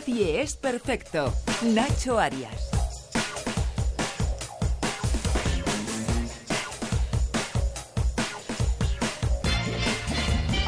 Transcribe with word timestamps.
Nadie 0.00 0.40
es 0.40 0.56
perfecto. 0.56 1.30
Nacho 1.62 2.18
Arias. 2.18 2.70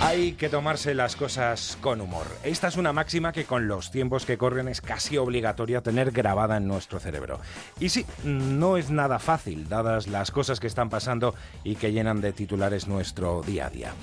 Hay 0.03 0.33
que 0.33 0.51
tomarse 0.51 0.95
las 0.95 1.17
cosas 1.17 1.79
con 1.81 2.03
humor. 2.03 2.27
Esta 2.45 2.69
es 2.69 2.77
una 2.77 2.93
máxima 2.93 3.33
que 3.33 3.47
con 3.47 3.69
los 3.69 3.91
tiempos 3.91 4.27
que 4.27 4.37
corren 4.37 4.69
es 4.69 4.83
casi 4.83 5.17
obligatoria 5.17 5.81
tener 5.81 6.11
grabada 6.11 6.59
en 6.59 6.69
nuestro 6.69 7.01
cerebro. 7.01 7.41
Y 7.81 7.89
sí, 7.89 8.05
no 8.25 8.77
es 8.77 8.91
nada 8.91 9.19
fácil, 9.19 9.67
dadas 9.67 10.09
las 10.09 10.31
cosas 10.31 10.61
que 10.61 10.67
están 10.67 10.91
pasando 10.91 11.35
y 11.65 11.77
que 11.77 11.93
llenan 11.93 12.21
de 12.21 12.35
titulares 12.35 12.87
nuestro 12.87 13.41
día 13.41 13.69
a 13.69 13.71
día. 13.71 13.95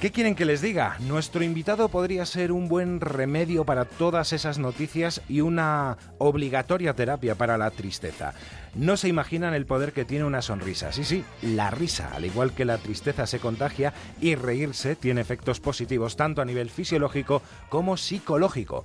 ¿Qué 0.00 0.12
quieren 0.12 0.36
que 0.36 0.44
les 0.44 0.62
diga? 0.62 0.96
Nuestro 1.00 1.42
invitado 1.42 1.88
podría 1.88 2.24
ser 2.24 2.52
un 2.52 2.68
buen 2.68 3.00
remedio 3.00 3.64
para 3.64 3.84
todas 3.84 4.32
esas 4.32 4.56
noticias 4.56 5.22
y 5.28 5.40
una 5.40 5.98
obligatoria 6.18 6.94
terapia 6.94 7.34
para 7.34 7.58
la 7.58 7.72
tristeza. 7.72 8.32
No 8.76 8.96
se 8.96 9.08
imaginan 9.08 9.54
el 9.54 9.66
poder 9.66 9.92
que 9.92 10.04
tiene 10.04 10.24
una 10.24 10.40
sonrisa. 10.40 10.92
Sí, 10.92 11.02
sí, 11.02 11.24
la 11.42 11.72
risa, 11.72 12.12
al 12.14 12.24
igual 12.24 12.52
que 12.52 12.64
la 12.64 12.78
tristeza 12.78 13.26
se 13.26 13.40
contagia 13.40 13.92
y 14.20 14.36
reírse 14.36 14.94
tiene 14.94 15.20
efectos 15.20 15.58
positivos 15.58 16.14
tanto 16.14 16.42
a 16.42 16.44
nivel 16.44 16.70
fisiológico 16.70 17.42
como 17.68 17.96
psicológico. 17.96 18.84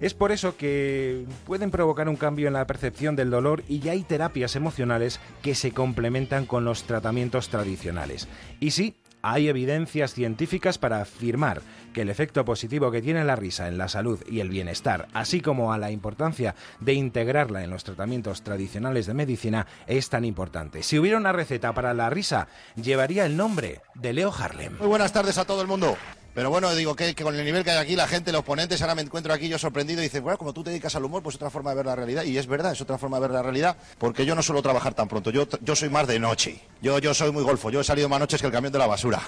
Es 0.00 0.14
por 0.14 0.30
eso 0.30 0.56
que 0.56 1.26
pueden 1.44 1.72
provocar 1.72 2.08
un 2.08 2.16
cambio 2.16 2.46
en 2.46 2.54
la 2.54 2.66
percepción 2.66 3.16
del 3.16 3.30
dolor 3.30 3.64
y 3.68 3.80
ya 3.80 3.92
hay 3.92 4.02
terapias 4.02 4.54
emocionales 4.54 5.18
que 5.42 5.56
se 5.56 5.72
complementan 5.72 6.46
con 6.46 6.64
los 6.64 6.84
tratamientos 6.84 7.48
tradicionales. 7.48 8.28
Y 8.58 8.72
sí, 8.72 8.96
hay 9.22 9.48
evidencias 9.48 10.12
científicas 10.14 10.78
para 10.78 11.00
afirmar 11.00 11.62
que 11.94 12.02
el 12.02 12.10
efecto 12.10 12.44
positivo 12.44 12.90
que 12.90 13.02
tiene 13.02 13.24
la 13.24 13.36
risa 13.36 13.68
en 13.68 13.78
la 13.78 13.88
salud 13.88 14.20
y 14.28 14.40
el 14.40 14.48
bienestar, 14.48 15.08
así 15.14 15.40
como 15.40 15.72
a 15.72 15.78
la 15.78 15.90
importancia 15.90 16.54
de 16.80 16.94
integrarla 16.94 17.62
en 17.62 17.70
los 17.70 17.84
tratamientos 17.84 18.42
tradicionales 18.42 19.06
de 19.06 19.14
medicina, 19.14 19.66
es 19.86 20.08
tan 20.08 20.24
importante. 20.24 20.82
Si 20.82 20.98
hubiera 20.98 21.18
una 21.18 21.32
receta 21.32 21.72
para 21.72 21.94
la 21.94 22.10
risa, 22.10 22.48
llevaría 22.76 23.26
el 23.26 23.36
nombre 23.36 23.80
de 23.94 24.12
Leo 24.12 24.32
Harlem. 24.32 24.76
Muy 24.78 24.88
buenas 24.88 25.12
tardes 25.12 25.38
a 25.38 25.44
todo 25.44 25.62
el 25.62 25.68
mundo. 25.68 25.96
Pero 26.34 26.48
bueno, 26.48 26.74
digo 26.74 26.96
que, 26.96 27.14
con 27.14 27.34
el 27.36 27.44
nivel 27.44 27.62
que 27.62 27.72
hay 27.72 27.76
aquí, 27.76 27.94
la 27.94 28.08
gente, 28.08 28.32
los 28.32 28.42
ponentes, 28.42 28.80
ahora 28.80 28.94
me 28.94 29.02
encuentro 29.02 29.34
aquí 29.34 29.48
yo 29.48 29.58
sorprendido 29.58 30.00
y 30.00 30.04
dice, 30.04 30.20
bueno, 30.20 30.38
como 30.38 30.54
tú 30.54 30.64
te 30.64 30.70
dedicas 30.70 30.94
al 30.96 31.04
humor, 31.04 31.22
pues 31.22 31.36
otra 31.36 31.50
forma 31.50 31.70
de 31.70 31.76
ver 31.76 31.86
la 31.86 31.94
realidad. 31.94 32.24
Y 32.24 32.38
es 32.38 32.46
verdad, 32.46 32.72
es 32.72 32.80
otra 32.80 32.96
forma 32.96 33.18
de 33.18 33.22
ver 33.22 33.30
la 33.32 33.42
realidad, 33.42 33.76
porque 33.98 34.24
yo 34.24 34.34
no 34.34 34.42
suelo 34.42 34.62
trabajar 34.62 34.94
tan 34.94 35.08
pronto, 35.08 35.30
yo, 35.30 35.46
yo 35.60 35.76
soy 35.76 35.90
más 35.90 36.06
de 36.06 36.18
noche. 36.18 36.62
Yo, 36.80 36.98
yo 36.98 37.12
soy 37.12 37.32
muy 37.32 37.42
golfo, 37.42 37.68
yo 37.68 37.80
he 37.80 37.84
salido 37.84 38.08
más 38.08 38.18
noches 38.18 38.40
que 38.40 38.46
el 38.46 38.52
camión 38.52 38.72
de 38.72 38.78
la 38.78 38.86
basura. 38.86 39.20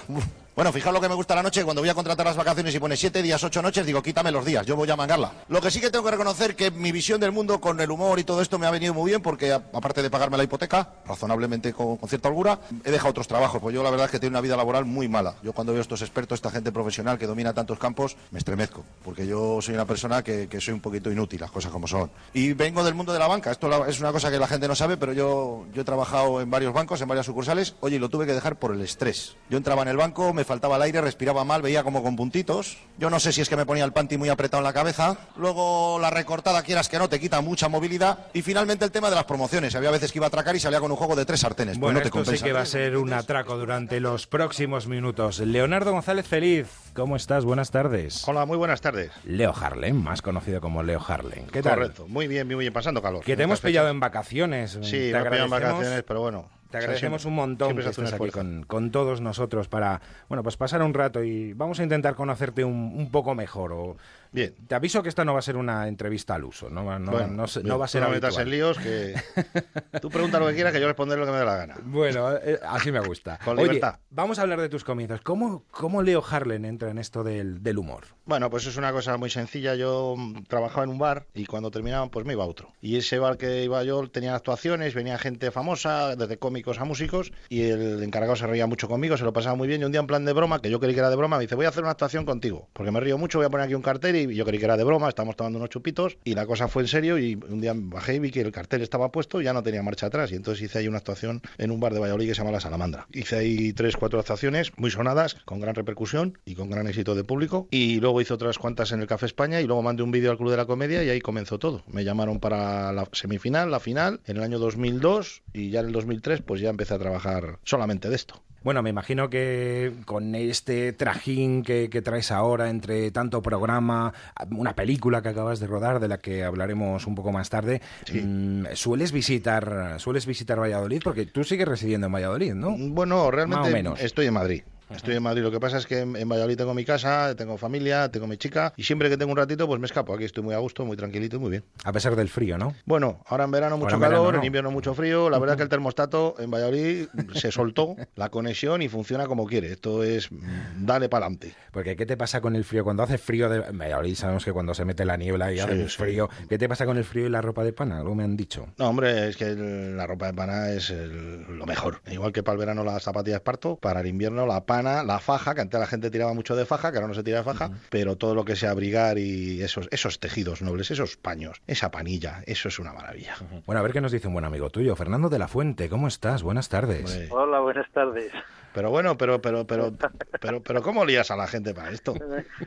Bueno, 0.55 0.71
fijaos 0.71 0.93
lo 0.93 1.01
que 1.01 1.09
me 1.09 1.15
gusta 1.15 1.35
la 1.35 1.43
noche, 1.43 1.65
cuando 1.65 1.81
voy 1.81 1.89
a 1.89 1.93
contratar 1.93 2.25
las 2.25 2.37
vacaciones 2.37 2.73
y 2.73 2.79
pone 2.79 2.95
siete 2.95 3.21
días, 3.21 3.43
ocho 3.43 3.61
noches, 3.61 3.85
digo, 3.85 4.01
quítame 4.01 4.31
los 4.31 4.45
días, 4.45 4.65
yo 4.65 4.77
voy 4.77 4.89
a 4.89 4.95
mangarla. 4.95 5.33
Lo 5.49 5.59
que 5.59 5.69
sí 5.69 5.81
que 5.81 5.89
tengo 5.89 6.05
que 6.05 6.11
reconocer 6.11 6.55
que 6.55 6.71
mi 6.71 6.93
visión 6.93 7.19
del 7.19 7.33
mundo 7.33 7.59
con 7.59 7.81
el 7.81 7.91
humor 7.91 8.19
y 8.19 8.23
todo 8.23 8.41
esto 8.41 8.57
me 8.57 8.65
ha 8.65 8.71
venido 8.71 8.93
muy 8.93 9.11
bien, 9.11 9.21
porque 9.21 9.51
aparte 9.51 10.01
de 10.01 10.09
pagarme 10.09 10.37
la 10.37 10.45
hipoteca, 10.45 10.93
razonablemente 11.05 11.73
con, 11.73 11.99
cierta 12.07 12.29
holgura, 12.29 12.61
he 12.85 12.91
dejado 12.91 13.09
otros 13.09 13.27
trabajos, 13.27 13.61
pues 13.61 13.75
yo 13.75 13.83
la 13.83 13.89
verdad 13.89 14.05
es 14.05 14.11
que 14.11 14.19
tengo 14.19 14.31
una 14.31 14.39
vida 14.39 14.55
laboral 14.55 14.85
muy 14.85 15.09
mala. 15.09 15.35
Yo 15.43 15.51
cuando 15.51 15.73
veo 15.73 15.81
estos 15.81 16.01
expertos, 16.01 16.37
esta 16.37 16.51
gente 16.51 16.71
profesional 16.71 16.94
que 17.17 17.27
domina 17.27 17.53
tantos 17.53 17.77
campos, 17.79 18.15
me 18.31 18.39
estremezco, 18.39 18.83
porque 19.03 19.27
yo 19.27 19.61
soy 19.61 19.75
una 19.75 19.85
persona 19.85 20.23
que, 20.23 20.47
soy 20.59 20.73
un 20.73 20.79
poquito 20.79 21.11
inútil, 21.11 21.41
las 21.41 21.51
cosas 21.51 21.71
como 21.71 21.87
son. 21.87 22.09
Y 22.33 22.53
vengo 22.53 22.83
del 22.83 22.95
mundo 22.95 23.13
de 23.13 23.19
la 23.19 23.27
banca, 23.27 23.51
esto 23.51 23.85
es 23.85 23.99
una 23.99 24.11
cosa 24.11 24.31
que 24.31 24.39
la 24.39 24.47
gente 24.47 24.67
no 24.67 24.75
sabe, 24.75 24.97
pero 24.97 25.13
yo, 25.13 25.65
yo 25.73 25.81
he 25.81 25.85
trabajado 25.85 26.41
en 26.41 26.49
varios 26.49 26.73
bancos, 26.73 27.01
en 27.01 27.07
varias 27.07 27.25
sucursales, 27.25 27.75
oye, 27.81 27.95
y 27.95 27.99
lo 27.99 28.09
tuve 28.09 28.25
que 28.25 28.33
dejar 28.33 28.57
por 28.57 28.73
el 28.73 28.81
estrés. 28.81 29.35
Yo 29.49 29.57
entraba 29.57 29.81
en 29.81 29.87
el 29.87 29.97
banco, 29.97 30.33
me 30.33 30.43
faltaba 30.43 30.75
el 30.75 30.81
aire, 30.81 31.01
respiraba 31.01 31.43
mal, 31.43 31.61
veía 31.61 31.83
como 31.83 32.03
con 32.03 32.15
puntitos. 32.15 32.77
Yo 32.97 33.09
no 33.09 33.19
sé 33.19 33.31
si 33.31 33.41
es 33.41 33.49
que 33.49 33.55
me 33.55 33.65
ponía 33.65 33.83
el 33.83 33.93
panty 33.93 34.17
muy 34.17 34.29
apretado 34.29 34.61
en 34.61 34.65
la 34.65 34.73
cabeza. 34.73 35.17
Luego 35.37 35.97
la 35.99 36.09
recortada, 36.09 36.63
quieras 36.63 36.89
que 36.89 36.99
no, 36.99 37.09
te 37.09 37.19
quita 37.19 37.41
mucha 37.41 37.69
movilidad. 37.69 38.19
Y 38.33 38.41
finalmente 38.41 38.85
el 38.85 38.91
tema 38.91 39.09
de 39.09 39.15
las 39.15 39.25
promociones. 39.25 39.75
Había 39.75 39.91
veces 39.91 40.11
que 40.11 40.19
iba 40.19 40.25
a 40.25 40.29
atracar 40.29 40.55
y 40.55 40.59
salía 40.59 40.79
con 40.79 40.91
un 40.91 40.97
juego 40.97 41.15
de 41.15 41.25
tres 41.25 41.41
sartenes. 41.41 41.77
Pues 41.77 41.81
bueno, 41.81 41.99
no 41.99 42.09
te 42.09 42.19
esto 42.19 42.31
sí 42.31 42.43
que 42.43 42.53
va 42.53 42.61
a 42.61 42.65
ser 42.65 42.97
un 42.97 43.13
atraco 43.13 43.57
durante 43.57 43.99
los 43.99 44.27
próximos 44.27 44.87
minutos. 44.87 45.39
Leonardo 45.39 45.91
González 45.91 46.27
Feliz, 46.27 46.67
¿cómo 46.95 47.15
estás? 47.15 47.45
Buenas 47.45 47.69
tardes. 47.71 48.27
Hola, 48.27 48.45
muy 48.45 48.57
buenas 48.57 48.81
tardes. 48.81 49.11
Leo 49.25 49.53
Harlem, 49.53 50.01
más 50.01 50.21
conocido 50.21 50.61
como 50.61 50.81
Leo 50.81 51.01
Harlem. 51.05 51.45
¿Qué 51.47 51.61
tal? 51.61 51.75
Correcto, 51.75 52.07
muy 52.07 52.27
bien, 52.27 52.47
muy 52.47 52.55
bien, 52.55 52.73
pasando 52.73 53.01
calor. 53.01 53.23
Que 53.23 53.35
te 53.35 53.43
hemos 53.43 53.59
pillado 53.59 53.89
en 53.89 53.99
vacaciones. 53.99 54.79
Sí, 54.81 55.11
te 55.11 55.29
me 55.29 55.37
en 55.37 55.49
vacaciones, 55.49 56.03
pero 56.03 56.21
bueno, 56.21 56.49
te 56.71 56.77
agradecemos 56.77 57.25
un 57.25 57.35
montón 57.35 57.75
que 57.75 57.87
estés 57.87 58.13
aquí 58.13 58.31
con, 58.31 58.91
todos 58.91 59.21
nosotros 59.21 59.67
para, 59.67 60.01
bueno, 60.29 60.41
pues 60.41 60.57
pasar 60.57 60.81
un 60.81 60.93
rato 60.93 61.23
y 61.23 61.53
vamos 61.53 61.79
a 61.79 61.83
intentar 61.83 62.15
conocerte 62.15 62.63
un, 62.63 62.93
un 62.95 63.11
poco 63.11 63.35
mejor. 63.35 63.73
O, 63.73 63.97
Bien. 64.35 64.53
Te 64.67 64.75
aviso 64.75 65.01
que 65.01 65.07
esta 65.07 65.23
no 65.23 65.31
va 65.31 65.39
a 65.39 65.41
ser 65.41 65.55
una 65.55 65.87
entrevista 65.87 66.35
al 66.35 66.43
uso, 66.43 66.69
no, 66.69 66.83
no, 66.99 67.27
no, 67.27 67.39
va 67.79 67.85
a 67.85 67.87
ser 67.87 68.01
no 68.01 68.09
metas 68.09 68.37
en 68.37 68.49
líos 68.49 68.77
que 68.77 69.15
tú 70.01 70.09
pregunta 70.09 70.39
lo 70.39 70.47
que 70.47 70.55
quieras 70.55 70.73
que 70.73 70.81
yo 70.81 70.87
responderé 70.87 71.21
lo 71.21 71.25
que 71.25 71.31
me 71.31 71.37
dé 71.37 71.45
la 71.45 71.55
gana. 71.55 71.77
Bueno, 71.83 72.35
eh, 72.35 72.59
así 72.67 72.91
me 72.91 72.99
gusta. 72.99 73.39
Con 73.45 73.55
libertad. 73.55 73.99
vamos 74.09 74.37
a 74.37 74.41
hablar 74.41 74.59
de 74.59 74.67
tus 74.67 74.83
comienzos. 74.83 75.21
¿Cómo, 75.21 75.63
cómo 75.71 76.01
Leo 76.01 76.21
Harlen 76.29 76.65
entra 76.65 76.91
en 76.91 76.97
esto 76.97 77.23
del, 77.23 77.63
del, 77.63 77.77
humor? 77.77 78.07
Bueno, 78.25 78.49
pues 78.49 78.65
es 78.65 78.75
una 78.75 78.91
cosa 78.91 79.15
muy 79.17 79.29
sencilla. 79.29 79.75
Yo 79.75 80.15
trabajaba 80.49 80.83
en 80.83 80.89
un 80.89 80.99
bar 80.99 81.27
y 81.33 81.45
cuando 81.45 81.71
terminaba 81.71 82.07
pues 82.11 82.25
me 82.25 82.33
iba 82.33 82.43
a 82.43 82.47
otro. 82.47 82.73
Y 82.81 82.97
ese 82.97 83.19
bar 83.19 83.37
que 83.37 83.63
iba 83.63 83.83
yo 83.83 84.05
tenía 84.09 84.35
actuaciones, 84.35 84.93
venía 84.95 85.17
gente 85.17 85.49
famosa, 85.51 86.17
desde 86.17 86.37
cómicos 86.37 86.79
a 86.79 86.85
músicos 86.85 87.31
y 87.47 87.61
el 87.63 88.03
encargado 88.03 88.35
se 88.35 88.47
reía 88.47 88.67
mucho 88.67 88.89
conmigo, 88.89 89.15
se 89.15 89.23
lo 89.23 89.31
pasaba 89.31 89.55
muy 89.55 89.69
bien 89.69 89.81
y 89.81 89.85
un 89.85 89.93
día 89.93 90.01
en 90.01 90.07
plan 90.07 90.25
de 90.25 90.33
broma, 90.33 90.61
que 90.61 90.69
yo 90.69 90.79
creí 90.81 90.93
que 90.93 90.99
era 90.99 91.09
de 91.09 91.15
broma, 91.15 91.37
me 91.37 91.43
dice, 91.43 91.55
voy 91.55 91.65
a 91.65 91.69
hacer 91.69 91.83
una 91.83 91.91
actuación 91.91 92.25
contigo, 92.25 92.67
porque 92.73 92.91
me 92.91 92.99
río 92.99 93.17
mucho, 93.17 93.37
voy 93.37 93.45
a 93.45 93.49
poner 93.49 93.65
aquí 93.65 93.75
un 93.75 93.81
cartel 93.81 94.15
y 94.15 94.24
yo 94.33 94.45
creí 94.45 94.59
que 94.59 94.65
era 94.65 94.77
de 94.77 94.83
broma, 94.83 95.09
estábamos 95.09 95.35
tomando 95.35 95.59
unos 95.59 95.69
chupitos 95.69 96.17
y 96.23 96.33
la 96.33 96.45
cosa 96.45 96.67
fue 96.67 96.83
en 96.83 96.87
serio 96.87 97.17
y 97.17 97.35
un 97.35 97.61
día 97.61 97.73
bajé 97.75 98.15
y 98.15 98.19
vi 98.19 98.31
que 98.31 98.41
el 98.41 98.51
cartel 98.51 98.81
estaba 98.81 99.11
puesto 99.11 99.41
ya 99.41 99.53
no 99.53 99.63
tenía 99.63 99.83
marcha 99.83 100.07
atrás 100.07 100.31
y 100.31 100.35
entonces 100.35 100.63
hice 100.63 100.79
ahí 100.79 100.87
una 100.87 100.97
actuación 100.97 101.41
en 101.57 101.71
un 101.71 101.79
bar 101.79 101.93
de 101.93 101.99
Valladolid 101.99 102.27
que 102.27 102.35
se 102.35 102.41
llama 102.41 102.51
La 102.51 102.59
Salamandra. 102.59 103.07
Hice 103.13 103.37
ahí 103.37 103.73
tres, 103.73 103.97
cuatro 103.97 104.19
actuaciones 104.19 104.71
muy 104.77 104.91
sonadas, 104.91 105.35
con 105.45 105.59
gran 105.59 105.75
repercusión 105.75 106.37
y 106.45 106.55
con 106.55 106.69
gran 106.69 106.87
éxito 106.87 107.15
de 107.15 107.23
público 107.23 107.67
y 107.71 107.99
luego 107.99 108.21
hice 108.21 108.33
otras 108.33 108.57
cuantas 108.57 108.91
en 108.91 109.01
el 109.01 109.07
Café 109.07 109.25
España 109.25 109.61
y 109.61 109.65
luego 109.65 109.81
mandé 109.81 110.03
un 110.03 110.11
vídeo 110.11 110.31
al 110.31 110.37
Club 110.37 110.51
de 110.51 110.57
la 110.57 110.65
Comedia 110.65 111.03
y 111.03 111.09
ahí 111.09 111.21
comenzó 111.21 111.59
todo. 111.59 111.83
Me 111.87 112.03
llamaron 112.03 112.39
para 112.39 112.91
la 112.93 113.07
semifinal, 113.11 113.71
la 113.71 113.79
final, 113.79 114.21
en 114.25 114.37
el 114.37 114.43
año 114.43 114.59
2002 114.59 115.43
y 115.53 115.69
ya 115.69 115.81
en 115.81 115.87
el 115.87 115.91
2003 115.91 116.41
pues 116.41 116.61
ya 116.61 116.69
empecé 116.69 116.93
a 116.93 116.99
trabajar 116.99 117.59
solamente 117.63 118.09
de 118.09 118.15
esto. 118.15 118.41
Bueno, 118.65 118.81
me 118.81 118.89
imagino 118.89 119.29
que 119.29 119.93
con 120.05 120.33
este 120.33 120.91
trajín 120.91 121.61
que, 121.61 121.87
traes 122.03 122.31
ahora 122.31 122.71
entre 122.71 123.11
tanto 123.11 123.39
programa, 123.43 124.11
una 124.49 124.73
película 124.73 125.21
que 125.21 125.29
acabas 125.29 125.59
de 125.59 125.67
rodar, 125.67 125.99
de 125.99 126.07
la 126.07 126.17
que 126.17 126.43
hablaremos 126.43 127.05
un 127.05 127.13
poco 127.13 127.31
más 127.31 127.51
tarde, 127.51 127.83
mm, 128.11 128.65
sueles 128.73 129.11
visitar, 129.11 129.99
sueles 129.99 130.25
visitar 130.25 130.59
Valladolid 130.59 131.01
porque 131.03 131.27
tú 131.27 131.43
sigues 131.43 131.67
residiendo 131.67 132.07
en 132.07 132.13
Valladolid, 132.13 132.55
¿no? 132.55 132.75
Bueno, 132.75 133.29
realmente 133.29 133.69
estoy 133.99 134.25
en 134.25 134.33
Madrid. 134.33 134.63
Estoy 134.89 135.15
en 135.15 135.23
Madrid. 135.23 135.41
Lo 135.41 135.51
que 135.51 135.59
pasa 135.59 135.77
es 135.77 135.87
que 135.87 135.99
en, 135.99 136.29
Valladolid 136.29 136.57
tengo 136.57 136.73
mi 136.73 136.85
casa, 136.85 137.35
tengo 137.35 137.57
familia, 137.57 138.09
tengo 138.09 138.27
mi 138.27 138.37
chica 138.37 138.73
y 138.77 138.83
siempre 138.83 139.09
que 139.09 139.17
tengo 139.17 139.31
un 139.31 139.37
ratito 139.37 139.67
pues 139.67 139.79
me 139.79 139.85
escapo. 139.85 140.13
Aquí 140.13 140.25
estoy 140.25 140.43
muy 140.43 140.53
a 140.53 140.59
gusto, 140.59 140.85
muy 140.85 140.95
tranquilito 140.95 141.37
y 141.37 141.39
muy 141.39 141.49
bien. 141.51 141.63
A 141.83 141.91
pesar 141.91 142.15
del 142.15 142.29
frío, 142.29 142.57
¿no? 142.57 142.75
Bueno, 142.85 143.23
ahora 143.27 143.45
en 143.45 143.51
verano 143.51 143.77
mucho 143.77 143.99
calor, 143.99 144.35
en, 144.35 144.43
invierno 144.43 144.71
mucho 144.71 144.93
frío. 144.93 145.29
La 145.29 145.39
verdad 145.39 145.55
es 145.55 145.57
que 145.57 145.63
el 145.63 145.69
termostato 145.69 146.35
en 146.39 146.51
Valladolid 146.51 147.07
se 147.33 147.51
soltó 147.51 147.95
la 148.15 148.29
conexión 148.29 148.81
y 148.81 148.89
funciona 148.89 149.25
como 149.25 149.45
quiere. 149.45 149.71
Esto 149.71 150.03
es 150.03 150.31
mm, 150.31 150.85
dale 150.85 151.09
para 151.09 151.25
adelante. 151.25 151.55
Porque 151.71 151.95
¿qué 151.95 152.05
te 152.05 152.17
pasa 152.17 152.41
con 152.41 152.55
el 152.55 152.63
frío? 152.63 152.83
Cuando 152.83 153.03
hace 153.03 153.17
frío 153.17 153.49
de... 153.49 153.67
en 153.67 153.77
Valladolid 153.77 154.15
sabemos 154.15 154.45
que 154.45 154.53
cuando 154.53 154.73
se 154.73 154.85
mete 154.85 155.03
la 155.05 155.17
niebla 155.17 155.51
y 155.51 155.59
hace 155.59 155.87
frío. 155.87 156.29
¿Qué 156.47 156.57
te 156.57 156.69
pasa 156.69 156.85
con 156.85 156.97
el 156.97 157.03
frío 157.03 157.25
y 157.25 157.29
la 157.29 157.41
ropa 157.41 157.63
de 157.63 157.73
pana? 157.73 157.97
Algo 157.97 158.13
me 158.13 158.23
han 158.23 158.37
dicho. 158.37 158.67
No, 158.77 158.89
hombre, 158.89 159.29
es 159.29 159.37
que 159.37 159.55
la 159.55 160.05
ropa 160.05 160.27
de 160.27 160.33
pana 160.33 160.69
es 160.69 160.89
lo 160.91 161.65
mejor. 161.65 162.01
Igual 162.11 162.31
que 162.31 162.43
para 162.43 162.53
el 162.53 162.59
verano 162.59 162.83
las 162.83 163.03
zapatillas 163.03 163.41
parto, 163.41 163.77
para 163.77 164.01
el 164.01 164.07
invierno 164.07 164.45
la 164.45 164.65
pana, 164.65 164.74
la 164.81 165.19
faja 165.19 165.55
que 165.55 165.61
antes 165.61 165.79
la 165.79 165.87
gente 165.87 166.09
tiraba 166.11 166.33
mucho 166.33 166.55
de 166.55 166.65
faja, 166.65 166.91
que 166.91 166.97
ahora 166.97 167.07
no 167.07 167.13
se 167.13 167.23
tira 167.23 167.39
de 167.39 167.43
faja, 167.43 167.71
pero 167.89 168.15
todo 168.15 168.35
lo 168.35 168.45
que 168.45 168.55
sea 168.55 168.71
abrigar 168.71 169.17
y 169.17 169.61
esos, 169.61 169.87
esos 169.91 170.19
tejidos 170.19 170.61
nobles, 170.61 170.91
esos 170.91 171.17
paños, 171.17 171.61
esa 171.67 171.91
panilla, 171.91 172.43
eso 172.45 172.67
es 172.67 172.79
una 172.79 172.93
maravilla. 172.93 173.35
Bueno, 173.65 173.79
a 173.79 173.83
ver 173.83 173.93
qué 173.93 174.01
nos 174.01 174.11
dice 174.11 174.27
un 174.27 174.33
buen 174.33 174.45
amigo 174.45 174.69
tuyo, 174.69 174.95
Fernando 174.95 175.29
de 175.29 175.39
la 175.39 175.47
Fuente, 175.47 175.89
¿cómo 175.89 176.07
estás? 176.07 176.43
Buenas 176.43 176.69
tardes. 176.69 177.29
Hola, 177.31 177.59
buenas 177.59 177.89
tardes. 177.91 178.31
Pero 178.75 178.89
bueno, 178.89 179.17
pero, 179.17 179.41
pero, 179.41 179.65
pero, 179.65 179.93
pero, 180.41 180.61
pero, 180.61 180.81
¿cómo 180.81 181.05
lías 181.05 181.31
a 181.31 181.37
la 181.37 181.47
gente 181.47 181.73
para 181.73 181.91
esto? 181.91 182.13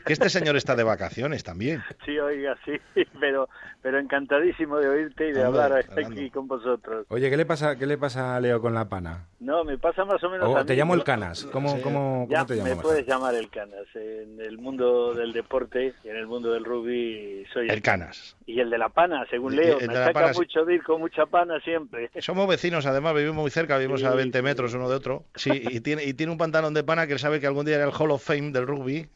Que 0.07 0.15
este 0.15 0.31
señor 0.31 0.57
está 0.57 0.75
de 0.75 0.83
vacaciones 0.83 1.45
también. 1.45 1.83
Sí, 2.07 2.19
oiga, 2.19 2.57
sí, 2.65 2.73
pero, 3.21 3.51
pero 3.83 3.99
encantadísimo 3.99 4.79
de 4.79 4.89
oírte 4.89 5.29
y 5.29 5.33
de 5.33 5.45
hablar 5.45 5.75
aquí 5.75 6.31
con 6.31 6.49
vosotros. 6.49 7.05
Oye, 7.11 7.29
¿qué 7.29 7.37
le 7.37 7.45
pasa, 7.45 7.77
qué 7.77 7.85
le 7.85 7.99
pasa 7.99 8.35
a 8.35 8.41
Leo 8.41 8.63
con 8.63 8.73
la 8.73 8.89
pana? 8.89 9.27
No, 9.39 9.65
me 9.65 9.77
pasa 9.77 10.07
más 10.07 10.23
o 10.25 10.31
menos. 10.31 10.49
O 10.49 10.65
te 10.65 10.75
llamo 10.77 10.95
el 10.95 11.05
Canas. 11.05 11.45
¿Cómo, 11.53 11.81
cómo, 11.83 12.27
ya, 12.31 12.47
te 12.47 12.57
llamas? 12.57 12.77
Me 12.77 12.83
puedes 12.83 13.07
llamar 13.07 13.35
el 13.35 13.51
Canas. 13.51 13.87
En 13.95 14.41
el 14.41 14.57
mundo 14.57 15.13
del 15.13 15.35
deporte 15.35 15.95
y 16.03 16.09
en 16.09 16.17
el 16.17 16.27
mundo 16.27 16.53
del 16.53 16.65
rugby 16.65 17.45
soy 17.53 17.69
el, 17.69 17.83
Canas. 17.83 18.35
Y 18.47 18.61
el 18.61 18.71
de 18.71 18.79
la 18.79 18.89
pana, 18.89 19.27
según 19.29 19.57
Leo. 19.57 19.79
me 19.79 19.95
saca 19.95 20.33
mucho 20.33 20.65
de 20.65 20.77
ir 20.77 20.83
con 20.83 21.01
mucha 21.01 21.27
pana 21.27 21.61
siempre. 21.61 22.11
Somos 22.19 22.49
vecinos, 22.49 22.87
además, 22.87 23.15
vivimos 23.15 23.37
muy 23.37 23.51
cerca, 23.51 23.77
vivimos 23.77 24.03
a 24.05 24.15
20 24.15 24.41
metros 24.41 24.73
uno 24.73 24.89
de 24.89 24.97
otro. 24.97 25.25
Sí, 25.35 25.51
y 25.71 25.81
tiene, 25.81 25.98
y 26.05 26.15
tiene 26.15 26.33
un 26.33 26.39
pantalón 26.39 26.75
de 26.75 26.85
pana 26.85 27.07
que 27.07 27.15
él 27.15 27.19
sabe 27.19 27.41
que 27.41 27.47
algún 27.47 27.67
día 27.67 27.77
era 27.77 27.85
el 27.85 27.93
Hall 27.99 28.11
of 28.11 28.25
Fame 28.25 28.53
del 28.53 28.67
rugby. 28.67 29.09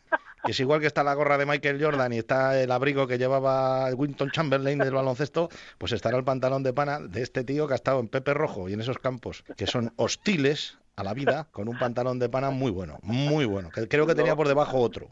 que 0.44 0.50
es 0.50 0.61
igual 0.61 0.81
que 0.81 0.87
está 0.87 1.05
la 1.05 1.14
gorra 1.14 1.38
de 1.38 1.46
Michael 1.46 1.82
Jordan 1.82 2.12
y 2.12 2.19
está 2.19 2.61
el 2.61 2.73
abrigo 2.73 3.06
que 3.06 3.17
llevaba 3.17 3.88
Winton 3.94 4.31
Chamberlain 4.31 4.79
del 4.79 4.93
baloncesto, 4.93 5.49
pues 5.79 5.93
estará 5.93 6.17
el 6.17 6.25
pantalón 6.25 6.62
de 6.62 6.73
pana 6.73 6.99
de 6.99 7.23
este 7.23 7.44
tío 7.44 7.69
que 7.69 7.75
ha 7.75 7.76
estado 7.76 8.00
en 8.00 8.08
Pepe 8.08 8.34
Rojo 8.34 8.69
y 8.69 8.73
en 8.73 8.81
esos 8.81 8.99
campos 8.99 9.44
que 9.56 9.67
son 9.67 9.93
hostiles 9.96 10.79
a 10.96 11.05
la 11.05 11.14
vida 11.14 11.46
con 11.52 11.69
un 11.69 11.79
pantalón 11.79 12.19
de 12.19 12.29
pana 12.29 12.50
muy 12.50 12.70
bueno, 12.70 12.99
muy 13.02 13.44
bueno, 13.44 13.70
que 13.70 13.87
creo 13.88 14.06
que 14.06 14.14
tenía 14.14 14.37
por 14.37 14.49
debajo 14.49 14.79
otro. 14.81 15.08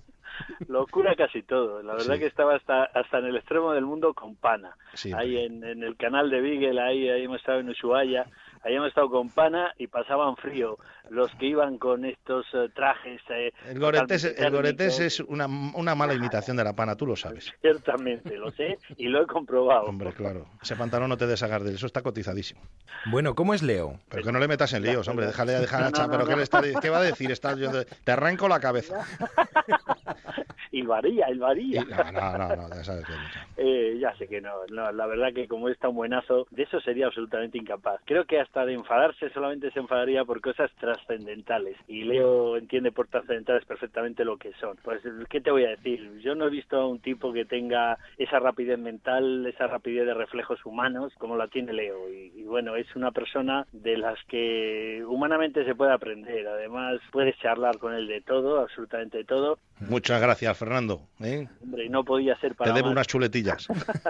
Locura 0.69 1.15
casi 1.17 1.43
todo. 1.43 1.83
La 1.83 1.95
verdad 1.95 2.19
que 2.19 2.27
estaba 2.27 2.57
hasta 2.57 2.85
hasta 2.85 3.19
en 3.19 3.27
el 3.27 3.37
extremo 3.37 3.73
del 3.73 3.85
mundo 3.85 4.15
con 4.15 4.37
pana. 4.37 4.77
ahí 5.15 5.37
en, 5.37 5.63
en, 5.65 5.83
el 5.83 5.97
canal 5.97 6.31
de 6.31 6.41
Beagle, 6.41 6.81
ahí, 6.81 7.09
ahí 7.09 7.25
hemos 7.25 7.39
estado 7.39 7.61
en 7.61 7.69
Ushuaia 7.69 8.27
habíamos 8.63 8.89
estado 8.89 9.11
con 9.11 9.31
pana 9.31 9.73
y 9.79 9.87
pasaban 9.87 10.37
frío. 10.37 10.79
Los 11.09 11.31
que 11.37 11.47
iban 11.47 11.79
con 11.79 12.05
estos 12.05 12.47
eh, 12.55 12.69
trajes. 12.75 13.21
Eh, 13.31 13.53
el 13.69 13.81
goretés, 13.81 14.25
el 14.25 15.03
es 15.03 15.21
una, 15.21 15.47
una 15.47 15.95
mala 15.97 16.15
imitación 16.15 16.57
de 16.57 16.63
la 16.63 16.75
pana, 16.75 16.95
tú 16.95 17.07
lo 17.07 17.17
sabes. 17.17 17.53
Ciertamente, 17.61 18.37
lo 18.37 18.51
sé 18.53 18.79
y 18.97 19.09
lo 19.09 19.23
he 19.23 19.27
comprobado. 19.27 19.87
Hombre, 19.87 20.13
claro. 20.13 20.47
Ese 20.63 20.77
pantalón 20.77 21.09
no 21.09 21.17
te 21.17 21.27
deshagas 21.27 21.65
de 21.65 21.71
él, 21.71 21.75
eso 21.77 21.87
está 21.87 22.03
cotizadísimo. 22.03 22.61
Bueno, 23.07 23.35
¿cómo 23.35 23.55
es 23.55 23.63
Leo? 23.63 23.99
Pero 24.09 24.23
que 24.23 24.33
no 24.33 24.39
le 24.39 24.47
metas 24.47 24.73
en 24.73 24.83
líos, 24.83 25.09
hombre, 25.09 25.27
déjale 25.27 25.53
dejar 25.53 25.83
a 25.83 25.91
pero 26.09 26.27
¿qué, 26.27 26.37
le 26.37 26.43
está, 26.43 26.63
¿qué 26.81 26.91
va 26.91 26.99
a 26.99 27.03
decir? 27.03 27.31
Está, 27.31 27.57
yo 27.57 27.71
te 28.05 28.13
arranco 28.13 28.49
la 28.49 28.61
cabeza. 28.61 29.05
y 30.73 30.83
varía, 30.83 31.27
el 31.27 31.39
varía. 31.39 31.85
No, 31.85 32.39
no, 32.39 32.57
no, 32.57 32.69
ya 32.69 32.85
sabes 32.85 33.05
que 33.05 33.13
eh, 33.57 33.99
Ya 33.99 34.15
sé 34.17 34.29
que 34.29 34.41
no, 34.41 34.53
no, 34.71 34.93
la 34.93 35.07
verdad 35.07 35.33
que 35.35 35.49
como 35.49 35.69
es 35.69 35.79
tan 35.79 35.95
buenazo, 35.95 36.47
de 36.51 36.63
eso 36.63 36.81
sería 36.81 37.07
absolutamente 37.07 37.59
incapaz. 37.59 38.01
Creo 38.05 38.25
que 38.25 38.41
hasta 38.51 38.67
de 38.67 38.75
enfadarse 38.75 39.31
solamente 39.31 39.71
se 39.71 39.79
enfadaría 39.79 40.25
por 40.25 40.41
cosas 40.41 40.73
trascendentales. 40.81 41.77
Y 41.87 42.03
Leo 42.03 42.57
entiende 42.57 42.91
por 42.91 43.07
trascendentales 43.07 43.65
perfectamente 43.65 44.25
lo 44.25 44.39
que 44.39 44.53
son. 44.61 44.77
Pues, 44.83 45.01
¿qué 45.29 45.41
te 45.41 45.53
voy 45.53 45.67
a 45.67 45.71
decir? 45.71 46.19
Yo 46.19 46.35
no 46.35 46.49
he 46.49 46.51
visto 46.51 46.77
a 46.77 46.89
un 46.89 46.99
tipo 46.99 47.33
que 47.33 47.45
tenga 47.45 47.97
esa 48.19 48.41
rapidez 48.41 48.77
mental, 48.77 49.47
esa 49.47 49.69
rapidez 49.69 50.05
de 50.05 50.15
reflejos 50.15 50.67
humanos 50.67 51.13
como 51.19 51.37
la 51.37 51.47
tiene 51.47 51.73
Leo. 51.73 52.11
Y, 52.11 52.41
y 52.41 52.43
bueno, 52.43 52.75
es 52.75 52.89
una 52.97 53.13
persona 53.13 53.69
de 53.71 53.97
las 53.97 54.19
que 54.27 55.05
humanamente 55.07 55.65
se 55.65 55.77
puede 55.77 55.93
aprender. 55.93 56.49
Además, 56.49 57.01
puedes 57.13 57.39
charlar 57.39 57.79
con 57.79 57.95
él 57.95 58.09
de 58.09 58.21
todo, 58.21 58.59
absolutamente 58.59 59.19
de 59.19 59.25
todo. 59.25 59.61
Muchas 59.79 60.21
gracias, 60.21 60.59
Fernando. 60.59 61.09
¿eh? 61.23 61.49
Hombre, 61.63 61.89
no 61.89 62.05
podía 62.05 62.39
ser 62.41 62.55
para 62.55 62.73
Te 62.73 62.79
debo 62.79 62.91
unas 62.91 63.07
chuletillas. 63.07 63.67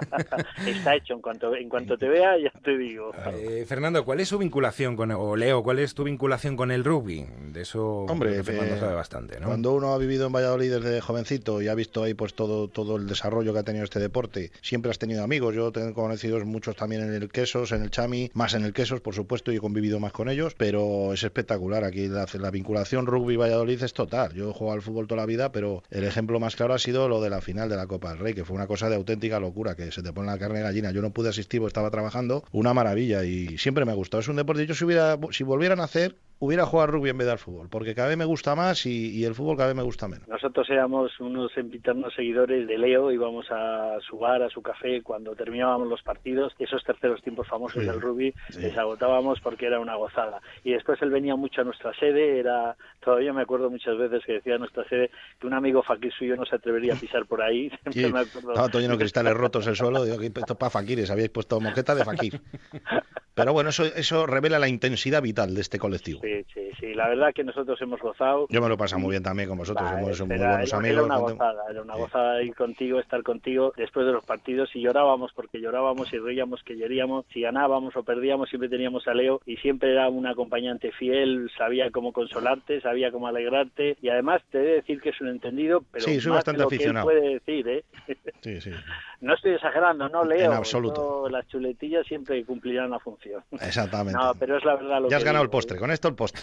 Está 0.67 0.97
hecho. 0.97 1.15
En 1.15 1.21
cuanto, 1.21 1.55
en 1.55 1.69
cuanto 1.69 1.97
te 1.97 2.09
vea, 2.09 2.37
ya 2.39 2.51
te 2.63 2.77
digo. 2.77 3.13
Eh, 3.35 3.65
Fernando, 3.69 4.05
¿cuál 4.05 4.21
es 4.21 4.30
su 4.31 4.38
vinculación 4.38 4.94
con, 4.94 5.11
o 5.11 5.35
Leo, 5.35 5.65
cuál 5.65 5.81
es 5.81 5.93
tu 5.94 6.05
vinculación 6.05 6.56
con 6.56 6.71
el 6.71 6.85
rugby? 6.85 7.27
De 7.53 7.62
eso 7.62 8.05
Hombre, 8.09 8.44
Fernando 8.44 8.79
sabe 8.79 8.94
bastante, 8.94 9.41
¿no? 9.41 9.49
Cuando 9.49 9.73
uno 9.73 9.93
ha 9.93 9.99
vivido 9.99 10.29
en 10.29 10.32
Valladolid 10.32 10.73
desde 10.73 11.00
jovencito 11.00 11.61
y 11.61 11.67
ha 11.67 11.75
visto 11.75 12.05
ahí 12.05 12.15
pues 12.15 12.35
todo, 12.35 12.69
todo 12.69 12.94
el 12.94 13.09
desarrollo 13.09 13.53
que 13.53 13.59
ha 13.59 13.62
tenido 13.65 13.82
este 13.82 13.99
deporte, 13.99 14.53
siempre 14.62 14.93
has 14.93 15.00
tenido 15.00 15.25
amigos. 15.25 15.56
Yo 15.56 15.73
tengo 15.73 15.93
conocidos 15.94 16.44
muchos 16.44 16.77
también 16.77 17.03
en 17.03 17.12
el 17.12 17.29
Quesos, 17.29 17.73
en 17.73 17.82
el 17.82 17.91
Chami, 17.91 18.31
más 18.32 18.55
en 18.55 18.65
el 18.65 18.73
Quesos, 18.73 19.00
por 19.00 19.17
supuesto, 19.17 19.50
y 19.50 19.56
he 19.56 19.61
convivido 19.61 19.99
más 19.99 20.12
con 20.12 20.29
ellos, 20.29 20.55
pero 20.56 21.12
es 21.12 21.25
espectacular. 21.25 21.83
Aquí 21.83 22.06
la, 22.06 22.29
la 22.33 22.50
vinculación 22.53 23.06
rugby-Valladolid 23.06 23.83
es 23.83 23.94
total. 23.94 24.33
Yo 24.33 24.50
he 24.50 24.53
jugado 24.53 24.76
al 24.76 24.83
fútbol 24.83 25.09
toda 25.09 25.23
la 25.23 25.26
vida, 25.26 25.50
pero 25.50 25.83
el 25.91 26.05
ejemplo 26.05 26.38
más 26.38 26.55
claro 26.55 26.75
ha 26.75 26.79
sido 26.79 27.09
lo 27.09 27.21
de 27.21 27.31
la 27.31 27.41
final 27.41 27.69
de 27.69 27.75
la 27.75 27.88
Copa 27.88 28.11
del 28.11 28.21
Rey, 28.21 28.35
que 28.35 28.44
fue 28.44 28.55
una 28.55 28.69
cosa 28.69 28.88
de 28.88 28.94
auténtica 28.94 29.41
locura, 29.41 29.75
que 29.75 29.91
se 29.91 30.05
te 30.05 30.12
pone 30.12 30.29
la 30.29 30.38
carne 30.38 30.62
gallina. 30.62 30.93
Yo 30.93 31.03
no 31.03 31.11
pude 31.11 31.31
asistir 31.31 31.59
porque 31.59 31.71
estaba 31.71 31.91
trabajando, 31.91 32.44
una 32.53 32.73
maravilla 32.73 33.25
y 33.25 33.59
siempre 33.59 33.85
me 33.85 33.91
ha 33.91 33.97
gustado. 33.97 34.20
Es 34.21 34.29
un 34.29 34.37
deporte, 34.37 34.67
yo 34.67 34.75
si, 34.75 34.85
hubiera, 34.85 35.19
si 35.31 35.45
volvieran 35.45 35.81
a 35.81 35.85
hacer, 35.85 36.15
hubiera 36.41 36.65
jugado 36.65 36.93
rugby 36.93 37.11
en 37.11 37.19
vez 37.19 37.27
del 37.27 37.39
fútbol, 37.39 37.69
porque 37.69 37.95
cada 37.95 38.09
vez 38.09 38.17
me 38.17 38.25
gusta 38.25 38.55
más 38.55 38.87
y, 38.87 39.25
el 39.25 39.35
fútbol 39.35 39.57
cada 39.57 39.69
vez 39.69 39.77
me 39.77 39.83
gusta 39.83 40.09
menos. 40.09 40.27
Nosotros 40.27 40.69
éramos 40.71 41.21
unos 41.21 41.55
empiternos 41.57 42.15
seguidores 42.15 42.67
de 42.67 42.79
Leo, 42.79 43.13
íbamos 43.13 43.47
a 43.51 43.99
su 44.01 44.19
bar, 44.19 44.43
a 44.43 44.49
su 44.49 44.63
café, 44.63 45.03
cuando 45.03 45.37
terminábamos 45.37 45.89
los 45.89 46.03
partidos, 46.03 46.55
esos 46.59 46.83
terceros 46.83 47.23
tiempos 47.23 47.47
famosos 47.47 47.85
del 47.85 48.01
rugby, 48.01 48.35
les 48.59 48.77
agotábamos 48.77 49.39
porque 49.41 49.67
era 49.67 49.79
una 49.79 49.97
gozada. 49.97 50.41
Y 50.65 50.73
después 50.73 51.01
él 51.03 51.11
venía 51.11 51.37
mucho 51.37 51.61
a 51.61 51.65
nuestra 51.65 51.93
sede, 51.99 52.39
era 52.39 52.75
todavía 53.05 53.35
me 53.35 53.43
acuerdo 53.43 53.69
muchas 53.69 53.99
veces 53.99 54.23
que 54.25 54.33
decía 54.35 54.55
a 54.55 54.59
nuestra 54.59 54.89
sede 54.89 55.11
que 55.39 55.47
un 55.47 55.53
amigo 55.53 55.83
fakir 55.83 56.13
suyo 56.13 56.37
no 56.37 56.47
se 56.47 56.57
atrevería 56.57 56.95
a 56.95 56.97
pisar 56.97 57.27
por 57.27 57.43
ahí. 57.43 57.71
Estaba 57.85 58.69
todo 58.69 58.81
lleno 58.81 58.95
de 58.95 59.01
cristales 59.01 59.35
rotos 59.35 59.67
el 59.67 59.77
suelo, 59.77 60.05
digo, 60.05 60.21
esto 60.23 60.41
es 60.41 60.57
para 60.57 60.71
fakires, 60.71 61.11
habíais 61.11 61.31
puesto 61.31 61.61
moqueta 61.61 61.95
de 61.95 62.05
fakir. 62.05 62.41
Pero 63.35 63.53
bueno, 63.53 63.71
eso, 63.71 63.85
eso 63.85 64.27
revela 64.27 64.59
la 64.59 64.69
intensidad 64.69 65.23
vital 65.23 65.55
de 65.55 65.61
este 65.61 65.79
colectivo. 65.79 66.21
Sí, 66.23 66.44
sí, 66.53 66.71
sí. 66.79 66.94
La 66.94 67.09
verdad 67.09 67.32
que 67.35 67.44
nosotros 67.44 67.81
hemos 67.81 68.00
gozado. 68.00 68.47
Yo 68.50 68.61
me 68.61 68.69
lo 68.69 68.77
paso 68.77 68.99
muy 68.99 69.11
bien 69.11 69.23
también 69.23 69.49
con 69.49 69.59
vosotros. 69.59 69.88
somos 70.17 70.37
muy 70.37 70.47
buenos 70.47 70.73
amigos. 70.75 70.97
Era 70.97 71.05
una 71.05 71.17
gozada, 71.19 71.62
era 71.71 71.82
una 71.82 71.94
gozada 71.94 72.43
ir 72.43 72.55
contigo, 72.55 73.00
estar 73.00 73.23
contigo 73.23 73.73
después 73.77 74.06
de 74.06 74.12
los 74.12 74.25
partidos 74.25 74.71
y 74.75 74.81
llorábamos 74.81 75.32
porque 75.35 75.61
llorábamos 75.61 76.12
y 76.12 76.19
reíamos 76.19 76.62
que 76.65 76.77
lloríamos. 76.77 77.25
Si 77.32 77.41
ganábamos 77.41 77.97
o 77.97 78.03
perdíamos, 78.03 78.49
siempre 78.49 78.69
teníamos 78.69 79.06
a 79.06 79.15
Leo 79.15 79.41
y 79.47 79.56
siempre 79.56 79.93
era 79.93 80.09
un 80.09 80.26
acompañante 80.26 80.93
fiel, 80.93 81.50
sabía 81.56 81.91
cómo 81.91 82.12
consolarte, 82.12 82.81
sabía 82.81 83.11
cómo 83.11 83.29
alegrarte 83.29 83.97
y 84.03 84.09
además 84.09 84.43
te 84.50 84.59
he 84.59 84.62
de 84.62 84.75
decir 84.76 85.00
que 85.00 85.11
es 85.11 85.21
un 85.21 85.29
entendido, 85.29 85.85
pero 85.91 86.05
sí, 86.05 86.21
soy 86.21 86.33
bastante 86.33 86.62
aficionado. 86.62 87.06
puede 87.06 87.35
decir, 87.35 87.69
¿eh? 87.69 87.85
Sí, 88.41 88.61
sí. 88.61 88.71
No 89.21 89.35
estoy 89.35 89.53
exagerando, 89.53 90.09
no 90.09 90.25
leo. 90.25 90.47
En 90.47 90.53
absoluto. 90.53 91.29
las 91.29 91.47
chuletillas 91.49 92.07
siempre 92.07 92.43
cumplirán 92.45 92.91
la 92.91 92.99
función. 92.99 93.43
Exactamente. 93.53 94.19
No, 94.19 94.33
pero 94.39 94.57
es 94.57 94.65
la 94.65 94.77
verdad 94.77 95.03
lo 95.03 95.11
Ya 95.11 95.19
has 95.19 95.25
ganado 95.25 95.45
el 95.45 95.51
postre, 95.51 95.79
con 95.79 95.91
esto 95.91 96.09
el 96.09 96.15
postre. 96.15 96.43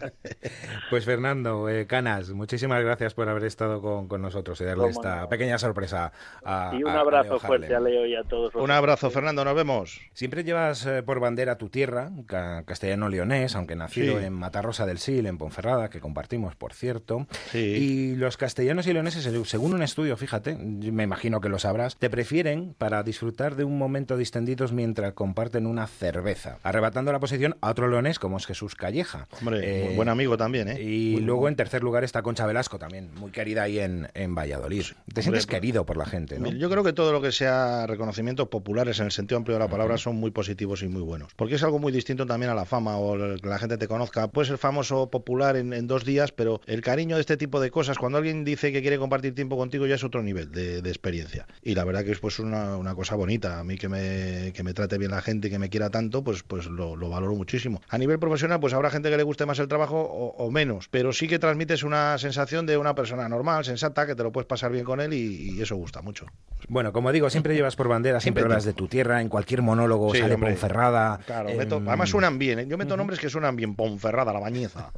pues 0.90 1.04
Fernando, 1.04 1.68
eh, 1.68 1.86
Canas, 1.86 2.30
muchísimas 2.30 2.84
gracias 2.84 3.14
por 3.14 3.28
haber 3.28 3.44
estado 3.44 3.82
con, 3.82 4.06
con 4.06 4.22
nosotros 4.22 4.60
y 4.60 4.64
darle 4.64 4.88
esta 4.88 5.28
pequeña 5.28 5.58
sorpresa 5.58 6.12
a 6.44 6.72
Y 6.78 6.84
un 6.84 6.90
abrazo 6.90 7.40
fuerte 7.40 7.74
a 7.74 7.80
Leo 7.80 8.06
y 8.06 8.14
a 8.14 8.22
todos. 8.22 8.54
Un 8.54 8.70
abrazo, 8.70 9.10
Fernando, 9.10 9.44
nos 9.44 9.56
vemos. 9.56 10.00
Siempre 10.12 10.44
llevas 10.44 10.86
eh, 10.86 11.02
por 11.02 11.18
bandera 11.18 11.58
tu 11.58 11.68
tierra, 11.68 12.10
castellano-leonés, 12.26 13.56
aunque 13.56 13.74
nacido 13.74 14.20
en 14.20 14.32
Matarrosa 14.32 14.86
del 14.86 14.98
Sil, 15.02 15.26
en 15.26 15.36
Ponferrada, 15.36 15.90
que 15.90 16.00
compartimos, 16.00 16.54
por 16.54 16.72
cierto. 16.74 17.26
Sí. 17.50 17.58
Y 17.58 18.16
los 18.16 18.36
castellanos 18.36 18.86
y 18.86 18.92
leoneses, 18.92 19.28
según 19.48 19.74
un 19.74 19.82
estudio, 19.82 20.16
fíjate, 20.16 20.54
me 20.54 21.02
imagino 21.02 21.40
que 21.40 21.48
lo 21.48 21.58
sabrás, 21.58 21.87
te 21.96 22.10
prefieren 22.10 22.74
para 22.76 23.02
disfrutar 23.02 23.56
de 23.56 23.64
un 23.64 23.78
momento 23.78 24.16
distendidos 24.16 24.72
mientras 24.72 25.12
comparten 25.12 25.66
una 25.66 25.86
cerveza, 25.86 26.58
arrebatando 26.62 27.12
la 27.12 27.20
posición 27.20 27.56
a 27.60 27.70
otro 27.70 27.88
leonés 27.88 28.18
como 28.18 28.36
es 28.36 28.46
Jesús 28.46 28.74
Calleja. 28.74 29.28
Hombre, 29.40 29.92
eh, 29.92 29.96
buen 29.96 30.08
amigo 30.08 30.36
también, 30.36 30.68
¿eh? 30.68 30.80
Y 30.80 31.20
luego 31.20 31.48
en 31.48 31.56
tercer 31.56 31.82
lugar 31.82 32.04
está 32.04 32.22
Concha 32.22 32.46
Velasco 32.46 32.78
también, 32.78 33.10
muy 33.14 33.30
querida 33.30 33.62
ahí 33.62 33.78
en, 33.78 34.08
en 34.14 34.34
Valladolid. 34.34 34.84
Te 35.12 35.22
sientes 35.22 35.46
querido 35.46 35.84
por 35.86 35.96
la 35.96 36.06
gente, 36.06 36.38
¿no? 36.38 36.50
Yo 36.50 36.70
creo 36.70 36.82
que 36.82 36.92
todo 36.92 37.12
lo 37.12 37.20
que 37.20 37.32
sea 37.32 37.86
reconocimientos 37.86 38.48
populares 38.48 38.98
en 39.00 39.06
el 39.06 39.12
sentido 39.12 39.38
amplio 39.38 39.56
de 39.56 39.64
la 39.64 39.68
palabra 39.68 39.96
son 39.96 40.16
muy 40.16 40.30
positivos 40.30 40.82
y 40.82 40.88
muy 40.88 41.02
buenos. 41.02 41.32
Porque 41.34 41.54
es 41.54 41.62
algo 41.62 41.78
muy 41.78 41.92
distinto 41.92 42.26
también 42.26 42.50
a 42.50 42.54
la 42.54 42.64
fama 42.64 42.98
o 42.98 43.16
que 43.16 43.48
la 43.48 43.58
gente 43.58 43.78
te 43.78 43.88
conozca. 43.88 44.28
Puede 44.28 44.48
ser 44.48 44.58
famoso, 44.58 45.10
popular 45.10 45.56
en, 45.56 45.86
dos 45.86 46.04
días, 46.04 46.32
pero 46.32 46.60
el 46.66 46.80
cariño 46.80 47.16
de 47.16 47.20
este 47.20 47.36
tipo 47.36 47.60
de 47.60 47.70
cosas, 47.70 47.98
cuando 47.98 48.18
alguien 48.18 48.44
dice 48.44 48.72
que 48.72 48.82
quiere 48.82 48.98
compartir 48.98 49.34
tiempo 49.34 49.56
contigo, 49.56 49.86
ya 49.86 49.94
es 49.94 50.04
otro 50.04 50.22
nivel 50.22 50.50
de, 50.50 50.82
de 50.82 50.88
experiencia. 50.88 51.46
Y 51.62 51.74
la 51.78 51.84
verdad 51.84 52.04
que 52.04 52.10
es 52.10 52.18
pues 52.18 52.40
una, 52.40 52.76
una, 52.76 52.96
cosa 52.96 53.14
bonita. 53.14 53.60
A 53.60 53.64
mí 53.64 53.78
que 53.78 53.88
me, 53.88 54.52
que 54.52 54.64
me 54.64 54.74
trate 54.74 54.98
bien 54.98 55.12
la 55.12 55.22
gente 55.22 55.46
y 55.46 55.50
que 55.50 55.60
me 55.60 55.68
quiera 55.70 55.90
tanto, 55.90 56.24
pues, 56.24 56.42
pues 56.42 56.66
lo, 56.66 56.96
lo, 56.96 57.08
valoro 57.08 57.36
muchísimo. 57.36 57.80
A 57.88 57.98
nivel 57.98 58.18
profesional, 58.18 58.58
pues 58.58 58.74
habrá 58.74 58.90
gente 58.90 59.10
que 59.10 59.16
le 59.16 59.22
guste 59.22 59.46
más 59.46 59.60
el 59.60 59.68
trabajo 59.68 60.00
o, 60.00 60.50
menos, 60.50 60.88
pero 60.88 61.12
sí 61.12 61.28
que 61.28 61.38
transmites 61.38 61.84
una 61.84 62.18
sensación 62.18 62.66
de 62.66 62.76
una 62.78 62.96
persona 62.96 63.28
normal, 63.28 63.64
sensata, 63.64 64.08
que 64.08 64.16
te 64.16 64.24
lo 64.24 64.32
puedes 64.32 64.48
pasar 64.48 64.72
bien 64.72 64.84
con 64.84 65.00
él 65.00 65.12
y, 65.12 65.62
eso 65.62 65.76
gusta 65.76 66.02
mucho. 66.02 66.26
Bueno, 66.68 66.92
como 66.92 67.12
digo, 67.12 67.30
siempre 67.30 67.54
llevas 67.54 67.76
por 67.76 67.86
bandera, 67.86 68.18
siempre 68.18 68.42
hablas 68.42 68.64
de 68.64 68.72
tu 68.72 68.88
tierra, 68.88 69.20
en 69.20 69.28
cualquier 69.28 69.62
monólogo 69.62 70.12
sale 70.14 70.36
Ponferrada. 70.36 71.20
Claro, 71.26 71.50
además 71.50 72.08
suenan 72.08 72.38
bien, 72.38 72.58
¿eh? 72.58 72.66
yo 72.66 72.76
meto 72.76 72.96
nombres 72.96 73.20
que 73.20 73.30
suenan 73.30 73.54
bien, 73.54 73.76
Ponferrada, 73.76 74.32
La 74.32 74.40
Bañeza, 74.40 74.90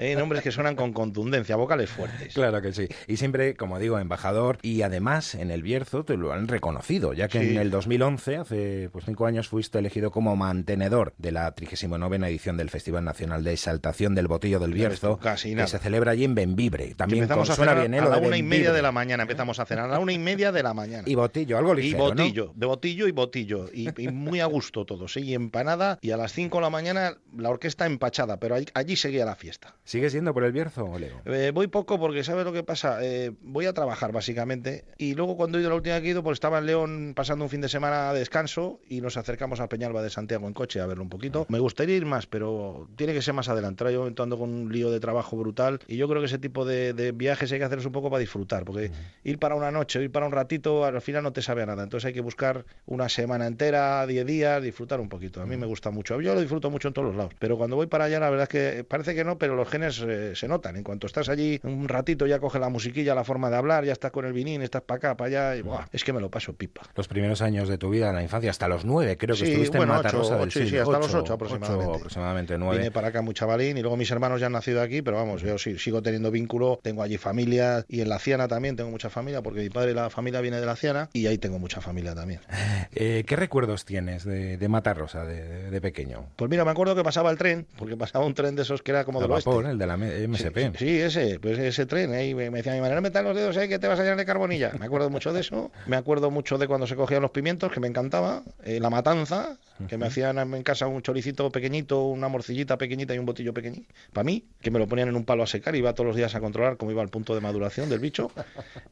¿eh? 0.00 0.16
nombres 0.16 0.42
que 0.42 0.50
suenan 0.50 0.74
con 0.74 0.92
contundencia, 0.92 1.54
vocales 1.54 1.90
fuertes. 1.90 2.34
Claro 2.34 2.60
que 2.60 2.72
sí. 2.72 2.88
Y 3.06 3.18
siempre, 3.18 3.54
como 3.54 3.78
digo, 3.78 4.00
embajador 4.00 4.58
y 4.62 4.82
además 4.82 5.36
en 5.36 5.50
el 5.50 5.62
Bierzo 5.62 6.04
te 6.04 6.16
lo 6.24 6.32
han 6.32 6.48
reconocido, 6.48 7.12
ya 7.12 7.28
que 7.28 7.52
en 7.52 7.58
el 7.58 7.70
2011, 7.70 8.36
hace 8.36 8.88
pues 8.90 9.04
cinco 9.04 9.26
años, 9.26 9.48
fuiste 9.48 9.78
elegido 9.78 10.10
como 10.10 10.36
mantenedor 10.36 11.14
de 11.18 11.32
la 11.32 11.52
39 11.52 12.16
edición 12.28 12.56
del 12.56 12.70
Festival 12.70 13.04
Nacional 13.04 13.44
de 13.44 13.52
Exaltación 13.52 14.14
del 14.14 14.28
Botillo 14.28 14.58
del 14.58 14.72
Bierzo, 14.72 15.18
que 15.18 15.66
se 15.66 15.78
celebra 15.78 16.12
allí 16.12 16.24
en 16.24 16.34
Benvibre. 16.34 16.94
También 16.94 17.24
empezamos 17.24 17.50
a 17.50 17.56
cenar 17.56 17.78
bien, 17.78 17.94
¿eh? 17.94 17.98
a 17.98 18.08
la 18.08 18.18
una 18.18 18.36
y 18.36 18.42
media 18.42 18.72
de 18.72 18.82
la 18.82 18.92
mañana 18.92 19.22
empezamos 19.22 19.58
a 19.58 19.66
cenar, 19.66 19.86
a 19.86 19.88
la 19.88 19.98
una 19.98 20.12
y 20.12 20.18
media 20.18 20.52
de 20.52 20.62
la 20.62 20.74
mañana. 20.74 21.04
Y 21.06 21.14
botillo, 21.14 21.58
algo 21.58 21.74
ligero, 21.74 22.08
Y 22.08 22.08
botillo, 22.08 22.52
de 22.54 22.66
botillo 22.66 23.08
y 23.08 23.12
botillo, 23.12 23.66
y, 23.72 24.08
muy 24.08 24.40
a 24.40 24.46
gusto 24.46 24.84
todos, 24.84 25.16
¿eh? 25.16 25.20
y 25.20 25.34
empanada, 25.34 25.98
y 26.00 26.10
a 26.10 26.16
las 26.16 26.32
5 26.32 26.56
de 26.58 26.62
la 26.62 26.70
mañana 26.70 27.16
la 27.36 27.50
orquesta 27.50 27.86
empachada, 27.86 28.38
pero 28.38 28.56
allí, 28.74 28.96
seguía 28.96 29.24
la 29.24 29.34
fiesta. 29.34 29.74
¿Sigues 29.84 30.12
yendo 30.12 30.32
por 30.32 30.44
el 30.44 30.52
Bierzo, 30.52 30.98
Leo? 30.98 31.20
Eh, 31.24 31.50
voy 31.52 31.66
poco 31.66 31.98
porque, 31.98 32.24
¿sabes 32.24 32.44
lo 32.44 32.52
que 32.52 32.62
pasa? 32.62 32.98
Eh, 33.02 33.32
voy 33.42 33.66
a 33.66 33.72
trabajar, 33.72 34.12
básicamente, 34.12 34.84
y 34.98 35.14
luego 35.14 35.36
cuando 35.36 35.58
he 35.58 35.60
ido 35.60 35.70
la 35.70 35.76
última 35.76 35.98
vez 35.98 36.13
pues 36.22 36.36
estaba 36.36 36.58
en 36.58 36.66
León 36.66 37.12
pasando 37.14 37.44
un 37.44 37.50
fin 37.50 37.60
de 37.60 37.68
semana 37.68 38.12
de 38.12 38.20
descanso 38.20 38.80
y 38.88 39.00
nos 39.00 39.16
acercamos 39.16 39.60
a 39.60 39.68
Peñalba 39.68 40.02
de 40.02 40.10
Santiago 40.10 40.46
en 40.46 40.54
coche 40.54 40.80
a 40.80 40.86
verlo 40.86 41.02
un 41.02 41.08
poquito. 41.08 41.46
Me 41.48 41.58
gustaría 41.58 41.96
ir 41.96 42.06
más, 42.06 42.26
pero 42.26 42.88
tiene 42.96 43.12
que 43.12 43.22
ser 43.22 43.34
más 43.34 43.48
adelante. 43.48 43.84
Yo 43.92 44.06
ando 44.06 44.38
con 44.38 44.50
un 44.50 44.72
lío 44.72 44.90
de 44.90 45.00
trabajo 45.00 45.36
brutal 45.36 45.80
y 45.88 45.96
yo 45.96 46.08
creo 46.08 46.20
que 46.20 46.26
ese 46.26 46.38
tipo 46.38 46.64
de, 46.64 46.92
de 46.92 47.12
viajes 47.12 47.50
hay 47.52 47.58
que 47.58 47.64
hacerlos 47.64 47.86
un 47.86 47.92
poco 47.92 48.10
para 48.10 48.20
disfrutar, 48.20 48.64
porque 48.64 48.90
ir 49.24 49.38
para 49.38 49.54
una 49.54 49.70
noche, 49.70 50.02
ir 50.02 50.12
para 50.12 50.26
un 50.26 50.32
ratito, 50.32 50.84
al 50.84 51.00
final 51.00 51.22
no 51.22 51.32
te 51.32 51.42
sabe 51.42 51.62
a 51.62 51.66
nada. 51.66 51.82
Entonces 51.82 52.06
hay 52.06 52.12
que 52.12 52.20
buscar 52.20 52.64
una 52.86 53.08
semana 53.08 53.46
entera, 53.46 54.06
10 54.06 54.26
días, 54.26 54.62
disfrutar 54.62 55.00
un 55.00 55.08
poquito. 55.08 55.40
A 55.42 55.46
mí 55.46 55.56
me 55.56 55.66
gusta 55.66 55.90
mucho. 55.90 56.20
Yo 56.20 56.34
lo 56.34 56.40
disfruto 56.40 56.70
mucho 56.70 56.88
en 56.88 56.94
todos 56.94 57.08
los 57.08 57.16
lados. 57.16 57.32
Pero 57.38 57.56
cuando 57.56 57.76
voy 57.76 57.86
para 57.86 58.04
allá, 58.04 58.20
la 58.20 58.30
verdad 58.30 58.44
es 58.44 58.48
que 58.48 58.84
parece 58.84 59.14
que 59.14 59.24
no, 59.24 59.38
pero 59.38 59.54
los 59.56 59.68
genes 59.68 60.00
eh, 60.06 60.34
se 60.34 60.48
notan. 60.48 60.76
En 60.76 60.84
cuanto 60.84 61.06
estás 61.06 61.28
allí 61.28 61.60
un 61.62 61.88
ratito, 61.88 62.26
ya 62.26 62.38
coge 62.38 62.58
la 62.58 62.68
musiquilla, 62.68 63.14
la 63.14 63.24
forma 63.24 63.50
de 63.50 63.56
hablar, 63.56 63.84
ya 63.84 63.92
estás 63.92 64.12
con 64.12 64.24
el 64.24 64.32
vinín, 64.32 64.62
estás 64.62 64.82
para 64.82 64.98
acá, 64.98 65.16
para 65.16 65.28
allá, 65.28 65.56
y 65.56 65.62
buah, 65.62 65.86
es 65.92 66.03
que 66.04 66.12
me 66.12 66.20
lo 66.20 66.30
paso 66.30 66.52
pipa. 66.54 66.82
Los 66.94 67.08
primeros 67.08 67.42
años 67.42 67.68
de 67.68 67.78
tu 67.78 67.90
vida, 67.90 68.10
en 68.10 68.14
la 68.16 68.22
infancia, 68.22 68.50
hasta 68.50 68.68
los 68.68 68.84
nueve, 68.84 69.16
creo 69.16 69.34
que 69.34 69.40
Sí, 69.44 69.50
estuviste 69.50 69.78
bueno, 69.78 69.92
en 69.94 69.96
Matarrosa 69.98 70.34
ocho, 70.34 70.38
del 70.38 70.48
ocho, 70.48 70.58
Sil. 70.62 70.68
sí, 70.70 70.76
hasta 70.78 70.98
los 70.98 71.08
Ocho, 71.08 71.18
ocho 71.22 71.32
aproximadamente. 71.34 71.86
ocho, 71.90 71.96
aproximadamente 71.96 72.58
nueve. 72.58 72.78
Vine 72.78 72.90
para 72.92 73.08
acá 73.08 73.22
muy 73.22 73.34
chavalín 73.34 73.76
y 73.78 73.80
luego 73.80 73.96
mis 73.96 74.10
hermanos 74.10 74.40
ya 74.40 74.46
han 74.46 74.52
nacido 74.52 74.80
aquí, 74.82 75.02
pero 75.02 75.16
vamos, 75.16 75.42
yo 75.42 75.58
sí, 75.58 75.78
sigo 75.78 76.02
teniendo 76.02 76.30
vínculo, 76.30 76.78
tengo 76.82 77.02
allí 77.02 77.16
familia 77.18 77.84
y 77.88 78.00
en 78.00 78.08
la 78.08 78.18
Ciana 78.18 78.46
también 78.48 78.76
tengo 78.76 78.90
mucha 78.90 79.10
familia 79.10 79.42
porque 79.42 79.60
mi 79.60 79.70
padre 79.70 79.92
y 79.92 79.94
la 79.94 80.10
familia 80.10 80.40
viene 80.40 80.60
de 80.60 80.66
la 80.66 80.76
Ciana 80.76 81.08
y 81.12 81.26
ahí 81.26 81.38
tengo 81.38 81.58
mucha 81.58 81.80
familia 81.80 82.14
también. 82.14 82.40
Eh, 82.96 83.24
¿Qué 83.26 83.34
recuerdos 83.34 83.84
tienes 83.84 84.24
de, 84.24 84.56
de 84.56 84.68
Matarrosa 84.68 85.24
de, 85.24 85.42
de- 85.42 85.70
de 85.70 85.80
pequeño? 85.80 86.26
Pues 86.36 86.48
mira, 86.50 86.64
me 86.64 86.70
acuerdo 86.70 86.94
que 86.94 87.02
pasaba 87.02 87.30
el 87.30 87.38
tren, 87.38 87.66
porque 87.76 87.96
pasaba 87.96 88.24
un 88.24 88.34
tren 88.34 88.54
de 88.54 88.62
esos 88.62 88.82
que 88.82 88.92
era 88.92 89.04
como 89.04 89.18
El 89.20 89.24
del 89.24 89.32
oeste. 89.32 89.50
el 89.70 89.78
de 89.78 89.86
la 89.86 89.96
MSP. 89.96 90.76
Sí, 90.76 90.84
sí, 90.86 91.00
ese, 91.00 91.40
pues 91.40 91.58
ese 91.58 91.86
tren, 91.86 92.12
ahí 92.12 92.34
me 92.34 92.50
me 92.50 92.58
decía 92.58 92.72
mi 92.74 92.80
madre, 92.80 92.94
no 92.94 93.00
metas 93.02 93.24
los 93.24 93.34
dedos 93.34 93.56
ahí 93.56 93.68
que 93.68 93.78
te 93.80 93.88
vas 93.88 93.98
a 93.98 94.02
llenar 94.02 94.16
de 94.18 94.24
carbonilla. 94.24 94.72
Me 94.78 94.86
acuerdo 94.86 95.10
mucho 95.10 95.32
de 95.32 95.40
eso, 95.40 95.72
me 95.86 95.96
acuerdo 95.96 96.30
mucho 96.30 96.58
de 96.58 96.66
cuando 96.66 96.86
se 96.86 96.96
cogían 96.96 97.22
los 97.22 97.30
pimientos, 97.30 97.70
que 97.72 97.80
me 97.80 97.88
encantaba, 97.88 98.42
eh, 98.64 98.80
la 98.80 98.90
matanza, 98.90 99.58
que 99.88 99.98
me 99.98 100.06
hacían 100.06 100.38
en 100.38 100.62
casa 100.62 100.86
un 100.86 101.02
choricito 101.02 101.50
pequeñito, 101.50 102.04
una 102.04 102.28
morcillita 102.28 102.78
pequeñita 102.78 103.12
y 103.14 103.18
un 103.18 103.26
botillo 103.26 103.52
pequeñito, 103.52 103.92
para 104.12 104.24
mí, 104.24 104.44
que 104.62 104.70
me 104.70 104.78
lo 104.78 104.86
ponían 104.86 105.08
en 105.08 105.16
un 105.16 105.24
palo 105.24 105.42
a 105.42 105.46
secar 105.48 105.74
y 105.74 105.78
iba 105.78 105.92
todos 105.94 106.06
los 106.06 106.16
días 106.16 106.34
a 106.34 106.40
controlar 106.40 106.76
cómo 106.76 106.92
iba 106.92 107.02
el 107.02 107.08
punto 107.08 107.34
de 107.34 107.40
maduración 107.40 107.88
del 107.90 107.98
bicho. 107.98 108.30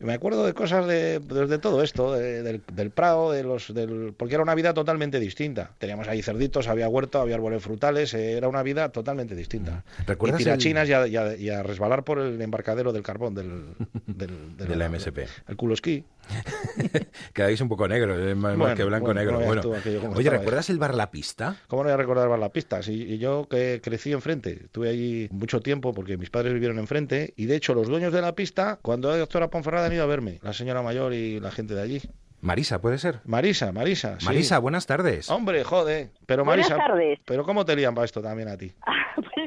Y 0.00 0.04
me 0.04 0.12
acuerdo 0.14 0.44
de 0.44 0.54
cosas 0.54 0.86
de, 0.86 1.20
de, 1.20 1.46
de 1.46 1.58
todo 1.58 1.82
esto, 1.82 2.12
de- 2.14 2.42
del, 2.42 2.62
del 2.72 2.90
prado, 2.90 3.30
de 3.30 3.44
los, 3.44 3.72
del, 3.72 4.12
porque 4.16 4.34
era 4.34 4.42
una 4.42 4.54
vida 4.56 4.74
totalmente 4.74 5.20
distinta. 5.20 5.70
Teníamos 5.78 6.08
ahí 6.08 6.20
cerditos, 6.22 6.66
había 6.68 6.88
huerto, 6.88 7.20
había 7.20 7.36
árboles 7.36 7.62
frutales, 7.62 8.12
eh, 8.14 8.32
era 8.32 8.48
una 8.48 8.62
vida 8.64 8.88
totalmente 8.90 9.34
distinta. 9.36 9.84
¿Recuerdas 10.06 10.40
y 10.40 10.42
el- 10.42 10.46
tirachinas 10.48 10.88
y, 10.88 10.92
a, 10.94 11.06
y 11.06 11.16
a- 11.16 11.36
y 11.36 11.48
a 11.50 11.62
resbalar 11.62 12.02
por 12.02 12.18
el 12.18 12.40
embarcadero 12.42 12.92
del 12.92 13.02
carbón 13.04 13.34
del, 13.34 13.62
del, 14.06 14.56
De 14.56 14.76
la 14.76 14.88
MSP. 14.88 15.18
El 15.48 15.56
culo 15.56 15.74
esquí. 15.74 16.04
Quedáis 17.34 17.60
un 17.60 17.68
poco 17.68 17.86
negros, 17.88 18.18
eh, 18.20 18.34
más, 18.34 18.56
Bueno, 18.56 18.74
que 18.74 18.84
blanco 18.84 19.06
bueno, 19.06 19.20
negro. 19.20 19.38
no 19.40 19.46
Bueno. 19.46 19.62
tú 19.62 19.74
Oye, 20.14 20.30
¿recuerdas 20.30 20.70
el 20.70 20.78
bar 20.78 20.94
La 20.94 21.10
Pista? 21.10 21.56
¿Cómo 21.68 21.82
no 21.82 21.88
voy 21.88 21.94
a 21.94 21.96
recordar 21.96 22.38
las 22.38 22.50
pistas? 22.50 22.88
Y, 22.88 23.02
y 23.02 23.18
yo 23.18 23.46
que 23.48 23.80
crecí 23.82 24.12
enfrente, 24.12 24.64
estuve 24.64 24.88
allí 24.88 25.28
mucho 25.30 25.60
tiempo 25.60 25.92
porque 25.92 26.16
mis 26.16 26.30
padres 26.30 26.52
vivieron 26.54 26.78
enfrente 26.78 27.34
y 27.36 27.46
de 27.46 27.56
hecho 27.56 27.74
los 27.74 27.88
dueños 27.88 28.12
de 28.12 28.20
la 28.22 28.34
pista, 28.34 28.78
cuando 28.82 29.08
era 29.10 29.18
doctora 29.18 29.48
Ponferrada 29.50 29.86
han 29.86 29.92
ido 29.92 30.02
a 30.04 30.06
verme, 30.06 30.38
la 30.42 30.52
señora 30.52 30.82
mayor 30.82 31.12
y 31.14 31.40
la 31.40 31.50
gente 31.50 31.74
de 31.74 31.82
allí. 31.82 32.02
Marisa, 32.40 32.80
¿puede 32.80 32.98
ser? 32.98 33.20
Marisa, 33.24 33.70
Marisa. 33.70 34.18
sí. 34.18 34.26
Marisa, 34.26 34.58
buenas 34.58 34.86
tardes. 34.86 35.30
Hombre, 35.30 35.62
joder. 35.62 36.10
Pero 36.26 36.44
Buenas 36.44 36.68
Marisa. 36.70 36.84
tardes. 36.88 37.20
Pero 37.24 37.44
¿cómo 37.44 37.64
te 37.64 37.76
lían 37.76 37.94
para 37.94 38.04
esto 38.04 38.20
también 38.20 38.48
a 38.48 38.56
ti? 38.56 38.72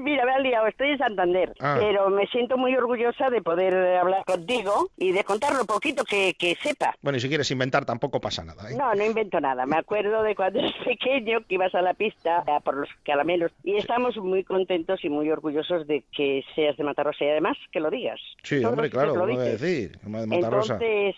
Mira, 0.06 0.24
me 0.24 0.34
han 0.34 0.44
liado, 0.44 0.68
estoy 0.68 0.90
en 0.92 0.98
Santander, 1.00 1.54
Ah. 1.60 1.78
pero 1.80 2.10
me 2.12 2.28
siento 2.28 2.58
muy 2.58 2.76
orgullosa 2.76 3.30
de 3.32 3.42
poder 3.42 3.98
hablar 3.98 4.24
contigo 4.26 4.90
y 4.98 5.12
de 5.12 5.24
contar 5.24 5.56
lo 5.56 5.66
poquito 5.66 6.04
que, 6.04 6.36
que 6.38 6.56
sepa. 6.62 6.96
Bueno, 7.02 7.18
y 7.18 7.22
si 7.22 7.28
quieres 7.28 7.50
inventar 7.50 7.86
tampoco 7.86 8.22
pasa 8.22 8.44
nada, 8.44 8.70
¿eh? 8.70 8.76
No, 8.78 8.94
no 8.94 9.04
invento 9.04 9.40
nada. 9.40 9.66
Me 9.66 9.78
acuerdo 9.78 10.22
de 10.22 10.36
cuando 10.36 10.60
eras 10.60 10.74
pequeño 10.86 11.40
que 11.48 11.56
ibas 11.56 11.74
a 11.74 11.82
la 11.82 11.96
pista 11.96 12.44
a 12.48 12.60
por 12.60 12.76
los 12.78 12.90
caramelos 13.04 13.52
y 13.64 13.78
estamos 13.78 14.16
muy 14.18 14.44
contentos 14.44 15.04
y 15.04 15.10
muy 15.10 15.30
orgullosos 15.32 15.88
de 15.88 16.04
que 16.16 16.44
seas 16.54 16.78
de 16.78 16.84
Matarrosa 16.84 17.26
y 17.26 17.30
además 17.30 17.58
que 17.72 17.80
lo 17.80 17.90
digas. 17.90 18.20
Sí, 18.44 18.62
Todos 18.62 18.74
hombre, 18.74 18.90
claro, 18.92 19.16
lo 19.16 19.26
voy 19.26 19.36
a 19.38 19.40
decir. 19.40 19.98
de. 20.00 20.36
Entonces, 20.36 21.16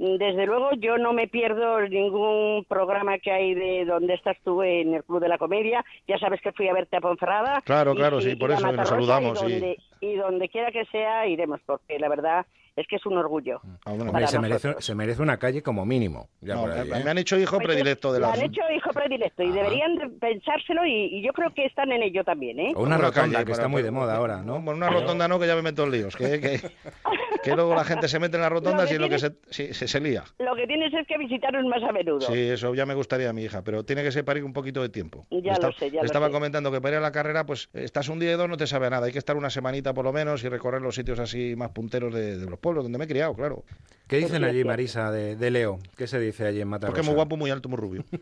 desde 0.00 0.46
luego 0.46 0.70
yo 0.78 0.96
no 0.96 1.12
me 1.12 1.28
pierdo 1.28 1.80
ningún 1.82 2.64
programa 2.66 3.18
que 3.18 3.30
hay 3.30 3.54
de 3.54 3.84
donde 3.84 4.14
estás 4.14 4.36
tú 4.42 4.62
en 4.62 4.94
el 4.94 5.04
Club 5.04 5.20
de 5.20 5.28
la 5.28 5.36
Comedia. 5.36 5.84
Ya 6.08 6.18
sabes 6.18 6.40
que 6.40 6.52
fui 6.52 6.68
a 6.68 6.72
verte 6.72 6.96
a 6.96 7.00
Ponferrada. 7.02 7.60
Claro, 7.62 7.92
Y 7.92 7.96
claro, 7.96 8.20
sí, 8.22 8.34
por 8.34 8.50
y 8.50 8.54
eso, 8.54 8.72
nos 8.72 8.88
saludamos, 8.88 9.42
Y 9.42 9.46
sí. 9.46 9.52
donde, 9.52 9.76
y 10.00 10.14
donde 10.14 10.48
quiera 10.48 10.72
que 10.72 10.86
sea, 10.86 11.26
iremos, 11.26 11.60
porque 11.66 11.98
la 11.98 12.08
verdad 12.08 12.46
es 12.76 12.86
que 12.86 12.96
es 12.96 13.06
un 13.06 13.16
orgullo. 13.18 13.60
Ah, 13.84 13.90
bueno, 13.92 14.10
Hombre, 14.10 14.26
se, 14.26 14.38
merece, 14.38 14.74
se 14.78 14.94
una 15.20 15.38
calle 15.38 15.62
como 15.62 15.84
mínimo. 15.84 16.28
Ya 16.40 16.54
no, 16.54 16.62
por 16.62 16.72
ahí, 16.72 16.88
me, 16.88 16.98
¿eh? 17.00 17.04
me 17.04 17.10
han 17.10 17.18
hecho 17.18 17.38
hijo 17.38 17.56
Pues, 17.56 17.66
predilecto 17.68 18.12
de 18.12 18.20
lo 18.20 18.26
la... 18.26 18.32
han 18.32 18.42
hecho 18.42 18.60
hijo 18.74 18.90
predilecto 18.90 19.42
y 19.42 19.46
Ajá. 19.46 19.54
deberían 19.56 19.96
de 19.96 20.08
pensárselo 20.08 20.86
y, 20.86 21.18
y 21.18 21.22
yo 21.22 21.32
creo 21.32 21.52
que 21.54 21.66
están 21.66 21.92
en 21.92 22.02
ello 22.02 22.24
también, 22.24 22.58
¿eh? 22.60 22.72
O 22.74 22.82
una 22.82 22.96
Una 22.96 23.06
rotonda, 23.08 23.32
calle, 23.38 23.44
que 23.46 23.52
está 23.52 23.68
muy 23.68 23.82
de 23.82 23.90
moda 23.90 24.16
ahora, 24.16 24.42
¿no? 24.42 24.54
Bueno, 24.60 24.72
una 24.76 24.90
rotonda 24.90 25.28
no, 25.28 25.38
que 25.38 25.46
ya 25.46 25.54
me 25.56 25.62
meto 25.62 25.84
en 25.84 25.90
líos. 25.90 26.16
Que, 26.16 26.40
que, 26.40 26.60
que 27.42 27.54
luego 27.54 27.74
la 27.74 27.84
gente 27.84 28.08
se 28.08 28.18
mete 28.18 28.36
en 28.36 28.42
las 28.42 28.50
rotondas 28.52 28.88
que 28.88 28.94
y 28.94 28.98
lo 28.98 29.08
que 29.08 29.18
se, 29.18 29.30
tienes- 29.30 29.46
sí, 29.50 29.74
se, 29.74 29.88
se 29.88 30.00
lía. 30.00 30.24
Lo 30.38 30.54
que 30.54 30.66
tienes 30.66 30.92
es 30.94 31.06
que 31.06 31.18
visitaros 31.18 31.64
más 31.66 31.82
a 31.82 31.92
menudo. 31.92 32.20
Sí, 32.20 32.38
eso 32.38 32.74
ya 32.74 32.86
me 32.86 32.94
gustaría 32.94 33.30
a 33.30 33.32
mi 33.32 33.42
hija, 33.44 33.62
pero 33.62 33.84
tiene 33.84 34.02
que 34.02 34.12
ser 34.12 34.24
para 34.24 34.38
ir 34.38 34.44
un 34.44 34.52
poquito 34.52 34.82
de 34.82 34.88
tiempo. 34.88 35.26
Ya 35.30 35.56
lo 35.58 35.72
sé, 35.72 35.90
ya 35.90 36.00
lo 36.00 36.06
estaba 36.06 36.26
sé. 36.26 36.32
comentando 36.32 36.70
que 36.70 36.80
para 36.80 36.94
ir 36.96 36.98
a 36.98 37.00
la 37.02 37.12
carrera, 37.12 37.44
pues 37.46 37.68
estás 37.72 38.08
un 38.08 38.18
día 38.18 38.32
y 38.32 38.36
dos, 38.36 38.48
no 38.48 38.56
te 38.56 38.66
sabe 38.66 38.86
a 38.86 38.90
nada. 38.90 39.06
Hay 39.06 39.12
que 39.12 39.18
estar 39.18 39.36
una 39.36 39.50
semanita 39.50 39.94
por 39.94 40.04
lo 40.04 40.12
menos 40.12 40.44
y 40.44 40.48
recorrer 40.48 40.82
los 40.82 40.94
sitios 40.94 41.18
así 41.18 41.54
más 41.56 41.70
punteros 41.70 42.12
de, 42.14 42.36
de 42.38 42.46
los 42.50 42.58
pueblos 42.60 42.84
donde 42.84 42.98
me 42.98 43.04
he 43.04 43.08
criado, 43.08 43.34
claro. 43.34 43.64
¿Qué 44.06 44.16
dicen 44.16 44.42
allí, 44.42 44.54
cierto. 44.54 44.68
Marisa, 44.70 45.12
de, 45.12 45.36
de 45.36 45.50
Leo? 45.50 45.78
¿Qué 45.96 46.08
se 46.08 46.18
dice 46.18 46.44
allí 46.44 46.60
en 46.60 46.68
Matarrosa? 46.68 46.92
Porque 46.92 47.00
es 47.02 47.06
muy 47.06 47.14
guapo, 47.14 47.36
muy 47.36 47.50
alto, 47.50 47.68
muy 47.68 47.78
rubio. 47.78 48.04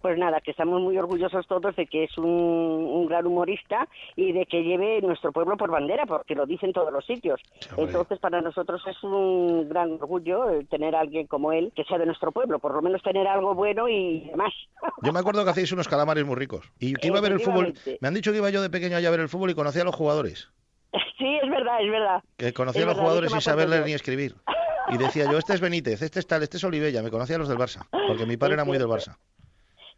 Pues 0.00 0.16
nada, 0.16 0.40
que 0.40 0.52
estamos 0.52 0.80
muy 0.80 0.96
orgullosos 0.96 1.46
todos 1.46 1.76
de 1.76 1.86
que 1.86 2.04
es 2.04 2.16
un, 2.16 2.24
un 2.24 3.06
gran 3.06 3.26
humorista 3.26 3.86
y 4.16 4.32
de 4.32 4.46
que 4.46 4.62
lleve 4.62 5.02
nuestro 5.02 5.30
pueblo 5.30 5.58
por 5.58 5.70
bandera, 5.70 6.06
porque 6.06 6.34
lo 6.34 6.46
dicen 6.46 6.72
todos 6.72 6.90
los 6.90 7.04
sitios. 7.04 7.38
Entonces, 7.76 8.18
para 8.18 8.40
nosotros 8.40 8.80
es 8.88 9.02
un 9.02 9.68
gran 9.68 9.92
orgullo 9.92 10.48
eh, 10.50 10.64
tener 10.70 10.94
a 10.94 11.00
alguien 11.00 11.26
como 11.26 11.52
él 11.52 11.70
que 11.76 11.84
sea 11.84 11.98
de 11.98 12.06
nuestro 12.06 12.32
pueblo, 12.32 12.58
por 12.58 12.72
lo 12.74 12.80
menos 12.80 13.02
tener 13.02 13.26
algo 13.26 13.54
bueno 13.54 13.88
y 13.88 14.20
demás. 14.30 14.54
Yo 15.02 15.12
me 15.12 15.18
acuerdo 15.18 15.44
que 15.44 15.50
hacíais 15.50 15.72
unos 15.72 15.88
calamares 15.88 16.24
muy 16.24 16.36
ricos. 16.36 16.72
Y 16.78 16.94
que 16.94 17.08
iba 17.08 17.18
a 17.18 17.22
ver 17.22 17.32
el 17.32 17.40
fútbol. 17.40 17.74
Me 18.00 18.08
han 18.08 18.14
dicho 18.14 18.32
que 18.32 18.38
iba 18.38 18.48
yo 18.48 18.62
de 18.62 18.70
pequeño 18.70 18.96
allá 18.96 19.08
a 19.08 19.10
ver 19.10 19.20
el 19.20 19.28
fútbol 19.28 19.50
y 19.50 19.54
conocía 19.54 19.82
a 19.82 19.84
los 19.84 19.94
jugadores. 19.94 20.50
Sí, 21.20 21.38
es 21.42 21.50
verdad, 21.50 21.82
es 21.82 21.90
verdad. 21.90 22.22
Que 22.38 22.52
conocía 22.54 22.82
a 22.82 22.86
los 22.86 22.94
verdad, 22.94 23.02
jugadores 23.02 23.30
sin 23.32 23.40
saber 23.42 23.68
ni 23.84 23.92
escribir. 23.92 24.34
Y 24.88 24.96
decía 24.96 25.30
yo, 25.30 25.36
este 25.38 25.52
es 25.52 25.60
Benítez, 25.60 26.00
este 26.00 26.18
es 26.18 26.26
tal, 26.26 26.42
este 26.42 26.56
es 26.56 26.64
Olivella. 26.64 27.02
Me 27.02 27.10
conocía 27.10 27.36
a 27.36 27.38
los 27.38 27.48
del 27.48 27.58
Barça. 27.58 27.86
Porque 28.08 28.24
mi 28.24 28.38
padre 28.38 28.54
era 28.54 28.64
muy 28.64 28.78
del. 28.78 28.88
Barça. 28.88 29.16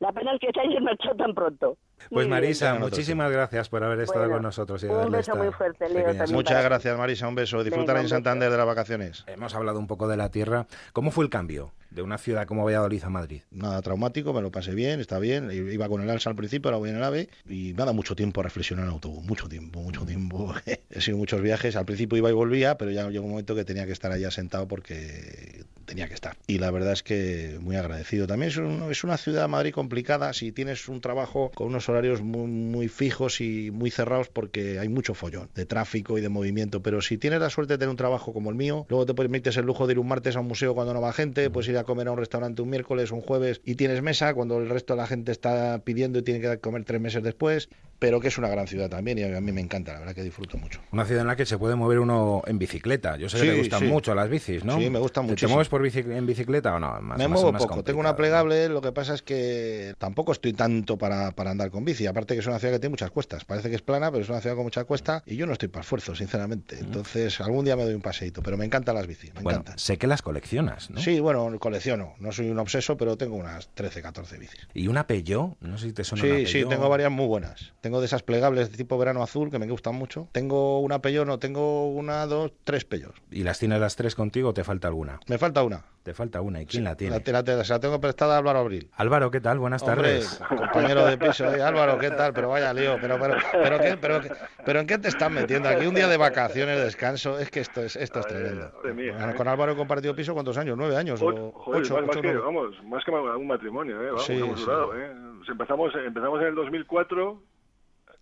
La 0.00 0.11
pena 0.11 0.35
es 0.35 0.41
que 0.41 0.49
se 0.52 0.61
hayan 0.61 0.83
marchado 0.83 1.14
tan 1.14 1.33
pronto. 1.33 1.79
Pues. 2.11 2.26
Marisa, 2.26 2.75
muchísimas 2.75 3.31
gracias 3.31 3.69
por 3.69 3.85
haber 3.85 4.00
estado 4.00 4.23
Bueno, 4.23 4.35
con 4.35 4.43
nosotros. 4.43 4.83
y 4.83 4.87
un 4.87 4.97
darle 4.97 5.19
beso 5.19 5.33
esta 5.33 5.45
muy 5.45 5.52
fuerte, 5.52 5.88
Leo, 5.88 6.07
también. 6.07 6.33
Muchas 6.33 6.64
gracias, 6.64 6.99
Marisa. 6.99 7.29
Un 7.29 7.37
beso. 7.37 7.62
Disfrutar 7.62 7.95
Venga, 7.95 8.00
en 8.02 8.09
Santander 8.09 8.50
de 8.50 8.57
las 8.57 8.67
vacaciones. 8.67 9.25
Hemos 9.29 9.55
hablado 9.55 9.79
un 9.79 9.87
poco 9.87 10.09
de 10.09 10.17
la 10.17 10.29
tierra. 10.31 10.67
¿Cómo 10.93 11.12
fue 11.12 11.23
el 11.25 11.31
cambio 11.31 11.73
de 11.94 12.02
una 12.02 12.18
ciudad 12.18 12.46
como 12.46 12.64
Valladolid 12.64 13.02
a 13.04 13.08
Madrid? 13.11 13.42
Nada 13.50 13.80
traumático, 13.82 14.32
me 14.32 14.40
lo 14.42 14.50
pasé 14.50 14.75
bien, 14.75 15.00
está 15.00 15.18
bien. 15.18 15.50
Iba 15.50 15.88
con 15.88 16.02
el 16.02 16.11
alza 16.11 16.30
al 16.30 16.37
principio, 16.37 16.68
ahora 16.68 16.78
voy 16.78 16.90
en 16.90 16.96
el 16.96 17.02
AVE. 17.04 17.28
Y 17.49 17.72
nada, 17.75 17.92
mucho 17.92 18.14
tiempo 18.16 18.40
a 18.40 18.44
reflexionar 18.44 18.84
en 18.87 18.90
autobús. 18.92 19.25
Mucho 19.25 19.49
tiempo, 19.49 19.80
mucho 19.82 20.04
tiempo. 20.04 20.54
He 20.90 21.00
sido 21.00 21.16
muchos 21.18 21.40
viajes. 21.42 21.76
Al 21.76 21.84
principio 21.87 22.18
iba 22.18 22.30
y 22.30 22.32
volvía, 22.34 22.76
pero 22.78 22.90
ya 22.90 23.08
llegó 23.11 23.25
un 23.25 23.30
momento 23.32 23.54
que 23.54 23.64
tenía 23.64 23.87
que 23.87 23.92
estar 23.92 24.12
allá 24.12 24.30
sentado 24.30 24.66
porque 24.68 25.64
tenía 25.84 26.08
que 26.08 26.14
estar. 26.14 26.37
Y 26.46 26.58
la 26.58 26.70
verdad 26.70 26.92
es 26.92 27.02
que 27.02 27.58
muy 27.61 27.76
agradecido. 27.76 28.26
También 28.26 28.50
es, 28.50 28.56
un- 28.56 28.90
es 28.90 29.04
una 29.04 29.16
ciudad, 29.16 29.49
Madrid, 29.49 29.72
complicada 29.72 30.32
si 30.32 30.52
tienes 30.52 30.88
un 30.88 31.00
trabajo 31.00 31.50
con 31.54 31.66
unos 31.68 31.88
horarios 31.88 32.22
muy, 32.22 32.46
muy 32.46 32.88
fijos 32.88 33.40
y 33.40 33.70
muy 33.70 33.90
cerrados 33.90 34.28
porque 34.28 34.78
hay 34.78 34.88
mucho 34.88 35.14
follón 35.14 35.49
de 35.54 35.66
tráfico 35.66 36.18
y 36.18 36.20
de 36.20 36.28
movimiento. 36.28 36.82
Pero 36.82 37.00
si 37.02 37.18
tienes 37.18 37.40
la 37.40 37.50
suerte 37.50 37.75
de 37.75 37.78
tener 37.78 37.90
un 37.90 37.96
trabajo 37.96 38.32
como 38.32 38.50
el 38.50 38.56
mío, 38.56 38.87
luego 38.88 39.06
te 39.06 39.14
permites 39.14 39.56
el 39.56 39.66
lujo 39.66 39.87
de 39.87 39.92
ir 39.94 39.99
un 39.99 40.08
martes 40.08 40.37
a 40.37 40.40
un 40.40 40.46
museo 40.49 40.75
cuando 40.75 40.94
no 40.94 41.00
va 41.00 41.12
gente, 41.12 41.50
puedes 41.50 41.68
ir 41.68 41.76
a 41.78 41.81
comer 41.84 42.08
a 42.08 42.12
un 42.12 42.18
restaurante 42.18 42.62
un 42.62 42.70
miércoles, 42.70 43.10
un 43.10 43.20
jueves 43.20 43.60
y 43.64 43.74
tienes 43.74 44.02
mesa 44.02 44.34
cuando 44.34 44.58
el 44.58 44.68
resto 44.68 44.94
de 44.94 44.98
la 44.98 45.06
gente 45.06 45.32
está 45.32 45.82
pidiendo 45.84 46.18
y 46.18 46.22
tiene 46.22 46.40
que 46.40 46.58
comer 46.58 46.84
tres 46.84 47.00
meses 47.00 47.22
después. 47.22 47.68
Pero 48.02 48.18
que 48.18 48.26
es 48.26 48.37
una 48.37 48.49
gran 48.49 48.66
ciudad 48.66 48.90
también 48.90 49.16
y 49.18 49.23
a 49.23 49.40
mí 49.40 49.52
me 49.52 49.61
encanta, 49.61 49.92
la 49.92 50.00
verdad 50.00 50.12
que 50.16 50.25
disfruto 50.25 50.59
mucho. 50.59 50.80
Una 50.90 51.04
ciudad 51.04 51.21
en 51.21 51.28
la 51.28 51.37
que 51.37 51.47
se 51.47 51.56
puede 51.56 51.76
mover 51.76 52.00
uno 52.00 52.42
en 52.49 52.59
bicicleta. 52.59 53.16
Yo 53.16 53.28
sé 53.28 53.38
que 53.38 53.47
te 53.52 53.59
gustan 53.59 53.78
sí. 53.78 53.85
mucho 53.87 54.12
las 54.12 54.28
bicis, 54.28 54.64
¿no? 54.64 54.76
Sí, 54.76 54.90
me 54.90 54.99
gustan 54.99 55.28
¿Te- 55.28 55.37
¿Te 55.37 55.47
mueves 55.47 55.68
por 55.68 55.80
bici- 55.85 56.11
en 56.12 56.26
bicicleta 56.26 56.75
o 56.75 56.80
no? 56.80 57.00
Más- 57.00 57.16
me 57.16 57.28
más- 57.28 57.28
muevo 57.28 57.52
más 57.52 57.62
poco, 57.62 57.85
tengo 57.85 58.00
una 58.00 58.16
plegable, 58.16 58.68
lo 58.68 58.80
que 58.80 58.90
pasa 58.90 59.14
es 59.14 59.23
que 59.23 59.94
tampoco 59.99 60.32
estoy 60.32 60.52
tanto 60.52 60.99
para, 60.99 61.30
para 61.30 61.52
andar 61.52 61.71
con 61.71 61.85
bici, 61.85 62.06
aparte 62.09 62.35
que 62.35 62.40
es 62.40 62.47
una 62.49 62.59
ciudad 62.59 62.75
que 62.75 62.80
tiene 62.80 62.90
muchas 62.90 63.12
cuestas, 63.12 63.44
parece 63.44 63.71
que 63.71 63.76
es 63.76 63.82
plana, 63.82 64.11
pero 64.11 64.25
es 64.25 64.28
una 64.28 64.40
ciudad 64.40 64.56
con 64.56 64.64
mucha 64.64 64.82
cuesta 64.82 65.23
y 65.25 65.37
yo 65.37 65.47
no 65.47 65.52
estoy 65.52 65.68
para 65.68 65.82
esfuerzo, 65.82 66.16
sinceramente. 66.16 66.80
Entonces, 66.80 67.40
algún 67.40 67.64
día 67.64 67.76
me 67.76 67.85
doy 67.85 67.94
un 67.94 68.02
paseíto, 68.02 68.42
pero 68.42 68.56
me 68.56 68.64
encantan 68.64 68.97
las 68.97 69.06
bicis, 69.06 69.32
me 69.35 69.42
Bueno, 69.42 69.61
encantan. 69.61 69.78
sé 69.78 69.97
que 69.97 70.09
las 70.09 70.23
coleccionas, 70.23 70.90
¿no? 70.90 71.00
Sí, 71.00 71.21
bueno, 71.21 71.56
colecciono, 71.61 72.14
no 72.18 72.32
soy 72.32 72.50
un 72.50 72.59
obseso, 72.59 72.97
pero 72.97 73.16
tengo 73.16 73.37
unas 73.37 73.68
13, 73.75 74.02
14 74.02 74.38
bicis. 74.38 74.66
¿Y 74.75 74.88
una 74.88 75.06
Peugeot? 75.06 75.56
No 75.61 75.78
sé 75.78 75.87
si 75.87 75.92
te 75.92 76.02
suena 76.02 76.25
Sí, 76.25 76.30
una 76.30 76.49
sí, 76.49 76.64
tengo 76.68 76.88
varias 76.88 77.12
muy 77.12 77.26
buenas. 77.26 77.73
Tengo 77.80 77.91
Tengo 77.92 78.00
de 78.00 78.06
esas 78.06 78.22
plegables 78.22 78.70
de 78.70 78.78
tipo 78.78 78.96
verano 78.96 79.22
azul 79.22 79.50
que 79.50 79.58
me 79.58 79.66
gustan 79.68 79.94
mucho. 79.96 80.26
Tengo 80.32 80.80
una 80.80 81.02
Peugeot, 81.02 81.26
no, 81.26 81.38
tengo 81.38 81.90
una, 81.90 82.25
dos, 82.25 82.50
tres 82.64 82.87
Peugeot. 82.87 83.12
¿Y 83.30 83.42
las 83.42 83.58
tienes 83.58 83.80
las 83.80 83.96
tres 83.96 84.14
contigo 84.14 84.49
o 84.49 84.54
te 84.54 84.64
falta 84.64 84.88
alguna? 84.88 85.20
Me 85.28 85.37
falta 85.37 85.62
una. 85.62 85.84
Te 86.02 86.14
falta 86.14 86.40
una. 86.40 86.62
¿Y 86.62 86.64
quién 86.66 86.84
la 86.84 86.96
tiene? 86.96 87.14
La, 87.22 87.42
la- 87.42 87.42
la- 87.56 87.64
se 87.64 87.70
la 87.75 87.80
tengo 87.80 88.00
prestada 88.00 88.37
a 88.37 88.38
Álvaro 88.38 88.61
Abril. 88.61 88.88
Álvaro, 88.96 89.30
¿qué 89.30 89.42
tal? 89.42 89.58
Buenas 89.58 89.82
Hombre, 89.82 90.20
tardes. 90.20 90.40
compañero 90.49 91.04
de 91.04 91.18
piso, 91.18 91.54
eh, 91.54 91.61
Álvaro, 91.62 91.99
¿qué 91.99 92.11
tal? 92.11 92.32
Pero 92.32 92.49
vaya 92.49 92.72
lío, 92.72 92.96
pero 92.99 93.18
pero 93.20 93.37
pero, 93.62 93.78
¿qué- 93.78 93.99
pero, 94.00 94.20
qué- 94.22 94.30
pero 94.64 94.80
¿en 94.80 94.87
qué 94.87 94.96
te 94.96 95.08
estás 95.08 95.30
metiendo 95.30 95.68
aquí? 95.68 95.84
Un 95.87 95.94
día 95.94 96.08
de 96.08 96.16
vacaciones, 96.16 96.82
descanso, 96.82 97.38
es 97.38 97.50
que 97.50 97.61
esto 97.61 97.82
es 97.82 97.94
esto 97.96 98.20
es 98.20 98.26
tremendo. 98.26 98.72
mía, 98.94 99.12
Bueno, 99.12 99.32
¿eh? 99.32 99.34
con 99.34 99.49
Álvaro 99.49 99.72
he 99.72 99.76
compartido 99.76 100.14
piso 100.16 100.32
cuántos 100.32 100.56
años, 100.56 100.78
nueve 100.78 100.96
años 100.96 101.20
o 101.20 101.26
Ocho, 101.26 101.52
joder, 101.56 101.82
ocho, 101.82 101.94
más, 101.96 102.02
más 102.06 102.11
ocho, 102.16 102.22
que, 102.22 102.28
nueve. 102.28 102.42
vamos, 102.42 102.84
más 102.84 103.04
que 103.04 103.11
un 103.11 103.46
matrimonio, 103.46 104.00
¿eh? 104.02 104.06
Vamos, 104.06 104.25
Sí, 104.25 104.38
hemos 104.38 104.58
sí. 104.58 104.64
durado, 104.64 104.96
¿eh? 104.99 105.12
Pues 105.37 105.50
Empezamos, 105.50 105.92
empezamos 106.06 106.40
en 106.40 106.46
el 106.46 106.54
2004, 106.54 107.42
Ah, 107.44 107.51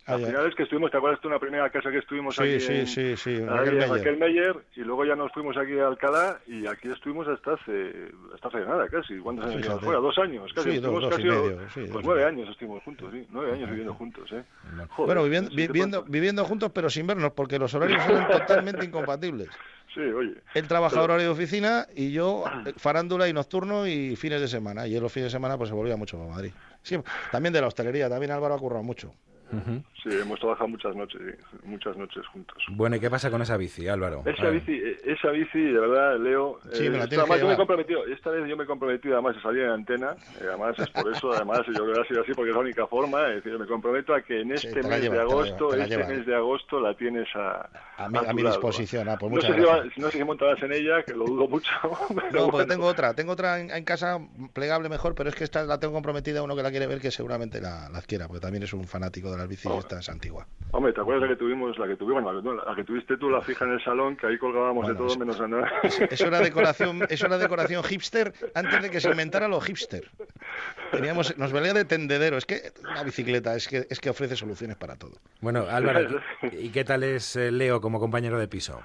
al 0.07 0.19
ya. 0.21 0.27
final 0.27 0.47
es 0.47 0.55
que 0.55 0.63
estuvimos, 0.63 0.91
¿te 0.91 0.97
acuerdas 0.97 1.19
tú 1.21 1.27
una 1.27 1.39
primera 1.39 1.69
casa 1.69 1.91
que 1.91 1.99
estuvimos 1.99 2.35
Sí, 2.35 2.43
aquí 2.43 2.59
sí, 2.59 2.73
en, 2.73 2.87
sí, 2.87 3.17
sí, 3.17 3.45
Raquel 3.45 3.73
en 3.73 3.77
Meyer. 3.79 3.89
Raquel 3.89 4.17
Meyer, 4.17 4.55
y 4.75 4.79
luego 4.81 5.05
ya 5.05 5.15
nos 5.15 5.31
fuimos 5.31 5.55
aquí 5.57 5.77
a 5.79 5.87
Alcalá 5.87 6.39
y 6.47 6.65
aquí 6.67 6.89
estuvimos 6.89 7.27
hasta 7.27 7.53
hace, 7.53 8.11
hasta 8.33 8.47
hace 8.47 8.59
nada 8.61 8.87
casi, 8.89 9.17
¿cuántos 9.19 9.45
años 9.45 9.61
Fíjate. 9.61 9.85
fuera? 9.85 9.99
Dos 9.99 10.17
años, 10.17 10.51
casi, 10.53 10.71
Sí, 10.71 10.77
dos, 10.79 10.85
estuvimos 10.93 11.01
dos 11.03 11.11
y 11.11 11.15
casi, 11.15 11.27
medio, 11.27 11.69
sí, 11.69 11.81
pues 11.91 12.03
y 12.03 12.07
nueve 12.07 12.25
años 12.25 12.49
estuvimos 12.49 12.83
juntos, 12.83 13.09
sí, 13.13 13.27
nueve 13.29 13.51
años 13.53 13.69
viviendo 13.69 13.93
juntos, 13.93 14.31
¿eh? 14.31 14.43
Joder, 14.89 15.05
Bueno, 15.07 15.23
viviendo, 15.23 15.49
sí, 15.51 15.55
¿qué 15.55 15.67
viviendo, 15.67 16.03
viviendo 16.03 16.45
juntos 16.45 16.71
pero 16.73 16.89
sin 16.89 17.05
vernos, 17.07 17.31
porque 17.33 17.59
los 17.59 17.73
horarios 17.73 18.01
eran 18.07 18.27
totalmente 18.29 18.85
incompatibles. 18.85 19.49
Sí, 19.93 19.99
oye. 19.99 20.35
Él 20.53 20.69
trabaja 20.69 20.93
Pero- 20.93 21.03
horario 21.03 21.25
de 21.25 21.31
oficina 21.33 21.85
y 21.93 22.13
yo 22.13 22.45
eh, 22.65 22.71
farándula 22.77 23.27
y 23.27 23.33
nocturno 23.33 23.85
y 23.85 24.15
fines 24.15 24.39
de 24.39 24.47
semana. 24.47 24.87
Y 24.87 24.95
él 24.95 25.01
los 25.03 25.11
fines 25.11 25.25
de 25.25 25.31
semana 25.31 25.57
pues 25.57 25.67
se 25.67 25.75
volvía 25.75 25.97
mucho 25.97 26.17
para 26.17 26.29
Madrid. 26.29 26.53
Sí, 26.81 26.95
también 27.29 27.51
de 27.51 27.59
la 27.59 27.67
hostelería, 27.67 28.07
también 28.07 28.31
Álvaro 28.31 28.53
ha 28.53 28.57
currado 28.57 28.83
mucho. 28.83 29.13
Ujú. 29.51 29.83
Sí, 30.03 30.09
hemos 30.09 30.39
trabajado 30.39 30.67
muchas 30.67 30.95
noches, 30.95 31.21
muchas 31.63 31.95
noches 31.95 32.25
juntos. 32.27 32.57
Bueno, 32.71 32.95
¿y 32.95 32.99
qué 32.99 33.09
pasa 33.09 33.29
con 33.29 33.41
esa 33.43 33.55
bici, 33.55 33.87
Álvaro? 33.87 34.23
Esa 34.25 34.49
bici, 34.49 34.71
eh, 34.73 34.99
esa 35.05 35.29
bici, 35.29 35.59
de 35.61 35.79
verdad, 35.79 36.17
Leo. 36.19 36.59
Sí, 36.73 36.89
me 36.89 36.97
la 36.97 37.03
eh, 37.05 37.09
además 37.11 37.39
yo 37.39 37.47
me 37.47 37.53
he 37.53 37.57
comprometido, 37.57 38.05
esta 38.07 38.31
vez 38.31 38.49
yo 38.49 38.57
me 38.57 38.63
he 38.63 38.67
comprometido 38.67 39.13
además 39.13 39.37
a 39.37 39.41
salir 39.43 39.61
en 39.63 39.69
antena, 39.69 40.15
eh, 40.39 40.45
además 40.47 40.79
es 40.79 40.89
por 40.89 41.11
eso, 41.11 41.33
además 41.35 41.61
yo 41.67 41.83
creo 41.83 41.95
que 41.95 42.01
ha 42.01 42.05
sido 42.05 42.21
así 42.21 42.33
porque 42.33 42.49
es 42.49 42.55
la 42.55 42.61
única 42.61 42.87
forma, 42.87 43.29
es 43.29 43.43
decir, 43.43 43.59
me 43.59 43.67
comprometo 43.67 44.15
a 44.15 44.21
que 44.23 44.41
en 44.41 44.53
este 44.53 44.81
mes 44.81 45.01
lleva, 45.01 45.01
de 45.01 45.09
te 45.09 45.15
la 45.17 45.21
agosto, 45.21 45.65
lleva, 45.69 45.69
te 45.71 45.77
la 45.77 45.83
este 45.83 46.03
mes 46.05 46.25
de 46.25 46.35
agosto 46.35 46.79
la 46.79 46.93
tienes 46.95 47.27
a, 47.35 47.69
A 47.97 48.09
mi- 48.09 48.17
a 48.17 48.33
disposición, 48.33 49.07
ah, 49.07 49.17
pues 49.19 49.31
no, 49.31 49.41
sé 49.41 49.53
si 49.53 49.59
va- 49.61 49.83
no 49.97 50.09
sé 50.09 50.17
si 50.17 50.23
montarás 50.23 50.63
en 50.63 50.71
ella, 50.73 51.03
que 51.03 51.13
lo 51.13 51.25
dudo 51.25 51.47
mucho. 51.47 51.69
pero 52.09 52.31
No, 52.31 52.45
porque 52.45 52.51
bueno. 52.51 52.67
tengo 52.67 52.87
otra, 52.87 53.13
tengo 53.13 53.33
otra 53.33 53.59
en, 53.59 53.69
en 53.69 53.83
casa 53.85 54.17
plegable 54.53 54.89
mejor, 54.89 55.13
pero 55.13 55.29
es 55.29 55.35
que 55.35 55.43
esta 55.43 55.63
la 55.63 55.79
tengo 55.79 55.93
comprometida 55.93 56.39
a 56.39 56.43
uno 56.43 56.55
que 56.55 56.63
la 56.63 56.71
quiere 56.71 56.87
ver 56.87 56.99
que 57.01 57.11
seguramente 57.11 57.61
la, 57.61 57.87
la 57.89 57.99
adquiera, 57.99 58.27
porque 58.27 58.41
también 58.41 58.63
es 58.63 58.73
un 58.73 58.85
fanático 58.87 59.29
de 59.31 59.37
las 59.37 59.47
bicis 59.47 59.71
esta 59.91 59.99
es 59.99 60.09
antigua. 60.09 60.47
Hombre, 60.73 60.93
¿te 60.93 61.01
acuerdas 61.01 61.23
la 61.23 61.35
que 61.35 61.35
tuvimos, 61.35 61.77
la 61.77 61.85
que 61.85 61.97
tuvimos, 61.97 62.23
bueno, 62.23 62.53
la, 62.53 62.63
la 62.63 62.75
que 62.75 62.85
tuviste 62.85 63.17
tú, 63.17 63.29
la 63.29 63.41
fija 63.41 63.65
en 63.65 63.71
el 63.71 63.83
salón, 63.83 64.15
que 64.15 64.25
ahí 64.27 64.37
colgábamos 64.37 64.85
Bueno, 64.85 64.93
de 64.93 64.95
todo 64.95 65.07
eso- 65.07 65.19
menos 65.19 65.41
a 65.41 66.07
Eso 66.09 66.27
era 66.27 66.39
decoración, 66.39 67.01
eso 67.09 67.25
era 67.25 67.37
decoración 67.37 67.83
hipster 67.83 68.31
antes 68.55 68.81
de 68.81 68.89
que 68.89 69.01
se 69.01 69.09
inventara 69.09 69.49
lo 69.49 69.59
hipster. 69.59 70.09
Teníamos, 70.91 71.37
nos 71.37 71.51
valía 71.51 71.73
de 71.73 71.83
tendedero. 71.83 72.37
Es 72.37 72.45
que 72.45 72.71
la 72.95 73.03
bicicleta 73.03 73.53
es 73.55 73.67
que, 73.67 73.85
es 73.89 73.99
que 73.99 74.09
ofrece 74.09 74.37
soluciones 74.37 74.77
para 74.77 74.95
todo. 74.95 75.17
Bueno, 75.41 75.65
Álvaro, 75.69 76.21
¿y 76.53 76.69
qué 76.69 76.85
tal 76.85 77.03
es 77.03 77.35
eh, 77.35 77.51
Leo 77.51 77.81
como 77.81 77.99
compañero 77.99 78.39
de 78.39 78.47
piso? 78.47 78.81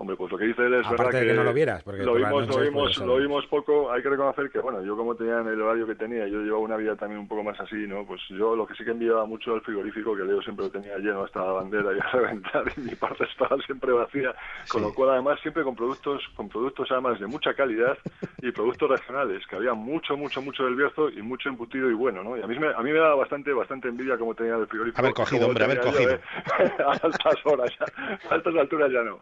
Hombre, 0.00 0.14
pues 0.14 0.30
lo 0.30 0.38
que 0.38 0.44
dice 0.44 0.62
él 0.62 0.74
es 0.74 0.86
Aparte 0.86 1.02
verdad 1.02 1.20
de 1.20 1.26
que 1.26 1.34
no 1.34 1.42
lo 1.42 1.52
vieras, 1.52 1.82
porque 1.82 2.04
lo 2.04 2.14
vimos, 2.14 2.46
lo 2.46 2.54
pues, 2.54 2.68
vimos, 2.68 2.98
lo 2.98 3.16
vimos 3.16 3.46
poco. 3.46 3.90
Hay 3.90 4.00
que 4.00 4.08
reconocer 4.08 4.48
que, 4.48 4.60
bueno, 4.60 4.80
yo 4.84 4.96
como 4.96 5.16
tenía 5.16 5.40
en 5.40 5.48
el 5.48 5.60
horario 5.60 5.88
que 5.88 5.96
tenía, 5.96 6.28
yo 6.28 6.40
llevaba 6.40 6.62
una 6.62 6.76
vida 6.76 6.94
también 6.94 7.18
un 7.18 7.26
poco 7.26 7.42
más 7.42 7.58
así, 7.58 7.74
¿no? 7.88 8.06
Pues 8.06 8.20
yo 8.28 8.54
lo 8.54 8.64
que 8.64 8.74
sí 8.74 8.84
que 8.84 8.92
enviaba 8.92 9.26
mucho 9.26 9.54
al 9.54 9.60
frigorífico, 9.62 10.14
que 10.16 10.22
Leo 10.22 10.40
siempre 10.42 10.66
lo 10.66 10.70
tenía 10.70 10.96
lleno 10.98 11.24
hasta 11.24 11.40
la 11.44 11.50
bandera 11.50 11.92
y 11.92 11.98
a 12.00 12.10
reventar, 12.12 12.62
y 12.76 12.80
mi 12.82 12.94
parte 12.94 13.24
estaba 13.24 13.56
siempre 13.66 13.90
vacía, 13.90 14.32
con 14.70 14.82
Sí. 14.82 14.86
lo 14.86 14.94
cual 14.94 15.10
además 15.10 15.40
siempre 15.42 15.64
con 15.64 15.74
productos, 15.74 16.22
con 16.36 16.48
productos 16.48 16.88
además 16.92 17.18
de 17.18 17.26
mucha 17.26 17.52
calidad 17.54 17.98
y 18.40 18.52
productos 18.52 18.88
regionales, 18.90 19.44
que 19.48 19.56
había 19.56 19.74
mucho, 19.74 20.16
mucho, 20.16 20.40
mucho 20.40 20.62
del 20.62 20.76
Bierzo 20.76 21.10
y 21.10 21.22
mucho 21.22 21.48
embutido 21.48 21.90
y 21.90 21.94
bueno, 21.94 22.22
¿no? 22.22 22.36
Y 22.36 22.42
a 22.42 22.46
mí 22.46 22.56
me, 22.56 22.68
a 22.68 22.80
mí 22.82 22.92
me 22.92 23.00
daba 23.00 23.16
bastante, 23.16 23.52
bastante 23.52 23.88
envidia 23.88 24.16
como 24.16 24.32
tenía 24.36 24.54
el 24.54 24.66
frigorífico. 24.68 25.00
Haber 25.00 25.12
cogido, 25.14 25.48
hombre, 25.48 25.64
haber 25.64 25.78
yo, 25.78 25.90
cogido. 25.90 26.12
¿eh? 26.12 26.20
a 26.86 26.92
altas 26.92 27.34
horas, 27.46 27.70
ya. 27.80 28.30
a 28.30 28.34
altas 28.34 28.54
alturas 28.54 28.92
ya 28.92 29.02
no. 29.02 29.18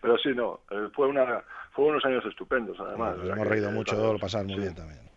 Pero 0.00 0.16
sí, 0.18 0.30
no, 0.34 0.60
eh, 0.70 0.88
fue 0.94 1.06
una 1.08 1.42
fue 1.72 1.86
unos 1.86 2.04
años 2.04 2.24
estupendos 2.26 2.76
además. 2.80 3.16
Nos 3.16 3.22
o 3.22 3.26
sea 3.26 3.34
hemos 3.34 3.46
reído 3.46 3.68
que 3.68 3.74
mucho, 3.74 4.12
lo 4.12 4.18
pasamos 4.18 4.46
muy 4.46 4.54
sí. 4.56 4.60
bien 4.60 4.74
también. 4.74 5.08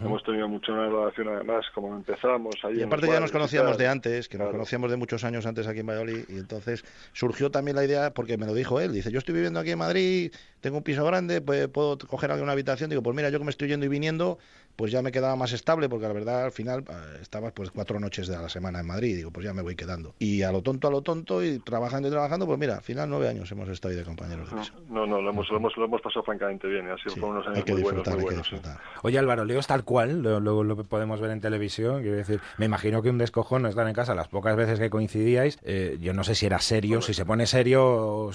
Hemos 0.00 0.22
tenido 0.22 0.46
mucha 0.48 0.70
una 0.72 0.86
relación 0.86 1.28
además, 1.28 1.64
como 1.74 1.96
empezamos 1.96 2.54
ahí. 2.62 2.74
Y 2.76 2.80
en 2.82 2.88
aparte 2.88 3.06
ya 3.06 3.20
nos 3.20 3.32
conocíamos 3.32 3.78
de 3.78 3.88
antes, 3.88 4.28
que 4.28 4.36
nos 4.36 4.44
Claro. 4.46 4.58
conocíamos 4.58 4.90
de 4.90 4.98
muchos 4.98 5.24
años 5.24 5.46
antes 5.46 5.66
aquí 5.66 5.80
en 5.80 5.86
Valladolid, 5.86 6.24
y 6.28 6.36
entonces 6.36 6.84
surgió 7.14 7.50
también 7.50 7.76
la 7.76 7.84
idea, 7.86 8.12
porque 8.12 8.36
me 8.36 8.44
lo 8.44 8.52
dijo 8.52 8.80
él, 8.80 8.92
dice, 8.92 9.10
yo 9.10 9.18
estoy 9.18 9.34
viviendo 9.34 9.60
aquí 9.60 9.70
en 9.70 9.78
Madrid, 9.78 10.30
tengo 10.60 10.78
un 10.78 10.82
piso 10.82 11.04
grande, 11.04 11.40
pues 11.40 11.68
puedo 11.68 11.96
coger 11.98 12.30
alguna 12.32 12.52
habitación, 12.52 12.90
digo, 12.90 13.02
pues 13.02 13.14
mira, 13.16 13.30
yo 13.30 13.38
que 13.38 13.44
me 13.44 13.50
estoy 13.50 13.68
yendo 13.68 13.86
y 13.86 13.88
viniendo, 13.88 14.38
pues 14.76 14.92
ya 14.92 15.02
me 15.02 15.10
quedaba 15.12 15.34
más 15.36 15.52
estable, 15.52 15.88
porque 15.88 16.06
la 16.06 16.12
verdad 16.12 16.44
al 16.44 16.52
final 16.52 16.84
eh, 16.88 17.18
estaba 17.20 17.50
pues 17.50 17.70
cuatro 17.70 17.98
noches 17.98 18.28
de 18.28 18.36
la 18.36 18.48
semana 18.48 18.80
en 18.80 18.86
Madrid, 18.86 19.16
digo, 19.16 19.30
pues 19.30 19.44
ya 19.44 19.52
me 19.52 19.62
voy 19.62 19.74
quedando. 19.76 20.14
Y 20.18 20.42
a 20.42 20.52
lo 20.52 20.62
tonto, 20.62 20.88
a 20.88 20.90
lo 20.90 21.02
tonto, 21.02 21.42
y 21.44 21.58
trabajando 21.58 22.08
y 22.08 22.10
trabajando, 22.10 22.46
pues 22.46 22.58
mira, 22.58 22.76
al 22.76 22.82
final 22.82 23.08
nueve 23.10 23.28
años 23.28 23.50
hemos 23.50 23.68
estado 23.68 23.92
ahí 23.92 23.98
de 23.98 24.04
compañeros 24.04 24.48
de 24.50 24.56
No, 24.56 24.62
piso. 24.62 24.74
no, 24.88 25.06
no, 25.06 25.20
lo 25.20 25.30
hemos, 25.30 25.48
lo 25.50 25.56
hemos, 25.56 25.76
lo 25.76 25.84
hemos 25.86 26.00
pasado 26.00 26.22
francamente 26.24 26.66
bien. 26.68 26.88
Ha 26.90 26.96
sido 26.98 27.14
Sí, 27.14 27.20
por 27.20 27.30
unos 27.30 27.46
hay 27.46 27.54
años 27.54 27.64
que 27.64 27.72
muy 27.72 27.82
buenos, 27.82 28.06
muy 28.06 28.12
hay 28.12 28.18
que 28.18 28.24
buenos. 28.24 28.46
sí. 28.48 28.54
disfrutar. 28.54 28.80
Oye, 29.02 29.18
Álvaro, 29.18 29.44
Leo 29.44 29.58
es 29.60 29.66
tal 29.66 29.84
cual, 29.84 30.22
lo, 30.22 30.38
lo- 30.40 30.62
lo 30.64 30.76
podemos 30.84 31.20
ver 31.20 31.30
en 31.32 31.40
televisión. 31.40 32.02
Quiero 32.02 32.16
decir, 32.16 32.40
me 32.56 32.66
imagino 32.66 33.02
que 33.02 33.10
un 33.10 33.18
descojón 33.18 33.62
no 33.62 33.68
estar 33.68 33.86
en 33.86 33.94
casa 33.94 34.14
las 34.14 34.28
pocas 34.28 34.54
veces 34.56 34.78
que 34.78 34.90
coincidíais. 34.90 35.58
eh, 35.62 35.98
yo 36.00 36.12
no 36.14 36.22
sé 36.24 36.34
si 36.34 36.46
era 36.46 36.58
serio, 36.60 37.00
si 37.02 37.14
se 37.14 37.24
pone 37.24 37.46
serio, 37.46 37.84
o 37.84 38.32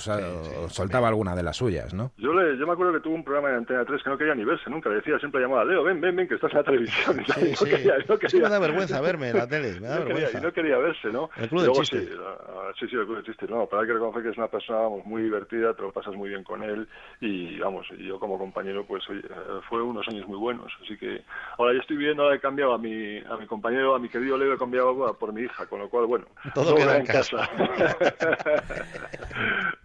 soltaba 0.70 1.08
alguna 1.08 1.36
de 1.36 1.44
las 1.44 1.58
suyas, 1.58 1.94
¿no? 1.94 2.12
Yo, 2.16 2.32
le, 2.32 2.56
yo 2.60 2.68
me 2.68 2.74
acuerdo 2.74 2.94
que 2.94 3.00
tuvo 3.00 3.16
un 3.16 3.24
programa 3.24 3.50
en 3.50 3.56
Antena 3.56 3.84
3 3.86 4.04
que 4.04 4.10
no 4.10 4.18
quería 4.20 4.36
ni 4.36 4.46
verse 4.46 4.70
nunca. 4.70 4.88
Le 4.88 4.98
decía, 4.98 5.18
siempre 5.18 5.42
llamaba, 5.42 5.66
Leo, 5.66 5.84
ven, 5.84 6.00
ven, 6.00 6.16
ven, 6.16 6.28
que 6.28 6.36
estás 6.36 6.52
en 6.52 6.58
la 6.60 6.64
televisión. 6.64 7.20
Y 7.28 7.32
Sí, 7.32 7.50
no 7.52 7.58
sí. 7.58 7.66
quería- 7.66 7.96
no 8.08 8.14
Es 8.14 8.20
que 8.20 8.28
quería- 8.28 8.44
me 8.44 8.50
da 8.50 8.60
vergüenza 8.60 9.02
verme 9.02 9.30
en 9.30 9.38
la 9.38 9.48
tele, 9.48 9.80
me 9.82 9.88
da 9.88 9.96
no 10.00 10.06
quería, 10.06 10.14
vergüenza. 10.26 10.38
y 10.38 10.42
no 10.42 10.54
quería 10.54 10.78
verse, 10.78 11.08
¿no? 11.10 11.30
El 11.38 11.50
Club 11.50 11.62
del 11.62 11.68
Luego 11.70 11.82
Chiste. 11.84 12.06
Sí, 12.06 12.12
ah, 12.22 12.72
sí, 12.80 12.88
sí, 12.88 12.96
el 12.96 13.06
Club 13.06 13.16
del 13.16 13.26
Chiste. 13.26 13.48
No, 13.50 13.66
pero 13.68 13.82
hay 13.82 13.88
que 13.88 13.94
reconocer 13.94 14.22
que 14.24 14.30
es 14.30 14.38
una 14.38 14.48
persona 14.48 14.80
vamos, 14.80 15.06
muy 15.06 15.24
divertida, 15.24 15.74
te 15.74 15.82
lo 15.82 15.92
pasas 15.92 16.14
muy 16.14 16.30
bien 16.30 16.44
con 16.44 16.64
él 16.64 16.88
y, 17.20 17.58
vamos, 17.60 17.88
y 17.98 18.06
yo 18.08 18.20
como 18.20 18.38
compañero, 18.38 18.86
pues 18.86 19.04
oye, 19.10 19.22
eh, 19.22 19.60
fue 19.68 19.82
unos 19.82 20.08
años 20.08 20.28
muy 20.28 20.38
buenos. 20.38 20.72
Así 20.84 20.96
que 20.98 21.24
ahora 21.58 21.74
yo 21.74 21.80
estoy 21.80 21.98
viviendo, 21.98 22.24
ahora 22.24 22.36
he 22.36 22.40
cambiado 22.40 22.74
a 22.74 22.78
mi, 22.78 23.18
a 23.20 23.38
mi 23.38 23.48
compañero, 23.48 23.96
a 23.96 24.00
mi 24.00 24.08
querido 24.08 24.38
Leo, 24.38 24.54
he 24.54 24.58
cambiado 24.60 25.08
a- 25.08 25.18
por 25.18 25.34
mi 25.34 25.42
hija, 25.42 25.66
con 25.66 25.80
lo 25.80 25.90
cual, 25.90 26.06
bueno, 26.06 26.26
Todo 26.54 26.76
queda 26.76 26.98
en 26.98 27.08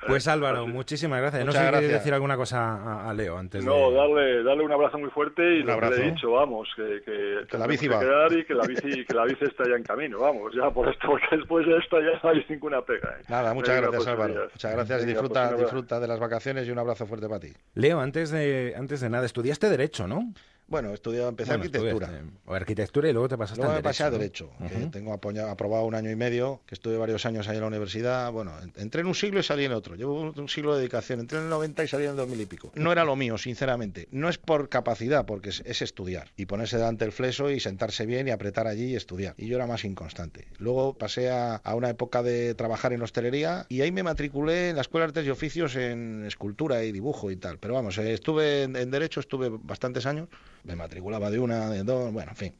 Pues 0.06 0.26
Álvaro, 0.28 0.66
muchísimas 0.66 1.20
gracias. 1.20 1.44
Muchas 1.44 1.60
no 1.62 1.66
sé 1.66 1.70
gracias. 1.72 1.92
decir 1.92 2.14
alguna 2.18 2.36
cosa 2.36 2.58
a, 2.74 3.08
a 3.10 3.14
Leo 3.14 3.38
antes 3.38 3.64
No, 3.64 3.90
de... 3.90 3.96
darle, 3.96 4.42
darle 4.44 4.64
un 4.64 4.72
abrazo 4.72 4.98
muy 4.98 5.10
fuerte 5.10 5.42
y 5.42 5.62
lo 5.62 5.78
que 5.80 5.90
le 5.90 5.96
he 5.96 6.10
dicho, 6.10 6.30
vamos, 6.32 6.68
que, 6.76 7.00
que, 7.04 7.46
Que 7.50 7.58
la 7.58 7.66
bici 7.66 7.88
que 7.88 7.94
va. 7.94 8.00
quedar 8.00 8.32
y 8.32 8.44
que 8.44 8.54
la 8.54 8.66
bici, 8.66 9.04
que 9.04 9.14
la 9.14 9.24
bici 9.24 9.44
está 9.44 9.64
ya 9.68 9.76
en 9.76 9.82
camino, 9.82 10.18
vamos, 10.20 10.52
ya 10.54 10.70
por 10.70 10.88
esto, 10.88 11.06
porque 11.10 11.36
después 11.36 11.66
de 11.66 11.78
esto 11.78 11.98
ya 12.00 12.20
no 12.22 12.30
hay 12.30 12.44
ninguna 12.48 12.82
pega. 12.82 13.16
¿eh? 13.18 13.24
Nada, 13.28 13.54
muchas 13.54 13.76
Venga, 13.76 13.88
gracias 13.88 14.04
pues, 14.04 14.08
Álvaro. 14.08 14.32
días. 14.34 14.50
Muchas 14.54 14.72
gracias 14.74 15.02
y 15.02 15.06
disfruta, 15.06 15.32
pues, 15.34 15.46
abrazo. 15.46 15.62
disfruta 15.64 16.00
de 16.00 16.08
las 16.08 16.20
vacaciones 16.20 16.68
y 16.68 16.70
un 16.70 16.78
abrazo 16.78 17.06
fuerte 17.06 17.26
para 17.28 17.40
ti. 17.40 17.52
Leo, 17.74 18.00
antes 18.00 18.30
de, 18.30 18.74
antes 18.76 19.00
de 19.00 19.08
nada, 19.10 19.24
estudiaste 19.26 19.68
Derecho, 19.70 20.06
¿no? 20.06 20.32
Bueno, 20.68 20.90
he 20.90 20.94
estudiado, 20.94 21.30
empecé 21.30 21.50
Bueno, 21.56 21.64
arquitectura. 21.64 22.22
O 22.44 22.54
arquitectura 22.54 23.08
y 23.08 23.12
luego 23.14 23.26
te 23.28 23.38
pasaste 23.38 23.62
Luego 23.62 23.74
me 23.76 23.82
pasé 23.82 24.04
a 24.04 24.10
Derecho. 24.10 24.50
Tengo 24.92 25.14
aprobado 25.14 25.84
un 25.84 25.94
año 25.94 26.10
y 26.10 26.16
medio, 26.16 26.60
que 26.66 26.74
estuve 26.74 26.98
varios 26.98 27.24
años 27.24 27.48
ahí 27.48 27.56
en 27.56 27.62
la 27.62 27.68
universidad. 27.68 28.30
Bueno, 28.32 28.52
en- 28.62 28.72
entré 28.76 29.00
en 29.00 29.06
un 29.06 29.14
siglo 29.14 29.40
y 29.40 29.42
salí 29.42 29.64
en 29.64 29.72
otro. 29.72 29.94
Llevo 29.96 30.20
un, 30.20 30.48
siglo 30.48 30.74
de 30.74 30.80
dedicación. 30.80 31.20
Entré 31.20 31.38
en 31.38 31.44
el 31.44 31.50
90 31.50 31.84
y 31.84 31.88
salí 31.88 32.04
en 32.04 32.10
el 32.10 32.16
2000 32.16 32.40
y 32.42 32.46
pico. 32.46 32.70
No 32.74 32.92
era 32.92 33.04
lo 33.04 33.16
mío, 33.16 33.38
sinceramente. 33.38 34.08
No 34.10 34.28
es 34.28 34.36
por 34.36 34.68
capacidad, 34.68 35.24
porque 35.24 35.48
es, 35.48 35.62
es 35.64 35.80
estudiar. 35.80 36.32
Y 36.36 36.44
ponerse 36.44 36.76
delante 36.76 37.06
el 37.06 37.12
fleso 37.12 37.50
y 37.50 37.60
sentarse 37.60 38.04
bien 38.04 38.28
y 38.28 38.30
apretar 38.30 38.66
allí 38.66 38.92
y 38.92 38.96
estudiar. 38.96 39.34
Y 39.38 39.46
yo 39.46 39.56
era 39.56 39.66
más 39.66 39.84
inconstante. 39.84 40.48
Luego 40.58 40.92
pasé 40.98 41.30
a, 41.30 41.56
a 41.56 41.74
una 41.76 41.88
época 41.88 42.22
de 42.22 42.54
trabajar 42.54 42.92
en 42.92 43.00
hostelería 43.00 43.64
y 43.70 43.80
ahí 43.80 43.90
me 43.90 44.02
matriculé 44.02 44.68
en 44.70 44.76
la 44.76 44.82
Escuela 44.82 45.06
de 45.06 45.10
Artes 45.10 45.26
y 45.26 45.30
Oficios 45.30 45.76
en 45.76 46.24
escultura 46.26 46.84
y 46.84 46.92
dibujo 46.92 47.30
y 47.30 47.36
tal. 47.36 47.58
Pero 47.58 47.72
vamos, 47.74 47.96
eh, 47.96 48.12
estuve 48.12 48.64
en, 48.64 48.76
en 48.76 48.90
Derecho, 48.90 49.20
estuve 49.20 49.48
bastantes 49.50 50.04
años. 50.04 50.28
Me 50.68 50.76
matriculaba 50.76 51.30
de 51.30 51.38
una, 51.40 51.70
de 51.70 51.82
dos, 51.82 52.12
bueno, 52.12 52.30
en 52.30 52.36
fin. 52.36 52.52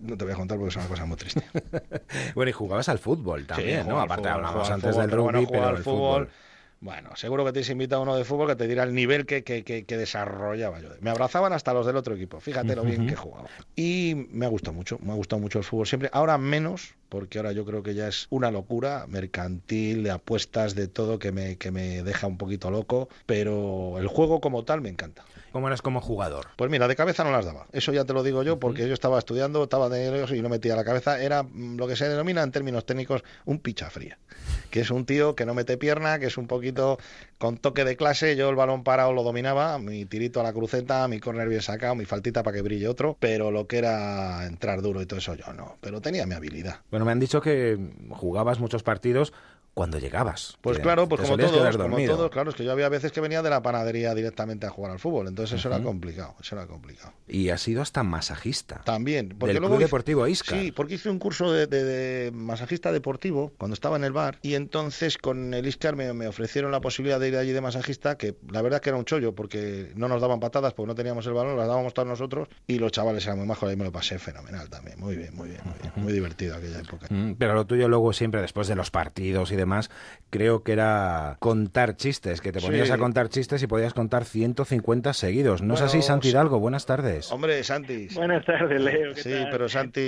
No 0.00 0.16
te 0.16 0.24
voy 0.24 0.32
a 0.32 0.36
contar 0.36 0.56
porque 0.56 0.70
es 0.70 0.76
una 0.76 0.86
cosa 0.86 1.04
muy 1.04 1.16
triste. 1.16 1.42
Bueno, 2.34 2.48
y 2.48 2.52
jugabas 2.52 2.88
al 2.88 2.98
fútbol 2.98 3.46
también, 3.46 3.82
Sí, 3.82 3.88
¿no? 3.88 3.98
al 4.00 4.04
Aparte 4.06 4.28
fútbol, 4.28 4.44
al 4.44 4.72
antes 4.72 4.90
fútbol, 4.90 5.00
del 5.02 5.10
pero 5.10 5.22
bueno, 5.24 5.38
rugby, 5.40 5.52
pero 5.52 5.66
al 5.66 5.76
el 5.76 5.82
fútbol. 5.82 6.24
fútbol. 6.26 6.30
Bueno, 6.80 7.16
seguro 7.16 7.44
que 7.46 7.52
te 7.52 7.72
invita 7.72 7.98
uno 7.98 8.14
de 8.14 8.24
fútbol 8.24 8.48
que 8.48 8.56
te 8.56 8.68
dirá 8.68 8.82
el 8.82 8.94
nivel 8.94 9.24
que, 9.24 9.42
que, 9.42 9.64
que, 9.64 9.84
que 9.84 9.96
desarrollaba 9.96 10.80
yo. 10.80 10.88
Me 11.00 11.08
abrazaban 11.10 11.52
hasta 11.54 11.72
los 11.72 11.86
del 11.86 11.96
otro 11.96 12.14
equipo. 12.14 12.40
Fíjate 12.40 12.76
lo 12.76 12.82
bien 12.82 13.06
que 13.06 13.16
jugaba. 13.16 13.48
Y 13.74 14.26
me 14.30 14.44
ha 14.44 14.48
gustado 14.50 14.74
mucho, 14.74 14.98
me 15.02 15.12
ha 15.12 15.14
gustado 15.14 15.40
mucho 15.40 15.58
el 15.58 15.64
fútbol 15.64 15.86
siempre. 15.86 16.10
Ahora 16.12 16.36
menos, 16.36 16.94
porque 17.08 17.38
ahora 17.38 17.52
yo 17.52 17.64
creo 17.64 17.82
que 17.82 17.94
ya 17.94 18.06
es 18.08 18.26
una 18.28 18.50
locura 18.50 19.06
mercantil, 19.08 20.02
de 20.02 20.10
apuestas, 20.10 20.74
de 20.74 20.86
todo 20.88 21.18
que 21.18 21.32
me, 21.32 21.56
que 21.56 21.70
me 21.70 22.02
deja 22.02 22.26
un 22.26 22.36
poquito 22.36 22.70
loco, 22.70 23.08
pero 23.24 23.98
el 23.98 24.06
juego 24.08 24.40
como 24.42 24.64
tal 24.64 24.82
me 24.82 24.90
encanta. 24.90 25.24
¿Cómo 25.54 25.68
eras 25.68 25.82
como 25.82 26.00
jugador? 26.00 26.48
Pues 26.56 26.68
mira, 26.68 26.88
de 26.88 26.96
cabeza 26.96 27.22
no 27.22 27.30
las 27.30 27.44
daba. 27.44 27.68
Eso 27.70 27.92
ya 27.92 28.04
te 28.04 28.12
lo 28.12 28.24
digo 28.24 28.42
yo, 28.42 28.58
porque 28.58 28.88
yo 28.88 28.92
estaba 28.92 29.20
estudiando, 29.20 29.62
estaba 29.62 29.88
de 29.88 30.08
ellos 30.08 30.32
y 30.32 30.42
no 30.42 30.48
metía 30.48 30.74
la 30.74 30.82
cabeza. 30.82 31.22
Era 31.22 31.44
mm, 31.44 31.76
lo 31.76 31.86
que 31.86 31.94
se 31.94 32.08
denomina 32.08 32.42
en 32.42 32.50
términos 32.50 32.84
técnicos 32.84 33.22
un 33.44 33.60
picha 33.60 33.88
fría. 33.88 34.18
Que 34.70 34.80
es 34.80 34.90
un 34.90 35.06
tío 35.06 35.36
que 35.36 35.46
no 35.46 35.54
mete 35.54 35.78
pierna, 35.78 36.18
que 36.18 36.26
es 36.26 36.38
un 36.38 36.48
poquito 36.48 36.98
con 37.38 37.56
toque 37.56 37.84
de 37.84 37.96
clase. 37.96 38.34
Yo 38.34 38.50
el 38.50 38.56
balón 38.56 38.82
parado 38.82 39.12
lo 39.12 39.22
dominaba, 39.22 39.78
mi 39.78 40.06
tirito 40.06 40.40
a 40.40 40.42
la 40.42 40.52
cruceta, 40.52 41.06
mi 41.06 41.20
corner 41.20 41.48
bien 41.48 41.62
sacado, 41.62 41.94
mi 41.94 42.04
faltita 42.04 42.42
para 42.42 42.56
que 42.56 42.62
brille 42.62 42.88
otro. 42.88 43.16
Pero 43.20 43.52
lo 43.52 43.68
que 43.68 43.78
era 43.78 44.46
entrar 44.46 44.82
duro 44.82 45.02
y 45.02 45.06
todo 45.06 45.20
eso 45.20 45.36
yo 45.36 45.52
no. 45.52 45.76
Pero 45.80 46.00
tenía 46.00 46.26
mi 46.26 46.34
habilidad. 46.34 46.80
Bueno, 46.90 47.06
me 47.06 47.12
han 47.12 47.20
dicho 47.20 47.40
que 47.40 47.78
jugabas 48.10 48.58
muchos 48.58 48.82
partidos 48.82 49.32
cuando 49.74 49.98
llegabas. 49.98 50.56
Pues 50.60 50.78
claro, 50.78 51.08
pues 51.08 51.20
como 51.22 51.36
todos, 51.36 51.76
como 51.76 51.96
todos, 52.06 52.30
claro, 52.30 52.50
es 52.50 52.56
que 52.56 52.64
yo 52.64 52.70
había 52.72 52.88
veces 52.88 53.10
que 53.12 53.20
venía 53.20 53.42
de 53.42 53.50
la 53.50 53.60
panadería 53.60 54.14
directamente 54.14 54.66
a 54.66 54.70
jugar 54.70 54.92
al 54.92 54.98
fútbol, 55.00 55.26
entonces 55.28 55.58
eso 55.58 55.68
era 55.68 55.82
complicado, 55.82 56.36
eso 56.40 56.54
era 56.56 56.66
complicado. 56.66 57.12
Y 57.26 57.48
has 57.48 57.60
sido 57.60 57.82
hasta 57.82 58.02
masajista. 58.04 58.82
También, 58.84 59.30
porque 59.38 59.52
Del 59.54 59.60
luego 59.60 59.74
Club 59.74 59.80
hice- 59.80 59.86
Deportivo 59.86 60.26
Iscar. 60.28 60.58
Sí, 60.60 60.72
porque 60.72 60.94
hice 60.94 61.10
un 61.10 61.18
curso 61.18 61.52
de, 61.52 61.66
de- 61.66 61.84
de 61.84 62.30
masajista 62.32 62.92
deportivo 62.92 63.52
cuando 63.58 63.74
estaba 63.74 63.96
en 63.96 64.04
el 64.04 64.12
bar 64.12 64.38
y 64.42 64.54
entonces 64.54 65.18
con 65.18 65.52
el 65.54 65.66
Iscar 65.66 65.96
me, 65.96 66.12
me 66.12 66.28
ofrecieron 66.28 66.70
la 66.70 66.80
posibilidad 66.80 67.18
de 67.18 67.28
ir 67.28 67.36
allí 67.36 67.52
de 67.52 67.60
masajista, 67.60 68.16
que 68.16 68.36
la 68.50 68.62
verdad 68.62 68.80
que 68.80 68.90
era 68.90 68.98
un 68.98 69.04
chollo 69.04 69.34
porque 69.34 69.92
no 69.96 70.06
nos 70.08 70.20
daban 70.20 70.38
patadas 70.40 70.72
porque 70.74 70.86
no 70.88 70.94
teníamos 70.94 71.26
el 71.26 71.32
balón, 71.32 71.56
las 71.56 71.66
dábamos 71.66 71.92
todos 71.94 72.06
nosotros 72.08 72.48
y 72.66 72.78
los 72.78 72.92
chavales 72.92 73.24
eran 73.26 73.38
muy 73.38 73.46
majos 73.48 73.72
y 73.72 73.76
me 73.76 73.84
lo 73.84 73.90
pasé 73.92 74.18
fenomenal 74.18 74.68
también, 74.70 75.00
muy 75.00 75.16
bien, 75.16 75.34
muy 75.34 75.48
bien, 75.48 75.60
muy 75.64 75.74
bien, 75.80 75.92
muy 75.96 76.12
divertido 76.12 76.54
aquella 76.56 76.78
época. 76.78 77.06
Mm, 77.10 77.32
Pero 77.38 77.54
lo 77.54 77.66
tuyo 77.66 77.88
luego 77.88 78.12
siempre 78.12 78.40
después 78.40 78.68
de 78.68 78.76
los 78.76 78.90
partidos 78.90 79.50
y 79.50 79.56
demás, 79.64 79.90
creo 80.30 80.62
que 80.62 80.72
era 80.72 81.36
contar 81.40 81.96
chistes, 81.96 82.40
que 82.40 82.52
te 82.52 82.60
ponías 82.60 82.88
Sí. 82.88 82.92
a 82.92 82.98
contar 82.98 83.28
chistes 83.28 83.62
y 83.62 83.66
podías 83.66 83.94
contar 83.94 84.24
150 84.24 85.12
seguidos. 85.12 85.62
¿No 85.62 85.74
es 85.74 85.80
así, 85.82 85.98
Bueno, 85.98 86.06
Santi. 86.06 86.28
Hidalgo? 86.28 86.58
Buenas 86.60 86.86
tardes. 86.86 87.30
Hombre, 87.32 87.62
Santi. 87.64 88.08
Buenas 88.14 88.44
tardes, 88.44 88.80
Leo. 88.80 89.12
¿qué 89.14 89.20
Sí, 89.22 89.30
tal? 89.30 89.48
pero 89.50 89.68
Santi... 89.68 90.00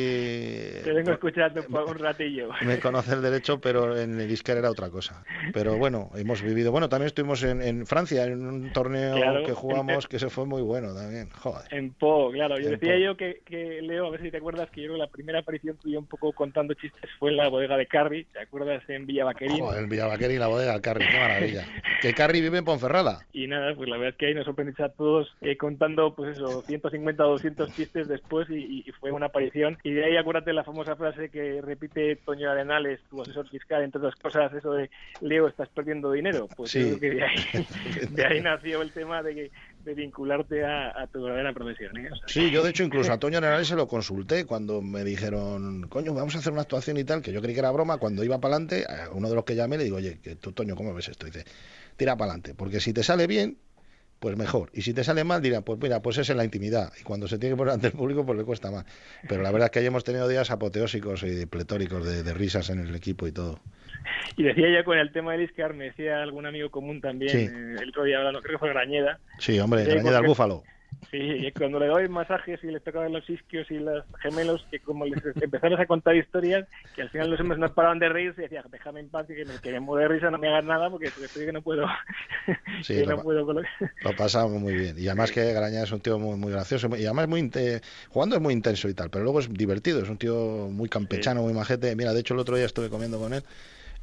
Te 0.85 0.93
vengo 0.93 1.13
escuchando 1.13 1.61
un, 1.61 1.67
poco- 1.67 1.91
un 1.93 1.99
ratillo. 1.99 2.51
Me 2.65 2.79
conoce 2.79 3.15
el 3.15 3.23
derecho, 3.23 3.61
pero 3.61 3.97
en 3.99 4.21
el 4.21 4.31
Iscar 4.31 4.57
era 4.57 4.71
otra 4.71 4.91
cosa. 4.91 5.25
Pero 5.53 5.77
bueno, 5.77 6.11
hemos 6.17 6.43
vivido. 6.43 6.71
Bueno, 6.73 6.89
también 6.89 7.07
estuvimos 7.07 7.43
en, 7.43 7.63
en 7.63 7.87
Francia 7.87 8.25
en 8.25 8.47
un 8.47 8.73
torneo 8.73 9.17
Claro. 9.17 9.45
que 9.45 9.53
jugamos 9.53 10.07
que 10.07 10.19
se 10.19 10.29
fue 10.29 10.45
muy 10.47 10.63
bueno 10.63 10.95
también. 10.95 11.31
Joder. 11.31 11.73
En 11.73 11.93
Po, 11.93 12.31
claro. 12.33 12.59
Yo 12.59 12.67
En 12.69 12.79
decía 12.79 12.95
Po. 12.95 12.99
yo 13.01 13.17
que, 13.17 13.43
que, 13.45 13.81
Leo, 13.83 14.07
a 14.07 14.11
ver 14.11 14.23
si 14.23 14.31
te 14.31 14.39
acuerdas, 14.39 14.69
que 14.71 14.83
yo 14.83 14.87
creo 14.89 14.97
que 14.97 15.03
la 15.05 15.09
primera 15.11 15.39
aparición 15.41 15.77
tuya 15.77 15.99
un 15.99 16.07
poco 16.07 16.33
contando 16.33 16.75
chistes 16.75 17.09
fue 17.19 17.31
en 17.31 17.37
la 17.37 17.49
bodega 17.49 17.77
de 17.77 17.87
Carri, 17.87 18.25
¿te 18.25 18.41
acuerdas? 18.41 18.83
En 18.89 19.07
Villa 19.07 19.25
Vaquerín. 19.49 19.65
Joder, 19.65 20.33
el 20.33 20.39
la 20.41 20.47
bodega 20.49 20.73
del 20.73 20.81
Carri, 20.83 21.07
qué 21.11 21.19
maravilla. 21.19 21.65
Que 22.03 22.13
Carri 22.13 22.43
vive 22.43 22.59
en 22.59 22.65
Ponferrada. 22.67 23.27
Y 23.33 23.47
nada, 23.47 23.75
pues 23.75 23.89
la 23.89 23.97
verdad 23.97 24.11
es 24.13 24.17
que 24.19 24.27
ahí 24.27 24.35
nos 24.35 24.45
sorprendiste 24.45 24.83
a 24.85 24.91
todos 24.91 25.35
eh, 25.41 25.57
contando, 25.57 26.15
pues 26.15 26.37
eso, 26.37 26.61
150 26.63 27.27
o 27.27 27.31
200 27.31 27.73
chistes 27.75 28.07
después 28.07 28.49
y, 28.51 28.85
y 28.87 28.93
fue 29.01 29.11
una 29.13 29.27
aparición. 29.27 29.79
Y 29.83 29.93
de 29.93 30.05
ahí 30.05 30.17
acuérdate 30.19 30.53
la 30.53 30.63
famosa 30.63 30.95
frase 30.95 31.31
que 31.31 31.63
repite 31.63 32.17
Toño 32.17 32.51
Arenales, 32.51 33.01
tu 33.09 33.23
asesor 33.23 33.49
fiscal, 33.49 33.83
entre 33.83 33.99
otras 34.01 34.15
cosas, 34.17 34.53
eso 34.53 34.73
de 34.75 34.91
Leo, 35.23 35.49
estás 35.49 35.71
perdiendo 35.71 36.13
dinero. 36.13 36.49
Pues 36.55 36.71
Sí. 36.71 36.81
creo 36.85 37.01
que 37.01 37.11
de 37.13 37.23
ahí, 37.25 37.37
de 38.11 38.27
ahí 38.27 38.41
nació 38.43 38.83
el 38.83 38.93
tema 38.93 39.23
de, 39.23 39.35
que- 39.35 39.51
de 39.87 39.95
vincularte 39.95 40.65
a, 40.65 41.01
a 41.01 41.07
tu 41.07 41.23
verdadera 41.23 41.55
profesión. 41.55 41.97
¿eh? 41.97 42.11
O 42.13 42.17
sea, 42.17 42.29
Sí, 42.29 42.51
yo 42.51 42.63
de 42.63 42.71
hecho 42.71 42.83
incluso 42.83 43.13
a 43.13 43.19
Toño 43.21 43.39
Arenales 43.39 43.69
se 43.69 43.77
lo 43.77 43.87
consulté 43.87 44.45
cuando 44.45 44.83
me 44.83 45.05
dijeron, 45.05 45.87
coño, 45.89 46.13
vamos 46.13 46.35
a 46.35 46.39
hacer 46.41 46.53
una 46.53 46.63
actuación 46.63 46.97
y 46.99 47.05
tal, 47.05 47.23
que 47.23 47.33
yo 47.33 47.41
creí 47.41 47.55
que 47.55 47.61
era 47.61 47.71
broma. 47.71 47.99
Cuando 47.99 48.25
iba 48.25 48.39
para 48.41 48.57
adelante, 48.57 48.85
a 48.87 49.11
uno 49.13 49.29
de 49.29 49.37
los 49.37 49.45
que 49.45 49.55
llamé 49.55 49.79
le 49.79 49.85
digo, 49.85 49.97
oye, 49.97 50.19
que 50.19 50.35
tú, 50.35 50.53
Toño, 50.53 50.75
¿cómo 50.75 50.93
ves 50.93 51.09
esto? 51.09 51.27
Y 51.27 51.31
dice, 51.31 51.45
tira 51.97 52.17
para 52.17 52.33
adelante, 52.33 52.55
porque 52.55 52.81
si 52.81 52.93
te 52.93 53.03
sale 53.03 53.27
bien, 53.29 53.57
pues 54.19 54.37
mejor. 54.37 54.71
Y 54.73 54.83
si 54.83 54.95
te 54.95 55.05
sale 55.05 55.25
mal, 55.25 55.43
dirá, 55.43 55.61
pues 55.63 55.79
mira, 55.81 56.01
pues 56.01 56.19
es 56.19 56.31
en 56.31 56.37
la 56.39 56.45
intimidad. 56.45 56.93
Y 57.01 57.05
cuando 57.05 57.29
se 57.29 57.39
tiene 57.39 57.55
que 57.55 57.59
poner 57.59 57.75
ante 57.75 57.89
el 57.89 57.93
público, 57.93 58.25
pues 58.25 58.39
le 58.39 58.45
cuesta 58.45 58.71
más. 58.71 58.85
Pero 59.29 59.43
la 59.43 59.51
verdad 59.51 59.67
es 59.67 59.71
que 59.73 59.79
ahí 59.81 59.87
hemos 59.87 60.05
tenido 60.05 60.27
días 60.29 60.51
apoteósicos 60.51 61.23
y 61.23 61.47
pletóricos 61.47 62.05
de, 62.07 62.23
de 62.23 62.35
risas 62.35 62.71
en 62.71 62.81
el 62.81 62.95
equipo 62.95 63.27
y 63.27 63.33
todo. 63.33 63.61
Y 64.37 64.43
decía 64.45 64.71
ya 64.71 64.85
con 64.85 64.99
el 64.99 65.13
tema 65.13 65.33
del 65.33 65.43
Iscar, 65.43 65.75
me 65.75 65.87
decía 65.87 66.23
algún 66.23 66.47
amigo 66.47 66.71
común 66.71 67.01
también, 67.01 67.31
Sí. 67.31 67.39
eh, 67.39 67.77
el 67.83 67.89
otro 67.91 68.05
día 68.05 68.19
hablando, 68.19 68.41
creo 68.41 68.53
que 68.55 68.59
fue 68.59 68.69
Grañeda, 68.71 69.19
Sí, 69.39 69.59
hombre, 69.59 69.85
Sí, 69.85 69.91
Grañeda 69.91 70.19
al 70.19 70.27
Búfalo. 70.27 70.63
Sí, 71.11 71.19
y 71.19 71.53
cuando 71.53 71.79
le 71.79 71.87
doy 71.87 72.09
masajes 72.09 72.63
y 72.65 72.67
les 72.69 72.83
tocaban 72.83 73.13
los 73.13 73.29
isquios 73.31 73.71
y 73.71 73.79
los 73.79 74.05
gemelos, 74.21 74.67
que 74.71 74.81
como 74.81 75.05
les 75.05 75.21
empezamos 75.41 75.79
a 75.79 75.87
contar 75.87 76.17
historias, 76.17 76.67
que 76.95 77.03
al 77.03 77.11
final 77.11 77.31
los 77.31 77.41
hombres 77.41 77.59
no 77.61 77.73
paraban 77.73 77.99
de 77.99 78.09
reírse 78.09 78.41
y 78.41 78.45
decía, 78.45 78.65
déjame 78.71 79.01
en 79.01 79.09
paz, 79.09 79.27
y 79.31 79.35
que 79.35 79.45
me, 79.45 79.55
que 79.61 79.71
me 79.73 79.81
muero 79.81 80.09
de 80.09 80.15
risa, 80.15 80.31
no 80.31 80.39
me 80.39 80.49
hagas 80.49 80.65
nada, 80.65 80.91
porque 80.91 81.07
estoy 81.07 81.47
que 81.47 81.53
no 81.53 81.63
puedo, 81.63 81.87
Sí, 82.83 82.95
que 82.95 83.07
lo 83.07 83.17
no 83.17 83.23
puedo 83.23 83.53
lo- 83.53 83.63
pasamos 84.17 84.61
muy 84.61 84.75
bien. 84.75 84.97
Y 84.99 85.07
además 85.09 85.31
que 85.33 85.53
Graña 85.53 85.83
es 85.83 85.93
un 85.93 86.01
tío 86.01 86.19
muy, 86.19 86.37
muy 86.37 86.53
gracioso. 86.53 86.89
Y 86.97 87.05
además 87.05 87.29
muy 87.29 87.41
inte- 87.41 87.81
jugando 88.09 88.37
es 88.37 88.43
muy 88.43 88.53
intenso 88.55 88.89
y 88.89 88.95
tal. 88.95 89.11
Pero 89.11 89.25
luego 89.25 89.41
es 89.41 89.53
divertido. 89.53 90.03
Es 90.03 90.09
un 90.09 90.19
tío 90.19 90.69
muy 90.71 90.89
campechano, 90.89 91.43
muy 91.43 91.53
majete. 91.53 91.95
Mira, 91.97 92.13
de 92.13 92.21
hecho 92.21 92.35
el 92.35 92.41
otro 92.41 92.57
día 92.57 92.67
estuve 92.67 92.89
comiendo 92.91 93.19
con 93.19 93.33
él. 93.35 93.43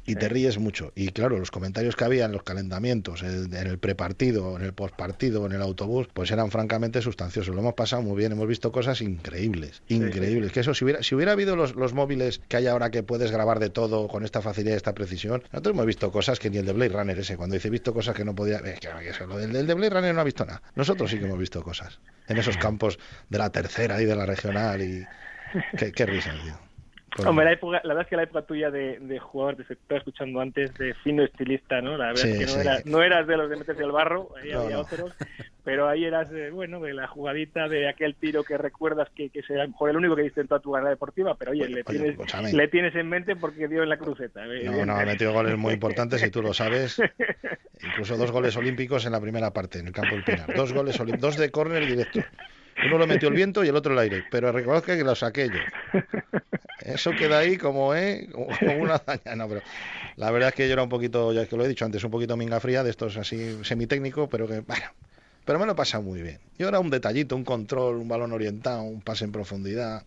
Y 0.06 0.16
te 0.16 0.28
ríes 0.28 0.58
mucho. 0.58 0.92
Y 0.94 1.08
claro, 1.12 1.38
los 1.38 1.50
comentarios 1.50 1.96
que 1.96 2.04
había 2.04 2.26
en 2.26 2.32
los 2.32 2.42
calentamientos, 2.42 3.22
en, 3.22 3.54
en 3.54 3.66
el 3.66 3.78
prepartido, 3.78 4.56
en 4.56 4.62
el 4.64 4.72
postpartido, 4.74 5.46
en 5.46 5.52
el 5.52 5.62
autobús, 5.62 6.08
pues 6.12 6.30
eran 6.30 6.50
francamente 6.50 7.00
sustanciosos. 7.00 7.54
Lo 7.54 7.60
hemos 7.62 7.74
pasado 7.74 8.02
muy 8.02 8.16
bien, 8.16 8.32
hemos 8.32 8.46
visto 8.46 8.70
cosas 8.70 9.00
increíbles, 9.00 9.82
increíbles. 9.88 10.52
Que 10.52 10.60
eso, 10.60 10.74
si 10.74 10.84
hubiera, 10.84 11.02
si 11.02 11.14
hubiera 11.14 11.32
habido 11.32 11.56
los, 11.56 11.74
los 11.74 11.94
móviles 11.94 12.40
que 12.48 12.56
hay 12.58 12.66
ahora 12.66 12.90
que 12.90 13.02
puedes 13.02 13.30
grabar 13.30 13.60
de 13.60 13.70
todo 13.70 14.08
con 14.08 14.24
esta 14.24 14.42
facilidad 14.42 14.74
y 14.74 14.76
esta 14.76 14.94
precisión, 14.94 15.42
nosotros 15.52 15.72
hemos 15.74 15.86
visto 15.86 16.12
cosas 16.12 16.38
que 16.38 16.50
ni 16.50 16.58
el 16.58 16.66
de 16.66 16.72
Blade 16.74 16.90
Runner 16.92 17.18
ese, 17.18 17.36
cuando 17.36 17.54
dice 17.54 17.70
visto 17.70 17.94
cosas 17.94 18.14
que 18.14 18.24
no 18.24 18.34
podía. 18.34 18.58
eh, 18.58 18.76
que- 18.80 18.88
que 19.04 19.08
eso, 19.10 19.26
lo 19.26 19.38
del, 19.38 19.56
el 19.56 19.66
de 19.66 19.74
Blade 19.74 19.90
Runner 19.90 20.14
no 20.14 20.20
ha 20.20 20.24
visto 20.24 20.44
nada. 20.44 20.62
Nosotros 20.74 21.10
sí 21.10 21.18
que 21.18 21.24
hemos 21.24 21.38
visto 21.38 21.62
cosas. 21.62 21.98
En 22.28 22.36
esos 22.38 22.56
campos 22.58 22.98
de 23.30 23.38
la 23.38 23.50
tercera 23.50 24.00
y 24.02 24.04
de 24.04 24.16
la 24.16 24.26
regional 24.26 24.82
y. 24.82 25.06
Qué, 25.76 25.92
qué 25.92 26.06
risa, 26.06 26.32
tío. 26.42 26.58
Hombre, 27.26 27.44
la, 27.44 27.52
época, 27.52 27.80
la 27.84 27.88
verdad 27.88 28.02
es 28.02 28.08
que 28.08 28.16
la 28.16 28.22
época 28.24 28.42
tuya 28.42 28.70
de, 28.70 28.98
de 28.98 29.18
jugador, 29.20 29.56
te 29.56 29.62
estaba 29.72 29.98
escuchando 29.98 30.40
antes, 30.40 30.76
de 30.76 30.94
fino 31.04 31.22
estilista, 31.22 31.80
¿no? 31.80 31.96
La 31.96 32.06
verdad 32.08 32.22
Sí, 32.22 32.30
es 32.30 32.38
que 32.38 32.46
no, 32.46 32.52
sí. 32.52 32.60
eras, 32.60 32.86
no 32.86 33.02
eras 33.02 33.26
de 33.26 33.36
los 33.36 33.48
de 33.50 33.56
meterse 33.56 33.82
al 33.84 33.92
barro, 33.92 34.30
ahí 34.36 34.50
No, 34.50 34.62
había 34.62 34.76
no. 34.76 34.82
otros, 34.82 35.14
pero 35.62 35.88
ahí 35.88 36.04
eras, 36.04 36.28
eh, 36.32 36.50
bueno, 36.50 36.80
de 36.80 36.92
la 36.92 37.06
jugadita, 37.06 37.68
de 37.68 37.88
aquel 37.88 38.16
tiro 38.16 38.42
que 38.42 38.58
recuerdas 38.58 39.08
que, 39.14 39.30
que 39.30 39.42
será 39.42 39.62
a 39.62 39.64
lo 39.66 39.70
mejor 39.70 39.90
el 39.90 39.96
único 39.96 40.16
que 40.16 40.22
diste 40.22 40.40
en 40.40 40.48
toda 40.48 40.60
tu 40.60 40.72
carrera 40.72 40.90
deportiva, 40.90 41.36
pero 41.36 41.52
oye, 41.52 41.68
le, 41.68 41.84
tienes, 41.84 42.16
le 42.52 42.68
tienes 42.68 42.94
en 42.96 43.08
mente 43.08 43.36
porque 43.36 43.68
dio 43.68 43.82
en 43.84 43.88
la 43.90 43.96
cruceta. 43.96 44.44
No, 44.46 44.84
no, 44.84 44.96
ha 44.96 45.04
metido 45.06 45.32
goles 45.32 45.56
muy 45.56 45.74
importantes 45.74 46.22
y 46.24 46.30
tú 46.30 46.42
lo 46.42 46.52
sabes. 46.52 47.00
Incluso 47.82 48.16
dos 48.16 48.30
goles 48.32 48.56
olímpicos 48.56 49.04
en 49.06 49.12
la 49.12 49.20
primera 49.20 49.52
parte, 49.52 49.78
en 49.78 49.86
el 49.88 49.92
campo 49.92 50.14
del 50.14 50.24
Pinar. 50.24 50.54
Dos 50.54 50.72
goles 50.72 50.98
olí- 51.00 51.16
dos 51.18 51.36
de 51.36 51.50
córner 51.50 51.86
directo. 51.86 52.20
Uno 52.86 52.98
lo 52.98 53.06
metió 53.06 53.28
el 53.28 53.34
viento 53.34 53.64
y 53.64 53.68
el 53.68 53.76
otro 53.76 53.92
el 53.92 53.98
aire. 53.98 54.22
Pero 54.30 54.52
reconozca 54.52 54.96
que 54.96 55.04
lo 55.04 55.14
saqué 55.14 55.48
yo. 55.48 55.58
Eso 56.80 57.12
queda 57.12 57.38
ahí 57.38 57.56
como, 57.56 57.94
¿eh? 57.94 58.28
como 58.32 58.78
una 58.82 58.94
hazaña. 58.96 59.36
No, 59.36 59.48
pero 59.48 59.62
la 60.16 60.30
verdad 60.30 60.50
es 60.50 60.54
que 60.54 60.66
yo 60.66 60.72
era 60.74 60.82
un 60.82 60.88
poquito, 60.88 61.32
ya 61.32 61.46
que 61.46 61.56
lo 61.56 61.64
he 61.64 61.68
dicho 61.68 61.84
antes, 61.84 62.02
un 62.04 62.10
poquito 62.10 62.36
minga 62.36 62.60
fría, 62.60 62.82
de 62.82 62.90
estos 62.90 63.16
así 63.16 63.58
semitécnico, 63.64 64.28
pero 64.28 64.46
que, 64.46 64.60
bueno, 64.60 64.84
pero 65.44 65.58
me 65.58 65.66
lo 65.66 65.72
he 65.72 65.74
pasado 65.76 66.02
muy 66.02 66.20
bien. 66.22 66.40
Yo 66.58 66.68
era 66.68 66.80
un 66.80 66.90
detallito, 66.90 67.36
un 67.36 67.44
control, 67.44 67.96
un 67.96 68.08
balón 68.08 68.32
orientado, 68.32 68.82
un 68.82 69.00
pase 69.00 69.24
en 69.24 69.32
profundidad 69.32 70.04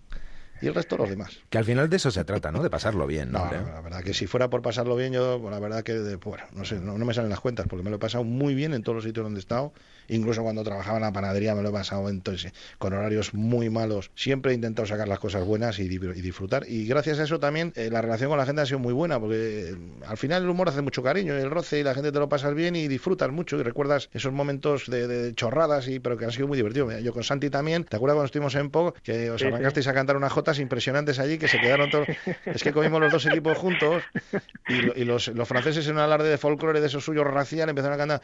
y 0.62 0.68
el 0.68 0.74
resto 0.76 0.98
los 0.98 1.10
demás. 1.10 1.40
Que 1.50 1.58
al 1.58 1.66
final 1.66 1.90
de 1.90 1.98
eso 1.98 2.10
se 2.12 2.24
trata, 2.26 2.52
¿no? 2.52 2.64
De 2.64 2.70
pasarlo 2.70 3.06
bien, 3.08 3.32
¿no? 3.32 3.46
No, 3.46 3.52
la 3.52 3.82
verdad 3.82 4.04
que 4.04 4.14
si 4.14 4.26
fuera 4.28 4.50
por 4.50 4.62
pasarlo 4.62 4.96
bien, 4.96 5.14
yo, 5.14 5.40
pues, 5.42 5.52
la 5.54 5.60
verdad 5.60 5.84
que, 5.84 5.94
de- 5.94 6.16
bueno, 6.16 6.44
no 6.54 6.66
sé, 6.66 6.80
no, 6.80 6.98
no 6.98 7.06
me 7.06 7.14
salen 7.14 7.30
las 7.30 7.40
cuentas, 7.40 7.68
porque 7.70 7.84
me 7.84 7.90
lo 7.90 7.98
he 7.98 8.00
pasado 8.00 8.24
muy 8.24 8.56
bien 8.56 8.74
en 8.74 8.82
todos 8.84 8.96
los 8.98 9.04
sitios 9.04 9.24
donde 9.24 9.40
he 9.40 9.42
estado, 9.42 9.74
incluso 10.08 10.44
cuando 10.44 10.64
trabajaba 10.64 10.98
en 10.98 11.04
la 11.04 11.12
panadería 11.14 11.56
me 11.56 11.62
lo 11.62 11.70
he 11.70 11.72
pasado 11.72 12.10
entonces, 12.10 12.52
con 12.78 12.94
horarios 12.94 13.34
muy 13.34 13.70
malos. 13.70 14.12
Siempre 14.16 14.52
he 14.52 14.56
intentado 14.56 14.86
sacar 14.88 15.08
las 15.08 15.20
cosas 15.20 15.46
buenas 15.46 15.80
y, 15.80 15.88
di- 15.88 15.96
y 15.96 16.22
disfrutar, 16.22 16.66
y 16.68 16.86
gracias 16.88 17.20
a 17.20 17.24
eso 17.24 17.40
también 17.40 17.74
eh, 17.76 17.90
la 17.92 18.02
relación 18.02 18.30
con 18.30 18.38
la 18.38 18.46
gente 18.46 18.62
ha 18.62 18.66
sido 18.66 18.80
muy 18.80 18.94
buena, 18.94 19.20
porque 19.20 19.70
eh, 19.72 19.76
al 20.08 20.18
final 20.18 20.44
el 20.44 20.50
humor 20.50 20.70
hace 20.70 20.82
mucho 20.82 21.04
cariño, 21.04 21.36
el 21.36 21.50
roce, 21.50 21.80
y 21.80 21.84
la 21.84 21.94
gente 21.94 22.12
te 22.12 22.20
lo 22.20 22.30
pasas 22.30 22.54
bien 22.54 22.76
y 22.76 22.88
disfrutas 22.88 23.32
mucho, 23.32 23.58
y 23.60 23.64
recuerdas 23.64 24.10
esos 24.14 24.32
momentos 24.34 24.86
de, 24.88 25.08
de 25.08 25.34
chorradas, 25.36 25.88
y 25.88 26.00
pero 26.00 26.18
que 26.18 26.26
han 26.26 26.32
sido 26.32 26.48
muy 26.48 26.58
divertidos. 26.58 26.94
Yo 27.04 27.14
con 27.14 27.24
Santi 27.24 27.50
también, 27.50 27.84
¿te 27.84 27.96
acuerdas 27.96 28.16
cuando 28.16 28.26
estuvimos 28.26 28.56
en 28.56 28.70
Po, 28.70 28.94
que 29.04 29.30
os 29.32 29.42
Sí, 29.42 29.48
sí. 29.48 29.54
arrancasteis 29.54 29.88
a 29.88 29.94
cantar 29.94 30.18
unas 30.18 30.32
jotas 30.32 30.60
impresionantes 30.60 31.20
allí, 31.20 31.38
que 31.38 31.48
se 31.48 31.60
quedaron 31.60 31.90
todos... 31.90 32.08
Es 32.46 32.64
que 32.64 32.72
comimos 32.74 33.00
los 33.02 33.12
dos 33.12 33.26
equipos 33.26 33.58
juntos 33.58 34.04
y, 34.68 35.02
y 35.02 35.06
los, 35.06 35.28
los 35.30 35.48
franceses 35.48 35.86
en 35.88 35.94
un 35.94 36.00
alarde 36.00 36.30
de 36.30 36.38
folclore 36.38 36.80
de 36.82 36.88
esos 36.88 37.04
suyos 37.04 37.26
racial 37.26 37.70
empezaron 37.70 37.96
a 37.96 37.98
cantar 37.98 38.22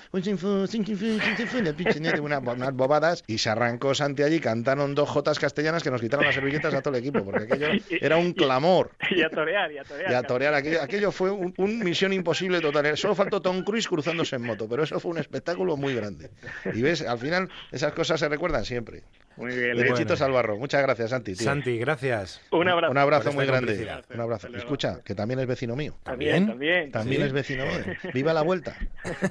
Una 1.74 1.90
pichinet, 1.90 2.20
una- 2.20 2.40
unas 2.40 2.74
bobadas 2.74 3.24
y 3.28 3.38
se 3.38 3.50
arrancó 3.50 3.94
Santi 3.96 4.24
allí, 4.24 4.40
cantaron 4.40 4.94
dos 4.96 5.10
jotas 5.10 5.40
castellanas 5.40 5.84
que 5.84 5.92
nos 5.92 6.02
quitaron 6.02 6.26
las 6.26 6.36
servilletas 6.36 6.74
a 6.74 6.82
todo 6.82 6.96
el 6.96 7.00
equipo 7.02 7.24
porque 7.24 7.44
aquello 7.44 7.68
era 8.02 8.18
un 8.18 8.34
clamor. 8.34 8.92
Y 9.10 9.22
a 9.22 9.30
torear, 9.30 9.72
y 9.72 9.78
a 9.78 9.84
torear. 9.84 10.12
Y 10.12 10.14
a 10.16 10.24
torear, 10.24 10.54
aquello, 10.54 10.82
aquello 10.82 11.12
fue 11.12 11.32
un, 11.32 11.54
un 11.58 11.80
misión 11.80 12.14
imposible 12.14 12.60
total. 12.62 12.96
Solo 12.98 13.16
faltó 13.16 13.42
Tom 13.42 13.64
Cruise 13.64 13.88
cruzándose 13.88 14.36
en 14.36 14.44
moto, 14.44 14.68
pero 14.70 14.84
eso 14.84 15.00
fue 15.00 15.12
un 15.12 15.18
espectáculo 15.18 15.78
muy 15.78 15.96
grande. 15.96 16.30
Y 16.74 16.82
ves, 16.82 17.02
al 17.02 17.20
final 17.20 17.50
esas 17.72 17.94
cosas 17.94 18.20
se 18.20 18.30
recuerdan 18.30 18.66
siempre. 18.66 19.04
Muy 19.36 19.56
bien. 19.56 19.76
Derechitos 19.76 20.22
al 20.22 20.32
barro. 20.32 20.58
Muchas 20.58 20.82
gracias, 20.84 21.10
Santi. 21.10 21.34
tío. 21.34 21.44
Santi, 21.46 21.80
gracias. 21.80 22.40
Un 22.52 22.68
abrazo. 22.70 22.92
Un 22.92 22.98
abrazo 23.00 23.32
muy 23.34 23.48
grande. 23.48 23.88
Un 24.14 24.20
abrazo. 24.22 24.48
Escucha, 24.56 25.00
que 25.04 25.16
también 25.16 25.40
es 25.40 25.48
vecino 25.48 25.76
mío. 25.76 25.96
También, 26.04 26.46
también. 26.48 26.92
También 26.92 27.22
¿Sí? 27.22 27.28
es 27.28 27.34
vecino 27.34 27.66
mío. 27.66 27.96
Viva 28.14 28.32
la 28.32 28.44
vuelta. 28.44 28.76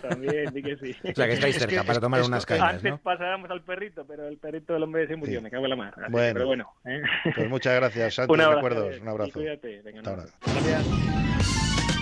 También, 0.01 0.53
di 0.53 0.63
que 0.63 0.77
sí. 0.77 0.97
O 1.09 1.15
sea, 1.15 1.27
que 1.27 1.35
estáis 1.35 1.57
Es 1.57 1.63
que 1.63 1.69
cerca 1.71 1.83
para 1.85 1.95
es- 1.95 2.01
tomar 2.01 2.21
esto- 2.21 2.31
unas 2.35 2.47
cañas, 2.47 2.75
Antes 2.75 2.90
¿no? 2.92 2.99
pasábamos 2.99 3.51
al 3.51 3.62
perrito, 3.62 4.05
pero 4.07 4.27
el 4.29 4.38
perrito 4.38 4.73
del 4.75 4.83
hombre 4.83 5.07
se 5.07 5.16
murió, 5.16 5.38
Sí. 5.38 5.45
me 5.45 5.51
cago 5.51 5.64
en 5.64 5.71
la 5.71 5.77
mar. 5.77 5.95
Así 5.97 6.11
Bueno. 6.12 6.35
Pero 6.35 6.47
bueno. 6.47 6.73
¿eh? 6.85 7.03
Pues 7.35 7.49
muchas 7.49 7.75
gracias, 7.77 8.14
Santi. 8.16 8.33
Un 8.33 8.40
abrazo. 8.40 8.57
Recuerdos. 8.68 9.01
Un 9.01 9.07
y 9.07 9.11
abrazo. 9.11 9.33
Cuídate. 9.33 9.83
Venga, 9.83 9.99
Hasta 10.01 10.11
no. 10.16 10.23
ahora. 10.23 10.33
Gracias. 10.47 11.92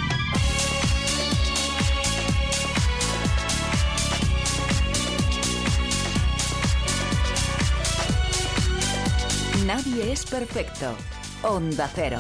Nadie 9.67 10.13
es 10.13 10.25
perfecto. 10.27 10.95
Onda 11.43 11.89
Cero. 11.95 12.19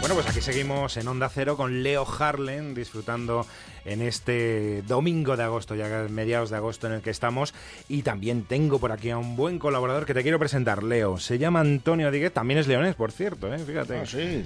Bueno, 0.00 0.14
pues 0.14 0.28
aquí 0.28 0.40
seguimos 0.40 0.96
en 0.96 1.08
Onda 1.08 1.28
Cero 1.28 1.56
con 1.56 1.82
Leo 1.82 2.06
Harlen 2.06 2.74
disfrutando 2.74 3.46
en 3.84 4.02
este 4.02 4.82
domingo 4.86 5.36
de 5.36 5.42
agosto, 5.42 5.74
ya 5.74 6.06
mediados 6.10 6.50
de 6.50 6.56
agosto 6.56 6.86
en 6.86 6.94
el 6.94 7.00
que 7.00 7.10
estamos. 7.10 7.54
Y 7.88 8.02
también 8.02 8.44
tengo 8.44 8.78
por 8.78 8.92
aquí 8.92 9.10
a 9.10 9.18
un 9.18 9.36
buen 9.36 9.58
colaborador 9.58 10.06
que 10.06 10.14
te 10.14 10.22
quiero 10.22 10.38
presentar, 10.38 10.82
Leo. 10.82 11.18
Se 11.18 11.38
llama 11.38 11.60
Antonio 11.60 12.10
Diguet, 12.10 12.32
también 12.32 12.58
es 12.58 12.66
leonés, 12.66 12.94
por 12.94 13.12
cierto, 13.12 13.52
¿eh? 13.52 13.58
fíjate. 13.58 13.98
Ah, 13.98 14.06
sí. 14.06 14.44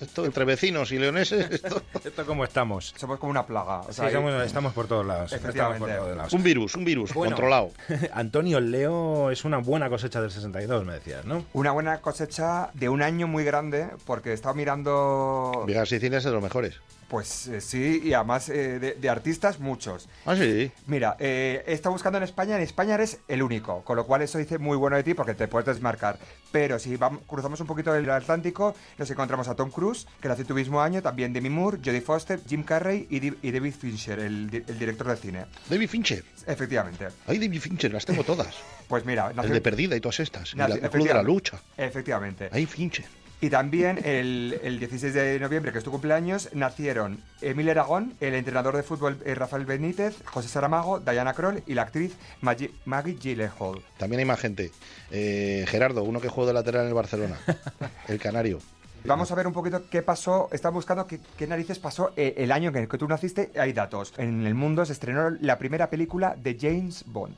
Esto 0.00 0.24
entre 0.24 0.44
vecinos 0.44 0.92
y 0.92 0.98
leoneses, 0.98 1.50
esto- 1.62 1.82
¿Esto 2.04 2.26
cómo 2.26 2.44
estamos? 2.44 2.94
Somos 2.96 3.18
como 3.18 3.30
una 3.30 3.46
plaga. 3.46 3.80
O 3.80 3.92
sea, 3.92 4.08
Sí, 4.08 4.14
somos- 4.14 4.44
estamos 4.44 4.72
por 4.72 4.86
todos 4.86 5.06
lados. 5.06 5.32
Efectivamente. 5.32 5.84
Estamos 5.84 5.96
por 5.96 6.04
todos 6.04 6.16
lados. 6.16 6.32
un 6.32 6.42
virus, 6.42 6.74
un 6.74 6.84
virus 6.84 7.14
Bueno. 7.14 7.34
controlado. 7.34 7.70
Antonio, 8.12 8.60
Leo 8.60 9.30
es 9.30 9.44
una 9.44 9.58
buena 9.58 9.88
cosecha 9.88 10.20
del 10.20 10.30
62, 10.30 10.84
me 10.84 10.94
decías, 10.94 11.24
¿no? 11.24 11.44
Una 11.52 11.72
buena 11.72 12.00
cosecha 12.00 12.70
de 12.74 12.88
un 12.88 13.02
año 13.02 13.26
muy 13.26 13.44
grande, 13.44 13.88
porque 14.04 14.30
he 14.30 14.34
estado 14.34 14.54
mirando. 14.54 15.64
Vigas 15.66 15.88
Sicilia 15.88 16.18
es 16.18 16.24
de 16.24 16.30
los 16.30 16.42
mejores. 16.42 16.80
Pues 17.08 17.46
eh, 17.46 17.60
sí, 17.60 18.00
y 18.02 18.14
además 18.14 18.48
eh, 18.48 18.80
de, 18.80 18.94
de 18.94 19.08
artistas, 19.08 19.60
muchos. 19.60 20.08
Ah, 20.24 20.34
sí. 20.34 20.72
Mira, 20.88 21.16
eh, 21.20 21.62
he 21.64 21.72
estado 21.72 21.92
buscando 21.92 22.18
en 22.18 22.24
España, 22.24 22.56
en 22.56 22.62
España 22.62 22.94
eres 22.96 23.20
el 23.28 23.44
único, 23.44 23.82
con 23.84 23.94
lo 23.96 24.04
cual 24.06 24.22
eso 24.22 24.38
dice 24.38 24.58
muy 24.58 24.76
bueno 24.76 24.96
de 24.96 25.04
ti 25.04 25.14
porque 25.14 25.34
te 25.34 25.46
puedes 25.46 25.66
desmarcar. 25.66 26.18
Pero 26.52 26.78
si 26.78 26.96
vamos, 26.96 27.22
cruzamos 27.26 27.60
un 27.60 27.66
poquito 27.66 27.94
el 27.94 28.08
Atlántico, 28.08 28.74
nos 28.98 29.10
encontramos 29.10 29.48
a 29.48 29.54
Tom 29.54 29.70
Cruise, 29.70 30.06
que 30.20 30.28
nació 30.28 30.46
tu 30.46 30.54
mismo 30.54 30.80
año, 30.80 31.02
también 31.02 31.32
Demi 31.32 31.50
Moore, 31.50 31.78
Jodie 31.84 32.00
Foster, 32.00 32.40
Jim 32.48 32.62
Carrey 32.62 33.06
y, 33.10 33.20
Di- 33.20 33.36
y 33.42 33.50
David 33.50 33.74
Fincher, 33.74 34.18
el, 34.20 34.48
di- 34.48 34.62
el 34.66 34.78
director 34.78 35.08
de 35.08 35.16
cine. 35.16 35.44
David 35.68 35.88
Fincher. 35.88 36.24
Efectivamente. 36.46 37.08
Ay, 37.26 37.38
David 37.38 37.60
Fincher, 37.60 37.92
las 37.92 38.06
tengo 38.06 38.24
todas. 38.24 38.54
Pues 38.88 39.04
mira, 39.04 39.28
El 39.30 39.36
nació- 39.36 39.52
de 39.52 39.60
Perdida 39.60 39.96
y 39.96 40.00
todas 40.00 40.20
estas. 40.20 40.54
Y 40.54 40.56
la, 40.56 40.66
el 40.66 40.88
Club 40.90 41.06
de 41.08 41.14
la. 41.14 41.22
Lucha. 41.22 41.60
Efectivamente. 41.76 42.48
Ay, 42.52 42.66
Fincher. 42.66 43.04
Y 43.40 43.50
también 43.50 44.00
el, 44.04 44.58
el 44.62 44.78
16 44.78 45.12
de 45.12 45.38
noviembre, 45.38 45.70
que 45.70 45.78
es 45.78 45.84
tu 45.84 45.90
cumpleaños, 45.90 46.48
nacieron 46.54 47.22
Emil 47.42 47.68
Aragón, 47.68 48.14
el 48.20 48.34
entrenador 48.34 48.76
de 48.76 48.82
fútbol 48.82 49.18
eh, 49.26 49.34
Rafael 49.34 49.66
Benítez, 49.66 50.16
José 50.24 50.48
Saramago, 50.48 51.00
Diana 51.00 51.34
Kroll 51.34 51.62
y 51.66 51.74
la 51.74 51.82
actriz 51.82 52.16
Maggie, 52.40 52.72
Maggie 52.86 53.14
Gyllenhaal. 53.14 53.82
También 53.98 54.20
hay 54.20 54.24
más 54.24 54.40
gente. 54.40 54.72
Eh, 55.10 55.66
Gerardo, 55.68 56.02
uno 56.02 56.20
que 56.20 56.28
jugó 56.28 56.46
de 56.46 56.54
lateral 56.54 56.82
en 56.82 56.88
el 56.88 56.94
Barcelona. 56.94 57.36
El 58.08 58.18
canario. 58.18 58.58
Vamos 59.04 59.30
a 59.30 59.34
ver 59.34 59.46
un 59.46 59.52
poquito 59.52 59.88
qué 59.88 60.02
pasó. 60.02 60.48
Están 60.50 60.74
buscando 60.74 61.06
qué, 61.06 61.20
qué 61.36 61.46
narices 61.46 61.78
pasó 61.78 62.12
eh, 62.16 62.34
el 62.38 62.50
año 62.50 62.70
en 62.70 62.76
el 62.76 62.88
que 62.88 62.98
tú 62.98 63.06
naciste. 63.06 63.52
Hay 63.58 63.72
datos. 63.72 64.12
En 64.16 64.46
el 64.46 64.54
mundo 64.54 64.84
se 64.84 64.94
estrenó 64.94 65.30
la 65.30 65.58
primera 65.58 65.88
película 65.90 66.34
de 66.36 66.56
James 66.60 67.04
Bond. 67.06 67.36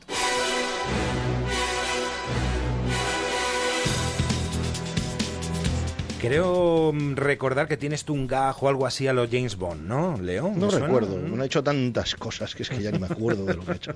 Creo 6.20 6.92
mm, 6.92 7.14
recordar 7.14 7.68
que 7.68 7.76
tienes 7.76 8.04
tú 8.04 8.12
un 8.12 8.26
gaj 8.26 8.60
o 8.62 8.68
algo 8.68 8.86
así 8.86 9.06
a 9.06 9.12
los 9.12 9.30
James 9.30 9.56
Bond, 9.56 9.86
¿no, 9.86 10.16
Leo? 10.20 10.50
¿Me 10.50 10.58
No 10.58 10.70
suena? 10.70 10.86
recuerdo, 10.86 11.16
no 11.16 11.42
he 11.42 11.46
hecho 11.46 11.62
tantas 11.62 12.16
cosas 12.16 12.54
que 12.56 12.64
es 12.64 12.68
que 12.70 12.82
ya 12.82 12.90
ni 12.90 12.98
me 12.98 13.06
acuerdo 13.06 13.44
de 13.44 13.54
lo 13.54 13.64
que 13.64 13.72
he 13.72 13.74
hecho. 13.76 13.94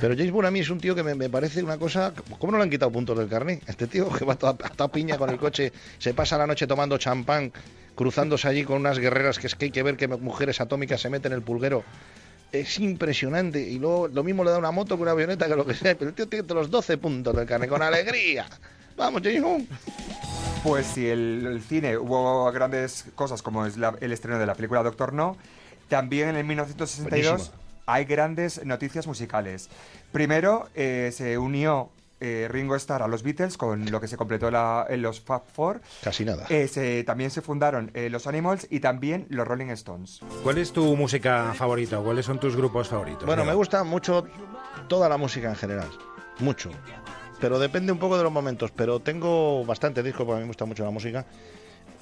Pero 0.00 0.16
James 0.16 0.32
Bond 0.32 0.46
a 0.48 0.50
mí 0.50 0.60
es 0.60 0.70
un 0.70 0.80
tío 0.80 0.96
que 0.96 1.04
me, 1.04 1.14
me 1.14 1.30
parece 1.30 1.62
una 1.62 1.78
cosa... 1.78 2.12
¿Cómo 2.40 2.50
no 2.52 2.58
le 2.58 2.64
han 2.64 2.70
quitado 2.70 2.90
puntos 2.90 3.16
del 3.16 3.28
carnet? 3.28 3.62
Este 3.68 3.86
tío 3.86 4.08
que 4.10 4.24
va 4.24 4.34
toda, 4.34 4.54
toda 4.54 4.90
piña 4.90 5.16
con 5.16 5.30
el 5.30 5.38
coche, 5.38 5.72
se 5.98 6.12
pasa 6.12 6.36
la 6.36 6.46
noche 6.48 6.66
tomando 6.66 6.98
champán, 6.98 7.52
cruzándose 7.94 8.48
allí 8.48 8.64
con 8.64 8.78
unas 8.78 8.98
guerreras 8.98 9.38
que 9.38 9.46
es 9.46 9.54
que 9.54 9.66
hay 9.66 9.70
que 9.70 9.82
ver 9.84 9.96
que 9.96 10.08
mujeres 10.08 10.60
atómicas 10.60 11.00
se 11.00 11.08
meten 11.08 11.30
en 11.32 11.36
el 11.38 11.44
pulguero. 11.44 11.84
Es 12.50 12.80
impresionante. 12.80 13.60
Y 13.60 13.78
luego 13.78 14.08
lo 14.08 14.24
mismo 14.24 14.42
le 14.42 14.50
da 14.50 14.58
una 14.58 14.72
moto 14.72 14.96
que 14.96 15.02
una 15.02 15.12
avioneta, 15.12 15.46
que 15.46 15.54
lo 15.54 15.64
que 15.64 15.74
sea. 15.74 15.96
Pero 15.96 16.08
el 16.10 16.14
tío 16.16 16.26
tiene 16.28 16.52
los 16.52 16.68
12 16.70 16.98
puntos 16.98 17.34
del 17.36 17.46
carnet, 17.46 17.68
con 17.70 17.80
alegría. 17.82 18.46
Vamos, 18.96 19.22
James 19.22 19.42
Bond. 19.42 19.68
Pues 20.62 20.86
si 20.86 21.06
el, 21.08 21.46
el 21.46 21.62
cine 21.62 21.98
hubo 21.98 22.50
grandes 22.52 23.06
cosas 23.14 23.42
como 23.42 23.66
es 23.66 23.76
la- 23.76 23.94
el 24.00 24.12
estreno 24.12 24.38
de 24.38 24.46
la 24.46 24.54
película 24.54 24.82
Doctor 24.82 25.12
No, 25.12 25.36
también 25.88 26.28
en 26.30 26.36
el 26.36 26.44
1962 26.44 27.26
Buenísima. 27.32 27.56
hay 27.86 28.04
grandes 28.06 28.64
noticias 28.64 29.06
musicales. 29.06 29.68
Primero 30.12 30.68
eh, 30.74 31.10
se 31.14 31.36
unió 31.36 31.90
eh, 32.20 32.48
Ringo 32.50 32.76
Starr 32.76 33.02
a 33.02 33.08
los 33.08 33.22
Beatles 33.22 33.58
con 33.58 33.90
lo 33.90 34.00
que 34.00 34.08
se 34.08 34.16
completó 34.16 34.50
la- 34.50 34.86
en 34.88 35.02
los 35.02 35.20
Fab 35.20 35.42
Four. 35.52 35.82
Casi 36.02 36.24
nada. 36.24 36.46
Eh, 36.48 36.68
se- 36.68 37.04
también 37.04 37.30
se 37.30 37.42
fundaron 37.42 37.90
eh, 37.92 38.08
los 38.08 38.26
Animals 38.26 38.66
y 38.70 38.80
también 38.80 39.26
los 39.28 39.46
Rolling 39.46 39.66
Stones. 39.70 40.20
¿Cuál 40.42 40.56
es 40.58 40.72
tu 40.72 40.96
música 40.96 41.52
favorita? 41.54 41.98
¿Cuáles 41.98 42.24
son 42.24 42.40
tus 42.40 42.56
grupos 42.56 42.88
favoritos? 42.88 43.26
Bueno, 43.26 43.44
me 43.44 43.52
gusta 43.52 43.84
mucho 43.84 44.26
toda 44.88 45.10
la 45.10 45.18
música 45.18 45.50
en 45.50 45.56
general. 45.56 45.90
Mucho. 46.38 46.70
Pero 47.44 47.58
depende 47.58 47.92
un 47.92 47.98
poco 47.98 48.16
de 48.16 48.22
los 48.22 48.32
momentos. 48.32 48.70
Pero 48.70 49.00
tengo 49.00 49.66
bastante 49.66 50.02
discos 50.02 50.24
porque 50.24 50.36
a 50.36 50.36
mí 50.36 50.44
me 50.44 50.48
gusta 50.48 50.64
mucho 50.64 50.82
la 50.82 50.90
música. 50.90 51.26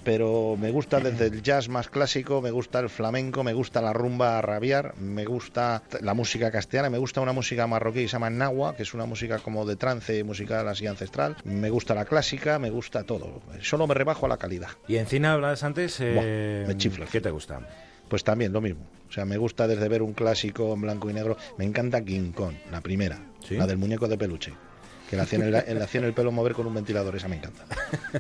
Pero 0.05 0.57
me 0.57 0.71
gusta 0.71 1.01
desde 1.01 1.27
el 1.27 1.43
jazz 1.43 1.69
más 1.69 1.89
clásico, 1.89 2.41
me 2.41 2.53
gusta 2.53 2.79
el 2.79 2.89
flamenco, 2.89 3.43
me 3.43 3.53
gusta 3.53 3.83
la 3.83 3.93
rumba 3.93 4.39
a 4.39 4.43
rabiar, 4.43 4.95
me 4.99 5.25
gusta 5.25 5.83
la 6.01 6.15
música 6.15 6.53
castellana, 6.53 6.91
me 6.91 6.99
gusta 6.99 7.21
una 7.21 7.33
música 7.33 7.67
marroquí 7.67 8.03
que 8.03 8.09
se 8.09 8.13
llama 8.13 8.31
Nahua, 8.31 8.77
que 8.77 8.85
es 8.85 8.95
una 8.95 9.05
música 9.05 9.41
como 9.41 9.67
de 9.67 9.75
trance 9.75 10.23
musical 10.23 10.69
así 10.69 10.87
ancestral. 10.87 11.37
Me 11.43 11.71
gusta 11.71 11.97
la 11.97 12.05
clásica, 12.05 12.61
me 12.61 12.71
gusta 12.71 13.03
todo. 13.03 13.43
Solo 13.63 13.89
me 13.89 13.95
rebajo 13.95 14.27
a 14.27 14.29
la 14.29 14.37
calidad. 14.37 14.69
Y 14.87 14.95
en 14.97 15.07
cine 15.07 15.27
hablas 15.27 15.65
antes. 15.65 15.97
eh, 15.99 16.65
me 16.69 16.77
chifla. 16.77 17.07
¿Qué 17.07 17.21
te 17.21 17.33
gusta? 17.33 17.67
Pues 18.09 18.23
también 18.23 18.53
lo 18.53 18.61
mismo. 18.61 18.83
O 19.09 19.13
sea, 19.13 19.25
me 19.25 19.39
gusta 19.39 19.67
desde 19.67 19.89
ver 19.89 20.03
un 20.03 20.13
clásico 20.13 20.73
en 20.73 20.83
blanco 20.83 21.11
y 21.11 21.15
negro. 21.15 21.37
Me 21.59 21.65
encanta 21.65 22.05
King 22.05 22.31
Kong, 22.31 22.55
la 22.71 22.81
primera, 22.81 23.19
¿Sí? 23.45 23.57
la 23.57 23.67
del 23.67 23.79
muñeco 23.79 24.07
de 24.07 24.17
peluche. 24.17 24.53
Que 25.13 25.17
le 25.17 25.23
hacían 25.25 25.43
el, 25.43 25.51
le 25.53 25.83
hacían 25.85 26.05
el 26.05 26.15
pelo 26.15 26.33
mover 26.33 26.55
con 26.55 26.67
un 26.67 26.73
ventilador, 26.73 27.15
esa 27.15 27.29
me 27.29 27.37
encanta. 27.37 27.67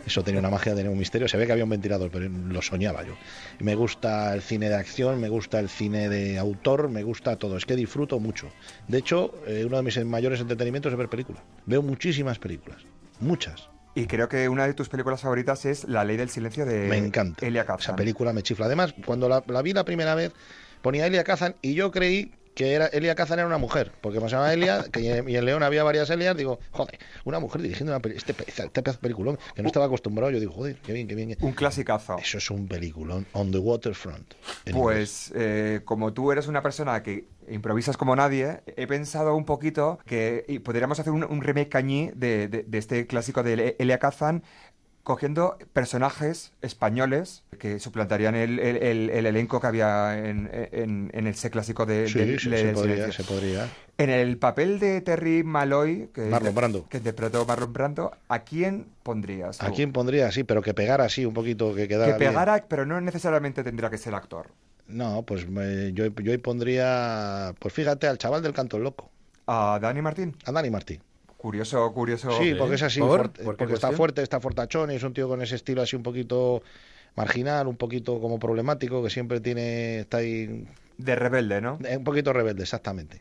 Eso 0.06 0.22
tenía 0.22 0.40
una 0.40 0.50
magia, 0.50 0.74
tenía 0.74 0.90
un 0.90 0.98
misterio. 0.98 1.26
Se 1.26 1.38
ve 1.38 1.46
que 1.46 1.52
había 1.52 1.64
un 1.64 1.70
ventilador, 1.70 2.10
pero 2.10 2.28
lo 2.28 2.60
soñaba 2.60 3.02
yo. 3.02 3.14
Me 3.60 3.74
gusta 3.74 4.34
el 4.34 4.42
cine 4.42 4.68
de 4.68 4.74
acción, 4.74 5.18
me 5.18 5.30
gusta 5.30 5.58
el 5.58 5.70
cine 5.70 6.10
de 6.10 6.38
autor, 6.38 6.90
me 6.90 7.02
gusta 7.02 7.36
todo. 7.36 7.56
Es 7.56 7.64
que 7.64 7.76
disfruto 7.76 8.20
mucho. 8.20 8.50
De 8.88 8.98
hecho, 8.98 9.32
eh, 9.46 9.64
uno 9.66 9.78
de 9.78 9.84
mis 9.84 10.04
mayores 10.04 10.40
entretenimientos 10.40 10.92
es 10.92 10.98
ver 10.98 11.08
películas. 11.08 11.42
Veo 11.64 11.80
muchísimas 11.80 12.38
películas. 12.38 12.82
Muchas. 13.20 13.70
Y 13.94 14.04
creo 14.04 14.28
que 14.28 14.50
una 14.50 14.66
de 14.66 14.74
tus 14.74 14.90
películas 14.90 15.22
favoritas 15.22 15.64
es 15.64 15.84
La 15.84 16.04
Ley 16.04 16.18
del 16.18 16.28
Silencio 16.28 16.66
de 16.66 16.88
Me 16.88 16.98
encanta. 16.98 17.46
Elia 17.46 17.62
Esa 17.62 17.74
Kazan. 17.76 17.96
película 17.96 18.34
me 18.34 18.42
chifla. 18.42 18.66
Además, 18.66 18.94
cuando 19.06 19.30
la, 19.30 19.42
la 19.46 19.62
vi 19.62 19.72
la 19.72 19.86
primera 19.86 20.14
vez, 20.14 20.32
ponía 20.82 21.06
Elia 21.06 21.24
Kazan 21.24 21.56
y 21.62 21.72
yo 21.72 21.90
creí 21.90 22.32
que 22.54 22.74
era 22.74 22.86
Elia 22.86 23.14
Kazan 23.14 23.38
era 23.38 23.46
una 23.46 23.58
mujer, 23.58 23.92
porque 24.00 24.20
me 24.20 24.28
llamaba 24.28 24.52
Elia, 24.52 24.84
que 24.92 25.00
y 25.00 25.36
en 25.36 25.44
León 25.44 25.62
había 25.62 25.82
varias 25.84 26.10
Elias, 26.10 26.36
digo, 26.36 26.58
joder, 26.70 26.98
una 27.24 27.38
mujer 27.40 27.62
dirigiendo 27.62 27.92
una 27.92 28.00
peli- 28.00 28.16
este, 28.16 28.34
este 28.46 28.82
peliculón, 29.00 29.38
que 29.54 29.62
no 29.62 29.68
estaba 29.68 29.86
acostumbrado, 29.86 30.30
yo 30.30 30.38
digo, 30.40 30.52
joder, 30.52 30.76
qué 30.76 30.92
bien, 30.92 31.08
qué 31.08 31.14
bien. 31.14 31.30
qué- 31.34 31.44
Un 31.44 31.52
clasicazo. 31.52 32.16
Eso 32.18 32.38
es 32.38 32.50
un 32.50 32.68
peliculón, 32.68 33.26
On 33.32 33.50
the 33.50 33.58
Waterfront. 33.58 34.34
Pues 34.72 35.32
eh, 35.34 35.80
como 35.84 36.12
tú 36.12 36.30
eres 36.32 36.46
una 36.46 36.62
persona 36.62 37.02
que 37.02 37.24
improvisas 37.48 37.96
como 37.96 38.14
nadie, 38.14 38.60
he 38.76 38.86
pensado 38.86 39.34
un 39.34 39.44
poquito 39.44 39.98
que 40.06 40.60
podríamos 40.64 41.00
hacer 41.00 41.12
un, 41.12 41.24
un 41.24 41.42
remake 41.42 41.68
cañí 41.68 42.10
de, 42.14 42.48
de- 42.48 42.62
de 42.62 42.78
este 42.78 43.06
clásico 43.06 43.42
de 43.42 43.74
Elia 43.78 43.98
Kazan 43.98 44.44
cogiendo 45.02 45.58
personajes 45.72 46.52
españoles 46.62 47.42
que 47.58 47.78
suplantarían 47.80 48.34
el, 48.34 48.58
el- 48.60 48.76
el- 48.76 49.10
el 49.10 49.26
elenco 49.26 49.60
que 49.60 49.66
había 49.66 50.16
en, 50.18 50.48
en- 50.52 51.10
en 51.12 51.26
ese 51.26 51.50
clásico 51.50 51.86
de, 51.86 52.08
Sí, 52.08 52.18
de- 52.20 52.26
de- 52.26 52.38
se 52.38 52.72
podría, 52.72 53.12
se 53.12 53.24
podría. 53.24 53.68
En 53.98 54.10
el 54.10 54.38
papel 54.38 54.78
de 54.78 55.00
Terry 55.00 55.42
Malloy, 55.44 56.08
que, 56.14 56.22
Marlon 56.22 56.54
Brando. 56.54 56.88
que 56.88 56.98
interpretó 56.98 57.44
Marlon 57.44 57.72
Brando, 57.72 58.12
¿a 58.28 58.40
quién 58.40 58.86
pondrías? 59.02 59.62
¿A 59.62 59.70
quién 59.72 59.92
pondría? 59.92 60.30
Sí, 60.32 60.44
pero 60.44 60.62
que 60.62 60.72
pegara 60.74 61.04
así 61.04 61.24
un 61.26 61.34
poquito, 61.34 61.74
que 61.74 61.88
quedara 61.88 62.12
Que 62.12 62.18
bien. 62.18 62.30
pegara, 62.30 62.64
pero 62.68 62.86
no 62.86 63.00
necesariamente 63.00 63.62
tendría 63.64 63.90
que 63.90 63.98
ser 63.98 64.14
actor. 64.14 64.48
No, 64.86 65.22
pues 65.22 65.48
me- 65.48 65.92
yo, 65.92 66.06
yo 66.06 66.42
pondría, 66.42 67.54
pues 67.58 67.74
fíjate, 67.74 68.06
al 68.06 68.18
chaval 68.18 68.42
del 68.42 68.52
canto 68.52 68.76
el 68.76 68.84
loco, 68.84 69.10
¿A 69.46 69.78
Dani 69.82 70.00
Martín? 70.02 70.36
a 70.44 70.52
Dani 70.52 70.70
Martín. 70.70 71.00
Curioso, 71.42 71.92
curioso. 71.92 72.30
Sí, 72.40 72.54
porque 72.54 72.76
es 72.76 72.82
así, 72.82 73.00
¿Por? 73.00 73.08
fuerte, 73.18 73.42
¿Por 73.42 73.54
qué 73.54 73.58
porque 73.58 73.74
está 73.74 73.90
fuerte, 73.90 74.22
está 74.22 74.38
fortachón 74.40 74.92
y 74.92 74.94
es 74.94 75.02
un 75.02 75.12
tío 75.12 75.26
con 75.26 75.42
ese 75.42 75.56
estilo 75.56 75.82
así 75.82 75.96
un 75.96 76.04
poquito 76.04 76.62
marginal, 77.16 77.66
un 77.66 77.76
poquito 77.76 78.20
como 78.20 78.38
problemático, 78.38 79.02
que 79.02 79.10
siempre 79.10 79.40
tiene, 79.40 80.00
está 80.00 80.18
ahí, 80.18 80.64
De 80.98 81.16
rebelde, 81.16 81.60
¿no? 81.60 81.78
eh, 81.84 81.96
un 81.96 82.04
poquito 82.04 82.32
rebelde, 82.32 82.62
exactamente. 82.62 83.20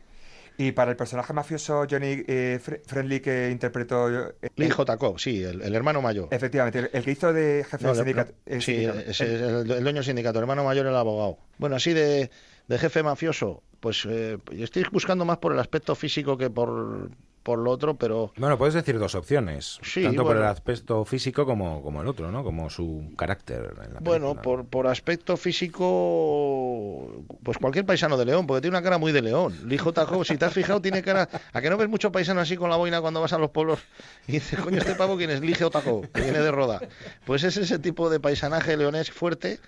Y 0.56 0.70
para 0.72 0.90
el 0.92 0.96
personaje 0.96 1.32
mafioso 1.32 1.84
Johnny 1.90 2.22
eh, 2.28 2.60
Friendly 2.86 3.20
que 3.20 3.50
interpretó... 3.50 4.08
eh, 4.40 4.50
Lee 4.54 4.70
J. 4.70 4.96
Cobb, 4.98 5.18
sí, 5.18 5.42
el, 5.42 5.60
el 5.62 5.74
hermano 5.74 6.00
mayor. 6.00 6.28
Efectivamente, 6.30 6.78
el, 6.78 6.90
el 6.92 7.02
que 7.04 7.10
hizo 7.10 7.32
de 7.32 7.64
jefe 7.68 7.82
No, 7.84 7.88
del 7.94 7.96
sindicato. 8.04 8.32
no, 8.46 8.54
el 8.54 8.62
sí, 8.62 8.72
sindicato. 8.76 8.98
ese 9.00 9.24
es 9.34 9.40
el, 9.42 9.70
el 9.72 9.82
dueño 9.82 9.96
del 9.96 10.04
sindicato, 10.04 10.38
el 10.38 10.42
hermano 10.44 10.62
mayor 10.62 10.86
el 10.86 10.94
abogado. 10.94 11.38
Bueno, 11.58 11.74
así 11.76 11.92
de, 11.92 12.30
de 12.68 12.78
jefe 12.78 13.02
mafioso, 13.02 13.62
pues 13.80 14.06
eh, 14.08 14.38
estoy 14.52 14.84
buscando 14.92 15.24
más 15.24 15.38
por 15.38 15.52
el 15.54 15.58
aspecto 15.58 15.94
físico 15.96 16.36
que 16.38 16.50
por, 16.50 17.10
por 17.42 17.58
lo 17.58 17.70
otro, 17.70 17.96
pero 17.96 18.32
Bueno, 18.36 18.56
puedes 18.56 18.74
decir 18.74 18.98
dos 18.98 19.14
opciones, 19.14 19.78
Sí, 19.82 20.02
tanto 20.02 20.24
por 20.24 20.36
el 20.36 20.44
aspecto 20.44 21.04
físico 21.04 21.44
como, 21.44 21.82
como 21.82 22.02
el 22.02 22.08
otro, 22.08 22.30
¿no? 22.30 22.44
Como 22.44 22.70
su 22.70 23.12
carácter 23.16 23.74
en 23.84 23.94
la 23.94 24.00
bueno, 24.00 24.34
por, 24.34 24.64
por 24.66 24.86
aspecto 24.86 25.36
físico, 25.36 27.24
pues 27.42 27.58
cualquier 27.58 27.84
paisano 27.84 28.16
de 28.16 28.24
León, 28.24 28.46
porque 28.46 28.62
tiene 28.62 28.76
una 28.76 28.82
cara 28.82 28.98
muy 28.98 29.12
de 29.12 29.22
León. 29.22 29.54
J. 29.76 30.06
Cobb, 30.06 30.24
si 30.24 30.36
te 30.36 30.44
has 30.44 30.52
fijado, 30.52 30.80
tiene 30.80 31.02
cara... 31.02 31.28
¿A 31.52 31.60
que 31.60 31.70
no 31.70 31.76
ves 31.76 31.88
mucho 31.88 32.12
paisano 32.12 32.40
así 32.40 32.56
con 32.56 32.70
la 32.70 32.76
boina 32.76 33.00
cuando 33.00 33.20
vas 33.20 33.32
a 33.32 33.38
los 33.38 33.50
pueblos? 33.50 33.80
Y 34.26 34.32
dices, 34.32 34.60
coño, 34.60 34.78
este 34.78 34.94
pavo, 34.94 35.16
¿quién 35.16 35.30
es? 35.30 35.40
J. 35.40 35.80
Cobb, 35.82 36.10
que 36.12 36.22
viene 36.22 36.40
de 36.40 36.50
Roda. 36.50 36.80
Pues 37.24 37.42
es 37.44 37.56
ese 37.56 37.78
tipo 37.78 38.10
de 38.10 38.20
paisanaje 38.20 38.76
leonés 38.76 39.10
fuerte, 39.10 39.58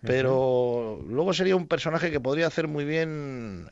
pero 0.00 1.00
luego 1.08 1.32
sería 1.32 1.56
un 1.56 1.66
personaje 1.66 2.10
que 2.10 2.20
podría 2.20 2.46
hacer 2.46 2.68
muy 2.68 2.84
bien 2.84 3.70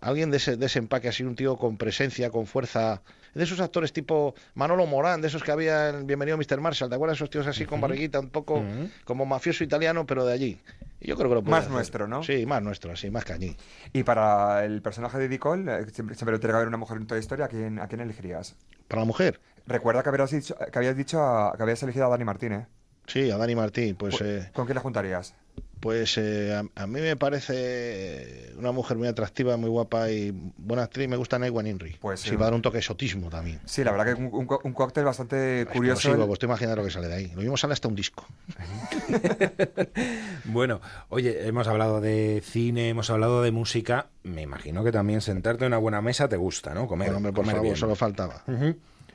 alguien 0.00 0.30
de 0.30 0.36
ese, 0.38 0.56
de 0.56 0.66
ese 0.66 0.78
empaque, 0.78 1.08
así 1.08 1.22
un 1.24 1.36
tío 1.36 1.56
con 1.56 1.76
presencia, 1.76 2.30
con 2.30 2.46
fuerza, 2.46 3.02
de 3.34 3.44
esos 3.44 3.60
actores 3.60 3.92
tipo 3.92 4.34
Manolo 4.54 4.86
Morán, 4.86 5.20
de 5.20 5.28
esos 5.28 5.42
que 5.42 5.50
había 5.52 5.90
en 5.90 6.06
Bienvenido 6.06 6.36
Mr. 6.38 6.60
Marshall, 6.60 6.88
¿te 6.88 6.94
acuerdas? 6.96 7.18
Esos 7.18 7.30
tíos 7.30 7.46
así 7.46 7.64
con 7.66 7.80
barriguita, 7.80 8.20
un 8.20 8.30
poco 8.30 8.64
como 9.04 9.26
mafioso 9.26 9.64
italiano, 9.64 10.06
pero 10.06 10.24
de 10.24 10.32
allí. 10.32 10.58
Y 11.00 11.08
yo 11.08 11.16
creo 11.16 11.28
que 11.28 11.34
lo 11.34 11.42
Más 11.42 11.60
hacer. 11.60 11.72
nuestro, 11.72 12.08
¿no? 12.08 12.22
Sí, 12.22 12.46
más 12.46 12.62
nuestro, 12.62 12.92
así, 12.92 13.10
más 13.10 13.24
cañí. 13.24 13.54
Y 13.92 14.02
para 14.02 14.64
el 14.64 14.80
personaje 14.80 15.18
de 15.18 15.28
Nicole, 15.28 15.70
eh, 15.80 15.86
siempre, 15.92 16.16
siempre 16.16 16.38
tiene 16.38 16.52
que 16.52 16.56
haber 16.56 16.68
una 16.68 16.78
mujer 16.78 16.96
en 16.96 17.06
toda 17.06 17.20
historia, 17.20 17.44
¿a 17.44 17.48
quién, 17.48 17.78
a 17.78 17.86
quién 17.86 18.00
elegirías? 18.00 18.56
Para 18.88 19.02
la 19.02 19.06
mujer, 19.06 19.40
Recuerda 19.66 20.02
que 20.02 20.08
habías 20.10 20.30
dicho, 20.30 20.56
que 20.72 20.78
habías 20.78 20.96
dicho 20.96 21.20
a- 21.20 21.54
que 21.56 21.62
habías 21.62 21.82
elegido 21.82 22.06
a 22.06 22.08
Dani 22.08 22.24
Martínez. 22.24 22.66
sí, 23.06 23.30
a 23.30 23.36
Dani 23.36 23.54
Martín, 23.56 23.96
pues... 23.96 24.20
eh, 24.20 24.48
¿Con 24.54 24.64
quién 24.64 24.76
la 24.76 24.80
juntarías? 24.80 25.34
Pues 25.80 26.16
eh, 26.18 26.52
a, 26.54 26.82
a 26.82 26.86
mí 26.86 27.00
me 27.00 27.16
parece 27.16 28.52
una 28.56 28.72
mujer 28.72 28.96
muy 28.96 29.06
atractiva, 29.06 29.56
muy 29.56 29.68
guapa 29.68 30.10
y 30.10 30.32
buena 30.56 30.82
actriz. 30.84 31.06
Me 31.06 31.16
gusta 31.16 31.38
Naywan 31.38 31.66
Inri. 31.66 31.96
Pues, 32.00 32.20
sí, 32.20 32.30
eh, 32.30 32.36
va 32.36 32.42
a 32.42 32.44
dar 32.46 32.54
un 32.54 32.62
toque 32.62 32.76
de 32.76 32.80
exotismo 32.80 33.28
también. 33.28 33.60
Sí, 33.66 33.84
la 33.84 33.92
verdad 33.92 34.06
que 34.06 34.14
un, 34.20 34.48
un 34.64 34.72
cóctel 34.72 35.04
bastante 35.04 35.66
curioso. 35.72 36.08
Explosivo, 36.08 36.26
pues 36.26 36.38
te 36.40 36.46
imaginas 36.46 36.76
lo 36.76 36.82
que 36.82 36.90
sale 36.90 37.08
de 37.08 37.14
ahí. 37.14 37.32
Lo 37.34 37.42
mismo 37.42 37.56
sale 37.56 37.74
hasta 37.74 37.88
un 37.88 37.94
disco. 37.94 38.26
Bueno, 40.44 40.80
oye, 41.08 41.46
hemos 41.46 41.66
hablado 41.66 42.00
de 42.00 42.42
cine, 42.44 42.88
hemos 42.88 43.10
hablado 43.10 43.42
de 43.42 43.50
música. 43.50 44.06
Me 44.22 44.42
imagino 44.42 44.84
que 44.84 44.92
también 44.92 45.20
sentarte 45.20 45.64
en 45.64 45.68
una 45.68 45.78
buena 45.78 46.00
mesa 46.00 46.28
te 46.28 46.36
gusta, 46.36 46.72
¿no? 46.74 46.86
Comer, 46.86 47.08
Bueno, 47.08 47.16
hombre, 47.18 47.32
por 47.32 47.42
comer 47.42 47.56
favor, 47.56 47.64
bien. 47.64 47.76
solo 47.76 47.94
faltaba. 47.96 48.44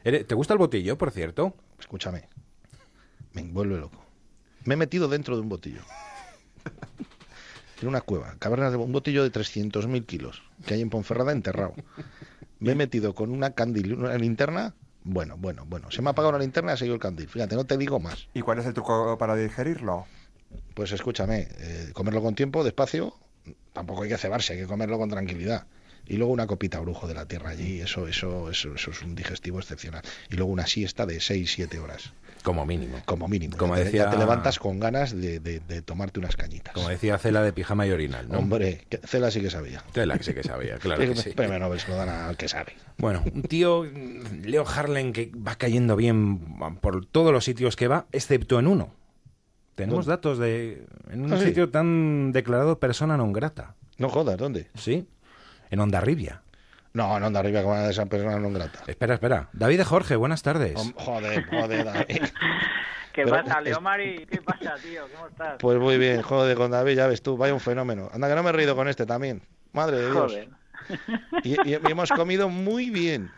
¿Te 0.03 0.35
gusta 0.35 0.53
el 0.53 0.57
botillo, 0.59 0.97
por 0.97 1.11
cierto? 1.11 1.55
Escúchame. 1.79 2.27
Me 3.33 3.43
vuelve 3.43 3.77
loco. 3.77 4.03
Me 4.65 4.73
he 4.73 4.77
metido 4.77 5.07
dentro 5.07 5.35
de 5.35 5.41
un 5.41 5.49
botillo. 5.49 5.81
En 7.81 7.87
una 7.87 8.01
cueva, 8.01 8.35
caverna 8.37 8.69
de 8.69 8.77
un 8.77 8.91
botillo 8.91 9.23
de 9.23 9.31
300.000 9.31 10.05
kilos 10.05 10.43
que 10.67 10.75
hay 10.75 10.81
en 10.81 10.91
Ponferrada 10.91 11.31
enterrado. 11.31 11.73
Me 12.59 12.73
he 12.73 12.75
metido 12.75 13.15
con 13.15 13.31
una 13.31 13.55
candil, 13.55 13.95
una 13.95 14.15
linterna. 14.19 14.75
Bueno, 15.03 15.35
bueno, 15.35 15.65
bueno. 15.65 15.89
Se 15.89 16.03
me 16.03 16.09
ha 16.09 16.11
apagado 16.11 16.33
la 16.33 16.37
linterna 16.37 16.71
y 16.71 16.73
ha 16.73 16.77
seguido 16.77 16.93
el 16.93 17.01
candil. 17.01 17.27
Fíjate, 17.27 17.55
no 17.55 17.65
te 17.65 17.77
digo 17.77 17.99
más. 17.99 18.27
¿Y 18.35 18.41
cuál 18.41 18.59
es 18.59 18.67
el 18.67 18.75
truco 18.75 19.17
para 19.17 19.35
digerirlo? 19.35 20.05
Pues 20.75 20.91
escúchame, 20.91 21.47
eh, 21.57 21.89
comerlo 21.93 22.21
con 22.21 22.35
tiempo, 22.35 22.63
despacio. 22.63 23.15
Tampoco 23.73 24.03
hay 24.03 24.09
que 24.09 24.17
cebarse, 24.17 24.53
hay 24.53 24.59
que 24.59 24.67
comerlo 24.67 24.99
con 24.99 25.09
tranquilidad. 25.09 25.65
Y 26.11 26.17
luego 26.17 26.33
una 26.33 26.45
copita 26.45 26.77
brujo 26.81 27.07
de 27.07 27.13
la 27.13 27.25
tierra 27.25 27.51
allí, 27.51 27.79
eso, 27.79 28.05
eso, 28.05 28.49
eso, 28.49 28.75
eso 28.75 28.91
es 28.91 29.01
un 29.01 29.15
digestivo 29.15 29.59
excepcional. 29.59 30.01
Y 30.29 30.35
luego 30.35 30.51
una 30.51 30.67
siesta 30.67 31.05
de 31.05 31.19
6-7 31.19 31.79
horas, 31.79 32.11
Como 32.43 32.65
mínimo. 32.65 32.97
como 33.05 33.29
mínimo. 33.29 33.55
Como 33.55 33.77
ya, 33.77 33.83
decía- 33.85 34.09
te 34.09 34.17
levantas 34.17 34.59
con 34.59 34.77
ganas 34.81 35.15
de, 35.15 35.39
de- 35.39 35.61
de 35.61 35.81
tomarte 35.81 36.19
unas 36.19 36.35
cañitas. 36.35 36.73
Como 36.73 36.89
decía 36.89 37.17
Cela 37.17 37.41
de 37.41 37.53
pijama 37.53 37.87
y 37.87 37.91
orinal, 37.91 38.27
¿no? 38.27 38.39
Hombre, 38.39 38.85
Cela 39.05 39.31
sí 39.31 39.39
que 39.39 39.49
sabía. 39.49 39.83
Cela 39.93 40.17
sí 40.19 40.33
que 40.33 40.43
sabía, 40.43 40.75
claro 40.79 40.99
que 41.01 41.15
sí. 41.15 41.29
Premio 41.29 41.59
Nobel 41.59 41.79
se 41.79 41.87
lo 41.87 41.95
dan 41.95 42.09
al 42.09 42.35
que 42.35 42.49
sabe. 42.49 42.73
Bueno, 42.97 43.23
un 43.33 43.43
tío, 43.43 43.85
Leo 44.43 44.65
Harlan, 44.67 45.13
que 45.13 45.31
va 45.31 45.55
cayendo 45.55 45.95
bien 45.95 46.39
por 46.81 47.05
todos 47.05 47.31
los 47.31 47.45
sitios 47.45 47.77
que 47.77 47.87
va, 47.87 48.07
excepto 48.11 48.59
en 48.59 48.67
uno. 48.67 48.91
Tenemos 49.75 50.05
¿Dónde? 50.05 50.17
datos 50.17 50.37
de... 50.39 50.85
En 51.09 51.21
un 51.23 51.31
Ah, 51.31 51.37
sí. 51.37 51.45
sitio 51.45 51.69
tan 51.69 52.33
declarado 52.33 52.79
persona 52.83 53.15
non 53.15 53.31
grata. 53.31 53.75
No 53.97 54.09
jodas, 54.11 54.35
¿dónde? 54.35 54.67
¿Sí? 54.75 55.07
En 55.71 55.79
Ondarribia. 55.79 56.41
No, 56.93 57.17
no 57.19 57.25
anda 57.27 57.39
arriba 57.39 57.61
como 57.61 57.73
una 57.73 57.83
de 57.85 57.91
esas 57.91 58.07
personas 58.09 58.39
no 58.39 58.51
grata. 58.51 58.83
Espera, 58.85 59.13
espera. 59.13 59.47
David 59.53 59.77
de 59.77 59.85
Jorge, 59.85 60.15
buenas 60.17 60.43
tardes. 60.43 60.75
Hom- 60.75 60.93
Joder, 60.95 61.45
joder, 61.47 61.85
David. 61.85 62.21
¿Qué 63.13 63.23
Pero 63.23 63.31
pasa, 63.43 63.61
Leomari? 63.61 64.25
¿Qué 64.25 64.41
pasa, 64.41 64.75
tío? 64.81 65.03
¿Cómo 65.15 65.27
estás? 65.27 65.55
Pues 65.59 65.79
muy 65.79 65.97
bien, 65.97 66.21
joder, 66.21 66.55
con 66.57 66.71
David, 66.71 66.95
ya 66.95 67.07
ves 67.07 67.21
tú, 67.21 67.37
vaya 67.37 67.53
un 67.53 67.59
fenómeno. 67.61 68.09
Anda 68.13 68.27
que 68.29 68.35
no 68.35 68.43
me 68.43 68.49
he 68.49 68.53
reído 68.53 68.75
con 68.75 68.87
este 68.89 69.05
también. 69.05 69.41
Madre 69.73 69.97
de 69.97 70.11
Dios. 70.11 70.31
Joder. 70.31 70.49
Y, 71.43 71.51
y- 71.69 71.75
y 71.75 71.91
hemos 71.91 72.09
comido 72.09 72.49
muy 72.49 72.89
bien. 72.89 73.31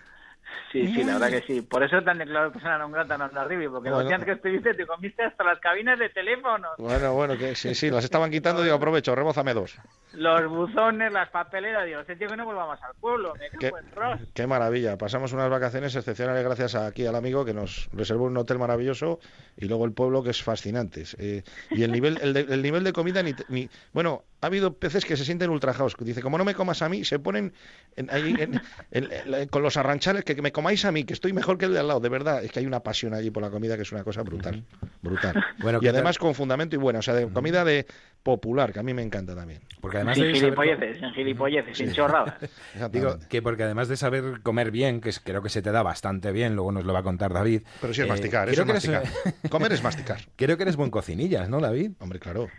Sí, 0.72 0.88
sí, 0.88 1.04
la 1.04 1.14
verdad 1.20 1.30
que 1.30 1.42
sí. 1.46 1.62
Por 1.62 1.84
eso 1.84 2.02
te 2.02 2.10
han 2.10 2.18
declarado 2.18 2.52
persona 2.52 2.78
non 2.78 2.92
grata 2.92 3.14
en 3.16 3.22
Ondarribia, 3.22 3.70
porque 3.70 3.90
Bueno. 3.90 4.00
los 4.04 4.10
días 4.10 4.26
que 4.26 4.32
estuviste 4.34 4.74
te 4.74 4.86
comiste 4.88 5.22
hasta 5.24 5.44
las 5.44 5.60
cabinas 5.60 6.00
de 6.00 6.10
teléfono, 6.10 6.68
Bueno, 6.78 7.14
bueno, 7.14 7.38
que 7.38 7.54
sí, 7.56 7.76
sí, 7.76 7.90
las 7.92 8.04
estaban 8.04 8.32
quitando, 8.32 8.64
digo, 8.64 8.76
aprovecho, 8.76 9.14
rebózame 9.14 9.54
dos. 9.54 9.78
los 10.14 10.48
buzones, 10.50 11.12
las 11.14 11.30
papeleras. 11.30 11.86
Digo, 11.86 12.00
este 12.02 12.16
tío 12.16 12.28
que 12.28 12.38
no 12.38 12.46
vuelva 12.46 12.68
más 12.68 12.82
al 12.84 12.94
pueblo. 13.00 13.34
Me 13.38 13.50
Qué, 13.60 13.68
en 13.68 14.28
qué 14.34 14.48
maravilla. 14.48 14.98
Pasamos 14.98 15.32
unas 15.34 15.50
vacaciones 15.50 15.96
excepcionales 15.96 16.44
gracias 16.44 16.76
a- 16.76 16.88
aquí 16.88 17.06
al 17.06 17.16
amigo 17.16 17.46
que 17.46 17.54
nos 17.54 17.90
reservó 17.94 18.26
un 18.26 18.38
hotel 18.38 18.60
maravilloso 18.60 19.20
y 19.58 19.66
luego 19.68 19.86
el 19.86 19.92
pueblo 19.94 20.24
que 20.24 20.30
es 20.32 20.42
fascinante. 20.44 21.04
Eh, 21.18 21.44
y 21.72 21.84
el 21.84 21.92
nivel, 21.92 22.20
el, 22.22 22.34
de- 22.34 22.42
el 22.50 22.62
nivel 22.62 22.84
de 22.84 22.94
comida 22.94 23.22
ni, 23.24 23.34
ni- 23.50 23.70
bueno, 23.92 24.24
ha 24.42 24.48
habido 24.48 24.74
peces 24.74 25.06
que 25.06 25.16
se 25.18 25.24
sienten 25.26 25.50
ultrajados. 25.50 25.96
Dice, 26.00 26.22
como 26.22 26.38
no 26.38 26.46
me 26.46 26.54
comas 26.54 26.82
a 26.82 26.90
mí, 26.90 27.04
se 27.06 27.18
ponen 27.18 27.54
en- 27.96 28.10
ahí 28.12 28.36
en- 28.38 28.62
en- 28.92 29.48
con 29.48 29.62
los 29.64 29.78
arranchales 29.78 30.24
que 30.26 30.36
me 30.44 30.52
comáis 30.52 30.84
a 30.86 30.92
mí, 30.92 31.06
que 31.06 31.14
estoy 31.14 31.34
mejor 31.34 31.58
que 31.58 31.66
el 31.66 31.74
de 31.74 31.80
al 31.80 31.88
lado. 31.88 32.00
De 32.00 32.10
verdad, 32.10 32.44
es 32.44 32.52
que 32.52 32.60
hay 32.60 32.66
una 32.68 32.82
pasión 32.82 33.14
allí 33.14 33.32
por 33.32 33.42
la 33.42 33.50
comida 33.50 33.76
que 33.78 33.82
es 33.84 33.92
una 33.92 34.04
cosa 34.04 34.22
brutal, 34.22 34.64
brutal. 35.02 35.44
Bueno, 35.60 35.80
y 35.82 35.88
además 35.88 36.18
con 36.20 36.36
fundamento 36.36 36.76
y 36.76 36.80
buena, 36.80 37.00
o 37.00 37.02
sea, 37.02 37.14
de 37.16 37.28
comida 37.30 37.64
de 37.64 37.88
popular, 38.22 38.72
que 38.74 38.80
a 38.80 38.84
mí 38.84 38.94
me 38.94 39.02
encanta 39.02 39.36
también. 39.36 39.62
Porque 39.82 39.98
además 39.98 40.16
Sin 40.16 40.26
de 40.26 40.30
saber- 40.36 40.44
gilipolleces, 40.44 40.98
sin 41.00 41.12
gilipolleces, 41.14 41.78
sin 41.78 41.92
chorradas. 41.94 42.36
Digo 42.92 43.18
que 43.30 43.42
porque 43.42 43.64
además 43.64 43.88
de 43.88 43.98
saber 43.98 44.42
comer 44.44 44.70
bien, 44.72 45.02
que 45.02 45.10
es- 45.10 45.20
creo 45.20 45.42
que 45.42 45.50
se 45.50 45.62
te 45.62 45.72
da 45.72 45.82
bastante 45.82 46.32
bien, 46.32 46.56
luego 46.56 46.72
nos 46.74 46.84
lo 46.86 46.94
va 46.94 47.00
a 47.00 47.04
contar 47.04 47.34
David. 47.34 47.62
Pero 47.82 47.94
sí 47.94 48.02
es 48.02 48.06
eh, 48.08 48.10
masticar, 48.10 48.50
eso 48.50 48.62
es 48.62 48.66
que 48.66 48.72
eres- 48.72 48.90
masticar. 48.90 49.34
Comer 49.50 49.72
es 49.74 49.84
masticar. 49.84 50.20
Creo 50.36 50.58
que 50.58 50.64
eres 50.64 50.76
buen 50.76 50.92
cocinillas, 50.92 51.48
¿no, 51.50 51.60
David? 51.62 51.92
Hombre, 52.00 52.20
claro. 52.20 52.50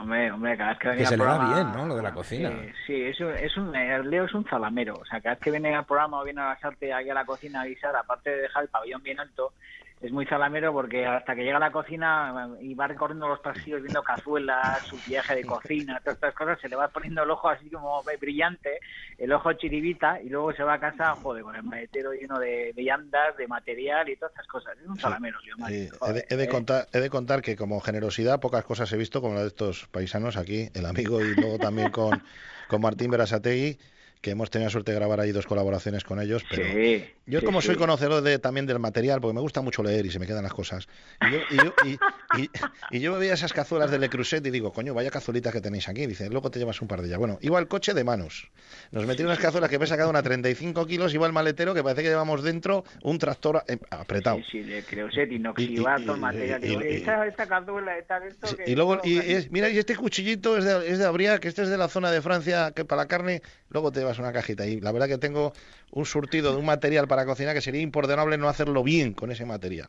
Hombre, 0.00 0.32
hombre, 0.32 0.56
cada 0.56 0.70
vez 0.70 0.78
que 0.78 0.96
Que 0.96 1.06
se 1.06 1.16
le 1.16 1.24
da 1.24 1.36
programa... 1.36 1.54
bien, 1.54 1.72
¿no? 1.76 1.86
Lo 1.86 1.96
de 1.96 2.02
la 2.02 2.12
cocina. 2.12 2.48
Eh, 2.48 2.72
sí, 2.86 3.02
es 3.02 3.20
un, 3.20 3.36
es 3.36 3.56
un, 3.56 3.74
eh, 3.76 4.02
Leo 4.02 4.24
es 4.24 4.32
un 4.32 4.44
zalamero. 4.44 4.94
O 4.94 5.04
sea, 5.04 5.20
cada 5.20 5.34
vez 5.34 5.44
que 5.44 5.50
viene 5.50 5.74
al 5.74 5.84
programa 5.84 6.20
o 6.20 6.24
viene 6.24 6.40
a 6.40 6.46
la 6.50 6.58
sarte 6.58 6.92
aquí 6.92 7.10
a 7.10 7.14
la 7.14 7.24
cocina 7.26 7.60
a 7.60 7.62
avisar, 7.62 7.94
aparte 7.94 8.30
de 8.30 8.42
dejar 8.42 8.62
el 8.62 8.70
pabellón 8.70 9.02
bien 9.02 9.20
alto, 9.20 9.52
es 10.00 10.12
muy 10.12 10.24
zalamero 10.24 10.72
porque 10.72 11.04
hasta 11.04 11.34
que 11.34 11.42
llega 11.42 11.58
a 11.58 11.60
la 11.60 11.70
cocina 11.70 12.54
eh, 12.58 12.64
y 12.64 12.74
va 12.74 12.86
recorriendo 12.86 13.28
los 13.28 13.40
pasillos 13.40 13.82
viendo 13.82 14.02
cazuelas, 14.02 14.82
su 14.86 14.96
viaje 15.06 15.34
de 15.34 15.44
cocina, 15.44 16.00
todas 16.00 16.14
estas 16.14 16.34
cosas, 16.34 16.58
se 16.60 16.68
le 16.68 16.76
va 16.76 16.88
poniendo 16.88 17.22
el 17.22 17.30
ojo 17.30 17.50
así 17.50 17.68
como 17.68 18.02
brillante, 18.18 18.80
el 19.18 19.30
ojo 19.32 19.52
chiribita, 19.52 20.20
y 20.22 20.30
luego 20.30 20.54
se 20.54 20.62
va 20.62 20.74
a 20.74 20.80
casa, 20.80 21.14
joder, 21.16 21.42
con 21.42 21.54
el 21.54 21.62
maletero 21.62 22.12
lleno 22.12 22.38
de, 22.38 22.72
llandas, 22.76 23.36
de 23.36 23.46
material 23.46 24.08
y 24.08 24.16
todas 24.16 24.32
estas 24.32 24.46
cosas. 24.46 24.78
Es 24.78 24.86
un 24.88 24.98
zalamero, 24.98 25.38
Leo 25.44 25.56
Mari, 25.58 25.88
Sí, 25.88 25.90
he, 26.00 26.12
de, 26.12 26.26
he 26.30 26.36
de 26.36 26.44
eh. 26.44 26.48
contar, 26.48 26.88
he 26.92 27.00
de 27.00 27.10
contar 27.10 27.42
que 27.42 27.56
como 27.56 27.80
generosidad 27.80 28.40
pocas 28.40 28.64
cosas 28.64 28.90
he 28.92 28.96
visto 28.96 29.20
como 29.20 29.34
la 29.34 29.42
de 29.42 29.48
estos 29.48 29.86
paisanos 29.88 30.38
aquí, 30.38 30.70
el 30.74 30.86
amigo 30.86 31.20
y 31.20 31.34
luego 31.34 31.58
también 31.58 31.90
con, 31.90 32.22
con 32.68 32.80
Martín 32.80 33.10
Berasategui, 33.10 33.78
que 34.20 34.30
hemos 34.32 34.50
tenido 34.50 34.66
la 34.66 34.70
suerte 34.70 34.92
de 34.92 34.98
grabar 34.98 35.20
ahí 35.20 35.32
dos 35.32 35.46
colaboraciones 35.46 36.04
con 36.04 36.20
ellos, 36.20 36.44
pero 36.48 36.64
Sí, 36.64 37.04
yo 37.26 37.40
sí, 37.40 37.46
como 37.46 37.62
soy 37.62 37.76
conocedor 37.76 38.22
de, 38.22 38.38
también 38.38 38.66
del 38.66 38.78
material, 38.78 39.20
porque 39.20 39.34
me 39.34 39.40
gusta 39.40 39.62
mucho 39.62 39.82
leer 39.82 40.04
y 40.04 40.10
se 40.10 40.18
me 40.18 40.26
quedan 40.26 40.42
las 40.42 40.52
cosas, 40.52 40.88
y 41.20 41.30
yo, 41.30 41.40
y 41.48 41.60
yo, 41.60 41.74
y, 41.80 42.00
y- 42.30 42.50
y 42.90 43.00
yo 43.00 43.16
veía 43.18 43.32
esas 43.34 43.52
cazuelas 43.52 43.90
de 43.90 43.98
Le 43.98 44.10
Creuset 44.10 44.44
y 44.46 44.50
digo, 44.50 44.72
coño, 44.72 44.92
vaya 44.94 45.10
cazuelitas 45.10 45.52
que 45.52 45.60
tenéis 45.60 45.88
aquí, 45.88 46.06
dice, 46.06 46.28
luego 46.28 46.50
te 46.50 46.58
llevas 46.58 46.82
un 46.82 46.88
par 46.88 47.00
de 47.00 47.06
ellas. 47.08 47.18
Bueno, 47.18 47.38
el 47.40 47.68
coche 47.68 47.94
de 47.94 48.04
manos, 48.04 48.50
nos 48.90 49.06
metieron 49.06 49.30
unas 49.30 49.38
cazuelas 49.38 49.70
que 49.70 49.78
me 49.78 49.84
he 49.84 49.88
sacado 49.88 50.10
una 50.10 50.22
35 50.22 50.86
kilos, 50.86 51.14
el 51.14 51.32
maletero 51.32 51.72
que 51.74 51.82
parece 51.82 52.02
que 52.02 52.08
llevamos 52.08 52.42
dentro 52.42 52.84
un 53.02 53.18
tractor 53.18 53.62
eh, 53.68 53.78
apretado. 53.90 54.38
Sí, 54.50 54.60
de 54.62 54.82
Creuset, 54.84 55.30
inoxidato, 55.32 56.16
material. 56.16 56.62
esta, 56.82 57.26
esta 57.26 57.46
cazuela, 57.46 57.96
esta, 57.96 58.18
esto 58.26 58.56
que- 58.56 58.70
y 58.70 58.74
luego, 58.74 59.00
es- 59.04 59.50
mira, 59.50 59.68
y 59.70 59.78
este 59.78 59.94
cuchillito 59.96 60.56
es 60.58 60.64
de, 60.64 60.88
es 60.90 60.98
de 60.98 61.04
Abriac, 61.04 61.40
que 61.40 61.48
este 61.48 61.62
es 61.62 61.68
de 61.68 61.78
la 61.78 61.88
zona 61.88 62.10
de 62.10 62.20
Francia, 62.22 62.72
que 62.74 62.84
para 62.84 63.02
la 63.02 63.08
carne, 63.08 63.40
luego 63.68 63.92
te 63.92 64.00
llevas 64.10 64.18
una 64.18 64.32
cajita. 64.32 64.66
Y 64.66 64.80
la 64.80 64.92
verdad 64.92 65.08
que 65.08 65.18
tengo 65.18 65.52
un 65.92 66.06
surtido 66.06 66.52
de 66.52 66.58
un 66.58 66.66
material 66.66 67.06
para 67.08 67.24
cocinar 67.24 67.54
que 67.54 67.60
sería 67.60 67.80
imperdonable 67.80 68.36
no 68.38 68.48
hacerlo 68.48 68.82
bien 68.82 69.14
con 69.14 69.30
ese 69.30 69.44
material. 69.44 69.88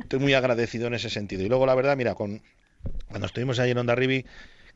Estoy 0.00 0.18
muy 0.18 0.34
agradecido 0.34 0.86
en 0.86 0.94
ese 0.94 1.10
sentido. 1.10 1.42
Y 1.42 1.48
luego, 1.48 1.66
la 1.66 1.74
verdad, 1.74 1.96
mira, 1.96 2.14
con 2.14 2.40
cuando 3.08 3.26
estuvimos 3.26 3.58
ahí 3.58 3.70
en 3.70 3.78
Ondarribi, 3.78 4.24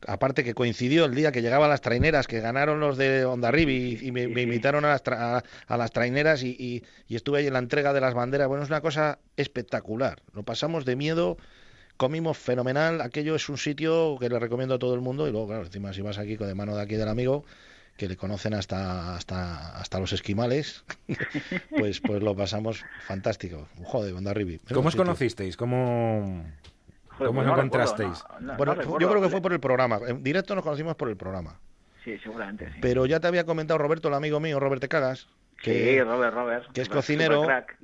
aparte 0.05 0.43
que 0.43 0.53
coincidió 0.53 1.05
el 1.05 1.15
día 1.15 1.31
que 1.31 1.41
llegaban 1.41 1.69
las 1.69 1.81
traineras, 1.81 2.27
que 2.27 2.39
ganaron 2.39 2.79
los 2.79 2.97
de 2.97 3.25
Ondarribi 3.25 3.97
y, 4.01 4.07
y 4.07 4.11
me, 4.11 4.27
me 4.27 4.43
invitaron 4.43 4.85
a 4.85 4.89
las, 4.89 5.03
tra- 5.03 5.17
a, 5.17 5.43
a 5.67 5.77
las 5.77 5.91
traineras 5.91 6.43
y, 6.43 6.49
y- 6.59 6.83
y 7.07 7.15
estuve 7.15 7.39
ahí 7.39 7.47
en 7.47 7.53
la 7.53 7.59
entrega 7.59 7.93
de 7.93 8.01
las 8.01 8.13
banderas. 8.13 8.47
Bueno, 8.47 8.63
es 8.63 8.69
una 8.69 8.81
cosa 8.81 9.17
espectacular. 9.37 10.21
Lo 10.33 10.43
pasamos 10.43 10.85
de 10.85 10.95
miedo, 10.95 11.37
comimos 11.97 12.37
fenomenal. 12.37 13.01
Aquello 13.01 13.35
es 13.35 13.49
un 13.49 13.57
sitio 13.57 14.17
que 14.19 14.29
le 14.29 14.37
recomiendo 14.39 14.75
a 14.75 14.79
todo 14.79 14.93
el 14.93 15.01
mundo. 15.01 15.27
Y 15.27 15.31
luego, 15.31 15.47
claro, 15.47 15.63
encima 15.65 15.93
si 15.93 16.01
vas 16.01 16.19
aquí 16.19 16.37
con 16.37 16.47
de 16.47 16.53
mano 16.55 16.75
de 16.75 16.81
aquí 16.83 16.95
del 16.95 17.07
amigo, 17.09 17.43
que 17.97 18.07
le 18.07 18.15
conocen 18.15 18.53
hasta 18.53 19.15
hasta 19.15 19.77
hasta 19.77 19.99
los 19.99 20.13
esquimales, 20.13 20.83
pues 21.77 21.99
pues 21.99 22.21
lo 22.23 22.35
pasamos 22.35 22.83
fantástico. 23.05 23.67
Joder, 23.83 24.13
Ondarribi. 24.13 24.53
menudo 24.53 24.75
¿Cómo 24.75 24.87
os 24.89 24.95
conocisteis? 24.95 25.57
¿Cómo, 25.57 26.45
Joder, 27.09 27.27
cómo 27.27 27.39
os 27.41 27.45
pues 27.45 27.47
no 27.47 27.53
encontrasteis? 27.53 28.09
recuerdo, 28.19 28.39
no, 28.39 28.51
no, 28.53 28.57
Bueno, 28.57 28.73
no 28.75 28.81
recuerdo, 28.81 28.99
yo 28.99 29.09
creo 29.09 29.21
que 29.21 29.29
fue 29.29 29.41
por 29.41 29.53
el 29.53 29.59
programa. 29.59 29.99
En 30.07 30.23
directo 30.23 30.55
nos 30.55 30.63
conocimos 30.63 30.95
por 30.95 31.09
el 31.09 31.17
programa. 31.17 31.59
Sí, 32.03 32.17
seguramente, 32.19 32.67
sí. 32.71 32.77
Pero 32.81 33.05
ya 33.05 33.19
te 33.19 33.27
había 33.27 33.43
comentado 33.45 33.77
Roberto, 33.79 34.07
el 34.07 34.13
amigo 34.13 34.39
mío, 34.39 34.59
Robert 34.59 34.79
Te 34.81 34.87
Cagas, 34.87 35.27
Sí, 35.63 35.71
que, 35.71 36.03
Robert, 36.03 36.35
Robert. 36.35 36.71
que 36.71 36.81
es 36.81 36.87
cocinero, 36.87 37.41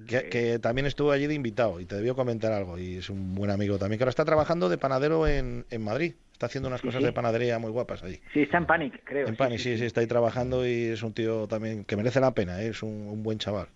que, 0.08 0.20
sí. 0.20 0.30
que 0.30 0.60
también 0.60 0.86
estuvo 0.86 1.12
allí 1.12 1.26
de 1.26 1.34
invitado 1.34 1.80
y 1.80 1.86
te 1.86 1.96
debió 1.96 2.16
comentar 2.16 2.52
algo. 2.52 2.78
Y 2.78 2.98
es 2.98 3.10
un 3.10 3.34
buen 3.34 3.50
amigo 3.50 3.80
también, 3.80 3.98
que 3.98 4.04
ahora 4.04 4.12
está 4.12 4.26
trabajando 4.26 4.70
de 4.70 4.78
panadero 4.78 5.28
en, 5.28 5.66
en 5.72 5.84
Madrid. 5.84 6.14
Está 6.34 6.48
haciendo 6.48 6.68
unas 6.68 6.82
Sí, 6.82 6.88
cosas 6.88 7.00
sí. 7.02 7.06
de 7.06 7.14
panadería 7.14 7.58
muy 7.60 7.72
guapas 7.72 8.04
allí. 8.04 8.20
Sí, 8.34 8.42
está 8.42 8.58
en 8.58 8.66
Panic, 8.66 9.02
creo. 9.06 9.28
En 9.28 9.36
Pani, 9.36 9.58
sí, 9.60 9.78
sí, 9.78 9.86
está 9.86 10.02
ahí 10.02 10.08
trabajando 10.08 10.68
y 10.68 10.86
es 10.88 11.02
un 11.04 11.14
tío 11.14 11.48
también 11.48 11.86
que 11.86 11.96
merece 11.96 12.20
la 12.20 12.34
pena, 12.34 12.62
¿eh? 12.62 12.70
es 12.70 12.84
un, 12.84 12.90
un 13.08 13.24
buen 13.24 13.38
chaval. 13.40 13.68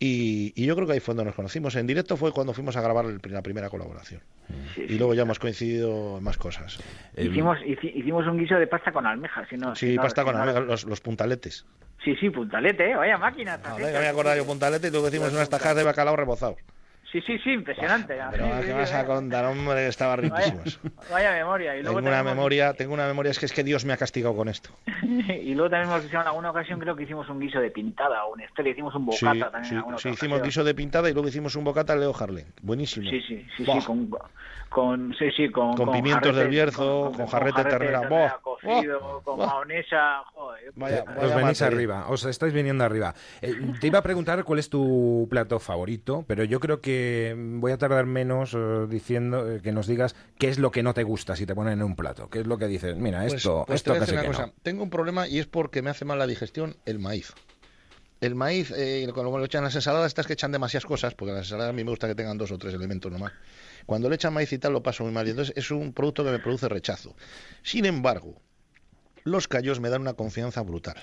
Y, 0.00 0.52
y 0.56 0.66
yo 0.66 0.74
creo 0.74 0.86
que 0.86 0.94
ahí 0.94 1.00
fue 1.00 1.14
donde 1.14 1.26
nos 1.26 1.34
conocimos. 1.36 1.76
En 1.76 1.86
directo 1.86 2.16
fue 2.16 2.32
cuando 2.32 2.52
fuimos 2.52 2.76
a 2.76 2.80
grabar 2.82 3.04
el- 3.04 3.20
la 3.32 3.42
primera 3.42 3.70
colaboración. 3.70 4.20
Sí, 4.74 4.82
Y 4.82 4.88
sí. 4.88 4.98
luego 4.98 5.14
ya 5.14 5.22
hemos 5.22 5.38
coincidido 5.38 6.18
en 6.18 6.24
más 6.24 6.36
cosas. 6.36 6.78
Eh, 7.14 7.26
Hicimos, 7.26 7.58
hici- 7.60 7.92
hicimos 7.94 8.26
un 8.26 8.38
guiso 8.38 8.56
de 8.56 8.66
pasta 8.66 8.90
con 8.92 9.06
almejas. 9.06 9.46
Si 9.48 9.56
no, 9.56 9.74
Sí, 9.76 9.90
si 9.90 9.96
no- 9.96 10.02
pasta 10.02 10.22
si 10.22 10.26
con 10.26 10.34
no- 10.36 10.42
almejas, 10.42 10.64
los, 10.64 10.84
los 10.84 11.00
puntaletes. 11.00 11.64
Sí, 12.04 12.14
sí, 12.16 12.28
puntalete, 12.30 12.90
¿eh? 12.90 12.96
Vaya 12.96 13.16
máquina. 13.18 13.56
No, 13.58 13.76
venga, 13.76 14.00
me 14.00 14.06
he 14.06 14.08
acordado 14.08 14.36
yo 14.36 14.44
puntalete 14.44 14.88
y 14.88 14.90
luego 14.90 15.08
hicimos 15.08 15.32
unas 15.32 15.48
tajadas 15.48 15.76
de 15.76 15.84
bacalao 15.84 16.16
rebozados. 16.16 16.56
Sí, 17.14 17.20
sí, 17.20 17.38
sí, 17.44 17.50
impresionante. 17.52 18.18
Pero 18.32 18.44
Sí, 18.44 18.52
¿qué 18.62 18.66
sí, 18.66 18.72
vas 18.72 18.88
sí, 18.88 18.96
a 18.96 19.02
eh. 19.02 19.04
contar, 19.04 19.44
hombre? 19.44 19.86
Estaba 19.86 20.16
Vaya, 20.16 20.28
riquísimos. 20.34 20.80
vaya 21.08 21.30
memoria. 21.30 21.74
Y 21.76 21.78
Tengo 21.78 21.92
luego 21.92 21.98
una 22.08 22.16
también 22.16 22.20
hemos- 22.26 22.34
memoria, 22.36 22.74
tengo 22.74 22.92
una 22.92 23.06
memoria, 23.06 23.30
es 23.30 23.38
que 23.38 23.46
es 23.46 23.52
que 23.52 23.62
Dios 23.62 23.84
me 23.84 23.92
ha 23.92 23.96
castigado 23.96 24.34
con 24.34 24.48
esto. 24.48 24.70
y 25.12 25.54
luego 25.54 25.70
también 25.70 25.90
hemos 25.92 26.04
hecho 26.04 26.20
en 26.20 26.26
alguna 26.26 26.50
ocasión, 26.50 26.80
creo 26.80 26.96
que 26.96 27.04
hicimos 27.04 27.28
un 27.28 27.38
guiso 27.38 27.60
de 27.60 27.70
pintada 27.70 28.24
o 28.24 28.32
una 28.32 28.44
historia, 28.46 28.72
hicimos 28.72 28.92
un 28.96 29.06
bocata 29.06 29.48
también 29.52 29.74
en 29.74 29.78
alguna 29.78 29.98
sí, 29.98 30.08
otra 30.08 30.14
hicimos 30.14 30.38
ocasión. 30.38 30.44
guiso 30.48 30.64
de 30.64 30.74
pintada 30.74 31.08
y 31.08 31.12
luego 31.12 31.28
hicimos 31.28 31.54
un 31.54 31.62
bocata 31.62 31.92
al 31.92 32.00
Leo 32.00 32.12
Harlen. 32.18 32.46
Buenísimo. 32.62 33.08
Sí, 33.08 33.20
sí, 33.28 33.46
sí, 33.58 33.64
con, 33.86 34.10
con, 34.74 35.14
sí, 35.16 35.26
sí, 35.36 35.50
con, 35.50 35.76
Con 35.76 35.92
pimientos 35.92 36.34
del 36.34 36.48
Bierzo, 36.48 37.12
con 37.16 37.26
jarrete 37.28 37.62
de 37.62 37.70
ternera. 37.70 38.08
Buah, 38.08 38.40
cocido, 38.42 39.22
con 39.22 39.38
mahonesa, 39.38 40.24
joder. 40.34 40.72
Vaya, 40.74 41.04
Os 41.16 41.32
venís 41.32 41.62
arriba, 41.62 42.06
os 42.08 42.24
estáis 42.24 42.52
viniendo 42.52 42.82
arriba. 42.82 43.14
Eh, 43.40 43.54
te 43.80 43.86
iba 43.86 44.00
a 44.00 44.02
preguntar 44.02 44.42
cuál 44.42 44.58
es 44.58 44.68
tu 44.68 45.28
plato 45.30 45.60
favorito, 45.60 46.24
pero 46.26 46.42
yo 46.42 46.58
creo 46.58 46.80
que 46.80 47.36
voy 47.38 47.70
a 47.70 47.78
tardar 47.78 48.06
menos 48.06 48.54
eh, 48.54 48.86
diciendo 48.88 49.48
eh, 49.48 49.60
que 49.62 49.70
nos 49.70 49.86
digas 49.86 50.16
qué 50.40 50.48
es 50.48 50.58
lo 50.58 50.72
que 50.72 50.82
no 50.82 50.92
te 50.92 51.04
gusta 51.04 51.36
si 51.36 51.46
te 51.46 51.54
ponen 51.54 51.74
en 51.74 51.82
un 51.84 51.94
plato. 51.94 52.28
¿Qué 52.28 52.40
es 52.40 52.46
lo 52.48 52.58
que 52.58 52.66
dices? 52.66 52.96
Mira, 52.96 53.20
Pues- 53.20 53.34
esto, 53.34 53.62
pues 53.68 53.76
esto 53.76 53.94
casi 53.94 54.16
que 54.16 54.28
no. 54.28 54.52
Tengo 54.64 54.82
un 54.82 54.90
problema 54.90 55.28
y 55.28 55.38
es 55.38 55.46
porque 55.46 55.82
me 55.82 55.90
hace 55.90 56.04
mal 56.04 56.18
la 56.18 56.26
digestión 56.26 56.74
el 56.84 56.98
maíz. 56.98 57.32
El 58.20 58.34
maíz, 58.34 58.72
eh, 58.76 59.06
cuando 59.14 59.36
lo 59.38 59.44
echan 59.44 59.60
en 59.60 59.64
las 59.66 59.74
ensaladas, 59.76 60.08
estas 60.08 60.26
que 60.26 60.32
echan 60.32 60.50
demasiadas 60.50 60.86
cosas, 60.86 61.14
porque 61.14 61.32
las 61.32 61.42
ensaladas 61.42 61.70
a 61.70 61.72
mí 61.74 61.84
me 61.84 61.90
gusta 61.90 62.08
que 62.08 62.14
tengan 62.14 62.38
dos 62.38 62.50
o 62.50 62.58
tres 62.58 62.74
elementos 62.74 63.12
nomás. 63.12 63.32
Cuando 63.86 64.08
le 64.08 64.14
echan 64.16 64.32
maíz 64.32 64.52
y 64.52 64.58
tal, 64.58 64.72
lo 64.72 64.82
paso 64.82 65.04
muy 65.04 65.12
mal. 65.12 65.26
Y 65.26 65.30
entonces 65.30 65.54
es 65.56 65.70
un 65.70 65.92
producto 65.92 66.24
que 66.24 66.30
me 66.30 66.38
produce 66.38 66.68
rechazo. 66.68 67.14
Sin 67.62 67.84
embargo, 67.84 68.40
los 69.24 69.48
callos 69.48 69.80
me 69.80 69.90
dan 69.90 70.00
una 70.02 70.14
confianza 70.14 70.62
brutal. 70.62 70.96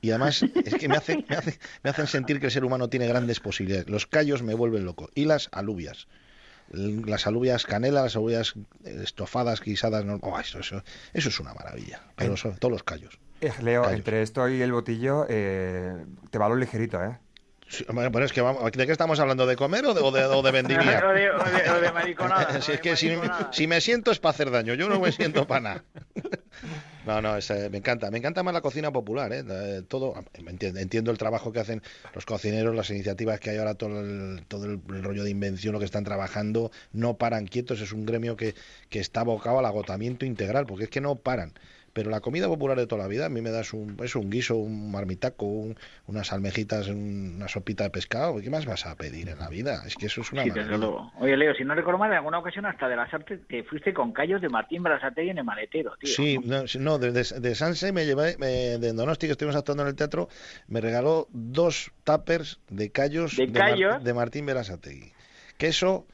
Y 0.00 0.10
además 0.10 0.42
es 0.64 0.74
que 0.74 0.88
me, 0.88 0.96
hace- 0.96 1.24
me, 1.28 1.36
hace- 1.36 1.58
me 1.82 1.90
hacen 1.90 2.06
sentir 2.06 2.40
que 2.40 2.46
el 2.46 2.52
ser 2.52 2.64
humano 2.64 2.88
tiene 2.88 3.06
grandes 3.06 3.40
posibilidades. 3.40 3.88
Los 3.88 4.06
callos 4.06 4.42
me 4.42 4.54
vuelven 4.54 4.84
loco. 4.84 5.08
Y 5.14 5.24
las 5.26 5.48
alubias. 5.52 6.06
Las 6.70 7.26
alubias 7.26 7.64
canela, 7.66 8.02
las 8.02 8.16
alubias 8.16 8.54
estofadas, 8.84 9.60
guisadas. 9.60 10.04
no- 10.04 10.18
oh, 10.22 10.38
eso, 10.40 10.58
eso, 10.60 10.82
eso 11.12 11.28
es 11.28 11.38
una 11.40 11.52
maravilla. 11.54 12.00
Pero 12.16 12.36
sobre 12.36 12.56
todo 12.58 12.70
los 12.70 12.82
callos. 12.82 13.18
Eh, 13.40 13.52
Leo, 13.62 13.82
Callos. 13.82 13.98
entre 13.98 14.22
esto 14.22 14.48
y 14.48 14.62
el 14.62 14.72
botillo, 14.72 15.26
eh, 15.28 16.06
te 16.30 16.38
va 16.38 16.48
lo 16.48 16.56
ligerito, 16.56 17.02
¿eh? 17.02 17.18
Pero 18.12 18.24
es 18.24 18.32
que 18.32 18.40
vamos, 18.40 18.70
¿de 18.70 18.86
qué 18.86 18.92
estamos 18.92 19.18
hablando? 19.20 19.46
¿De 19.46 19.56
comer 19.56 19.84
o 19.86 19.94
de, 19.94 20.00
o 20.00 20.10
de, 20.10 20.24
o 20.24 20.42
de 20.42 20.50
vendimia? 20.50 21.02
O 21.06 21.12
de, 21.12 21.30
o 21.30 21.80
de- 21.80 21.92
mariconada. 21.92 22.60
si 22.62 22.70
o 22.72 22.74
es 22.74 22.80
de 22.80 22.80
que 22.80 22.96
si, 22.96 23.06
mariconada. 23.08 23.52
si 23.52 23.66
me 23.66 23.80
siento 23.80 24.10
es 24.10 24.18
para 24.18 24.30
hacer 24.30 24.50
daño, 24.50 24.74
yo 24.74 24.88
no 24.88 25.00
me 25.00 25.12
siento 25.12 25.46
para 25.46 25.60
nada. 25.60 25.84
No, 27.04 27.20
no, 27.20 27.36
es, 27.36 27.50
eh, 27.50 27.68
me 27.68 27.78
encanta. 27.78 28.12
Me 28.12 28.18
encanta 28.18 28.44
más 28.44 28.54
la 28.54 28.60
cocina 28.60 28.92
popular. 28.92 29.32
¿eh? 29.32 29.42
Eh, 29.48 29.82
todo, 29.88 30.14
entiendo, 30.34 30.78
entiendo 30.78 31.10
el 31.10 31.18
trabajo 31.18 31.50
que 31.50 31.58
hacen 31.58 31.82
los 32.14 32.24
cocineros, 32.24 32.76
las 32.76 32.90
iniciativas 32.90 33.40
que 33.40 33.50
hay 33.50 33.56
ahora, 33.58 33.74
todo 33.74 33.98
el, 34.00 34.44
todo 34.46 34.66
el, 34.66 34.80
el 34.88 35.02
rollo 35.02 35.24
de 35.24 35.30
invención, 35.30 35.72
lo 35.72 35.80
que 35.80 35.84
están 35.84 36.04
trabajando, 36.04 36.70
no 36.92 37.16
paran 37.16 37.48
quietos. 37.48 37.80
Es 37.80 37.90
un 37.92 38.06
gremio 38.06 38.36
que, 38.36 38.54
que 38.88 39.00
está 39.00 39.22
abocado 39.22 39.58
al 39.58 39.66
agotamiento 39.66 40.24
integral, 40.26 40.64
porque 40.64 40.84
es 40.84 40.90
que 40.90 41.00
no 41.00 41.16
paran. 41.16 41.54
Pero 41.92 42.10
la 42.10 42.20
comida 42.20 42.46
popular 42.48 42.78
de 42.78 42.86
toda 42.86 43.02
la 43.02 43.08
vida, 43.08 43.26
a 43.26 43.28
mí 43.28 43.42
me 43.42 43.50
das 43.50 43.74
un, 43.74 43.96
es 44.02 44.14
un 44.16 44.30
guiso, 44.30 44.56
un 44.56 44.90
marmitaco, 44.90 45.44
un- 45.44 45.76
unas 46.06 46.32
almejitas, 46.32 46.88
un- 46.88 47.34
una 47.36 47.48
sopita 47.48 47.84
de 47.84 47.90
pescado. 47.90 48.40
¿Qué 48.40 48.48
más 48.48 48.64
vas 48.64 48.86
a 48.86 48.96
pedir 48.96 49.28
en 49.28 49.38
la 49.38 49.48
vida? 49.50 49.82
Es 49.86 49.96
que 49.96 50.06
eso 50.06 50.22
es 50.22 50.32
una 50.32 50.42
Sí, 50.44 50.50
desde 50.50 50.78
luego. 50.78 51.12
Oye, 51.18 51.36
Leo, 51.36 51.54
si 51.54 51.64
no 51.64 51.74
recuerdo 51.74 51.98
mal, 51.98 52.10
en 52.10 52.16
alguna 52.16 52.38
ocasión 52.38 52.64
hasta 52.64 52.88
de 52.88 52.96
las 52.96 53.12
artes 53.12 53.40
te 53.46 53.62
fuiste 53.64 53.92
con 53.92 54.12
callos 54.12 54.40
de 54.40 54.48
Martín 54.48 54.82
Brasategui 54.82 55.30
en 55.30 55.38
el 55.38 55.44
maletero, 55.44 55.94
tío. 56.00 56.08
Sí, 56.08 56.38
no, 56.42 56.64
no, 56.78 56.98
de, 56.98 57.12
de, 57.12 57.40
de 57.40 57.54
Sanse 57.54 57.92
me 57.92 58.06
llevé, 58.06 58.36
me- 58.38 58.78
de 58.78 58.92
Donosti, 58.94 59.26
que 59.26 59.32
estuvimos 59.32 59.56
actuando 59.56 59.82
en 59.82 59.90
el 59.90 59.94
teatro, 59.96 60.28
me 60.68 60.80
regaló 60.80 61.28
dos 61.30 61.92
tuppers 62.04 62.58
de 62.70 62.90
callos 62.90 63.36
¿De 63.36 63.52
callos? 63.52 64.02
de 64.02 64.14
Martín 64.14 64.46
Berasategui. 64.46 65.12
Que 65.58 65.68
eso, 65.68 66.06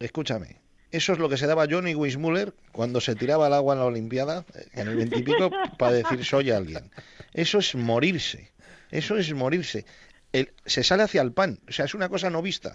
escúchame, 0.00 0.61
eso 0.92 1.12
es 1.12 1.18
lo 1.18 1.28
que 1.28 1.36
se 1.36 1.46
daba 1.46 1.66
Johnny 1.68 1.94
Weissmuller 1.94 2.52
cuando 2.70 3.00
se 3.00 3.14
tiraba 3.14 3.46
al 3.46 3.54
agua 3.54 3.74
en 3.74 3.80
la 3.80 3.86
Olimpiada, 3.86 4.44
eh, 4.54 4.66
en 4.74 4.88
el 4.88 4.96
veintipico, 4.96 5.50
para 5.78 5.92
decir 5.92 6.24
soy 6.24 6.50
alguien. 6.50 6.90
Eso 7.34 7.58
es 7.58 7.74
morirse, 7.74 8.50
eso 8.90 9.16
es 9.16 9.32
morirse. 9.34 9.84
El- 10.32 10.52
se 10.64 10.84
sale 10.84 11.02
hacia 11.02 11.22
el 11.22 11.32
pan, 11.32 11.58
o 11.68 11.72
sea, 11.72 11.84
es 11.86 11.94
una 11.94 12.08
cosa 12.08 12.30
no 12.30 12.40
vista. 12.42 12.74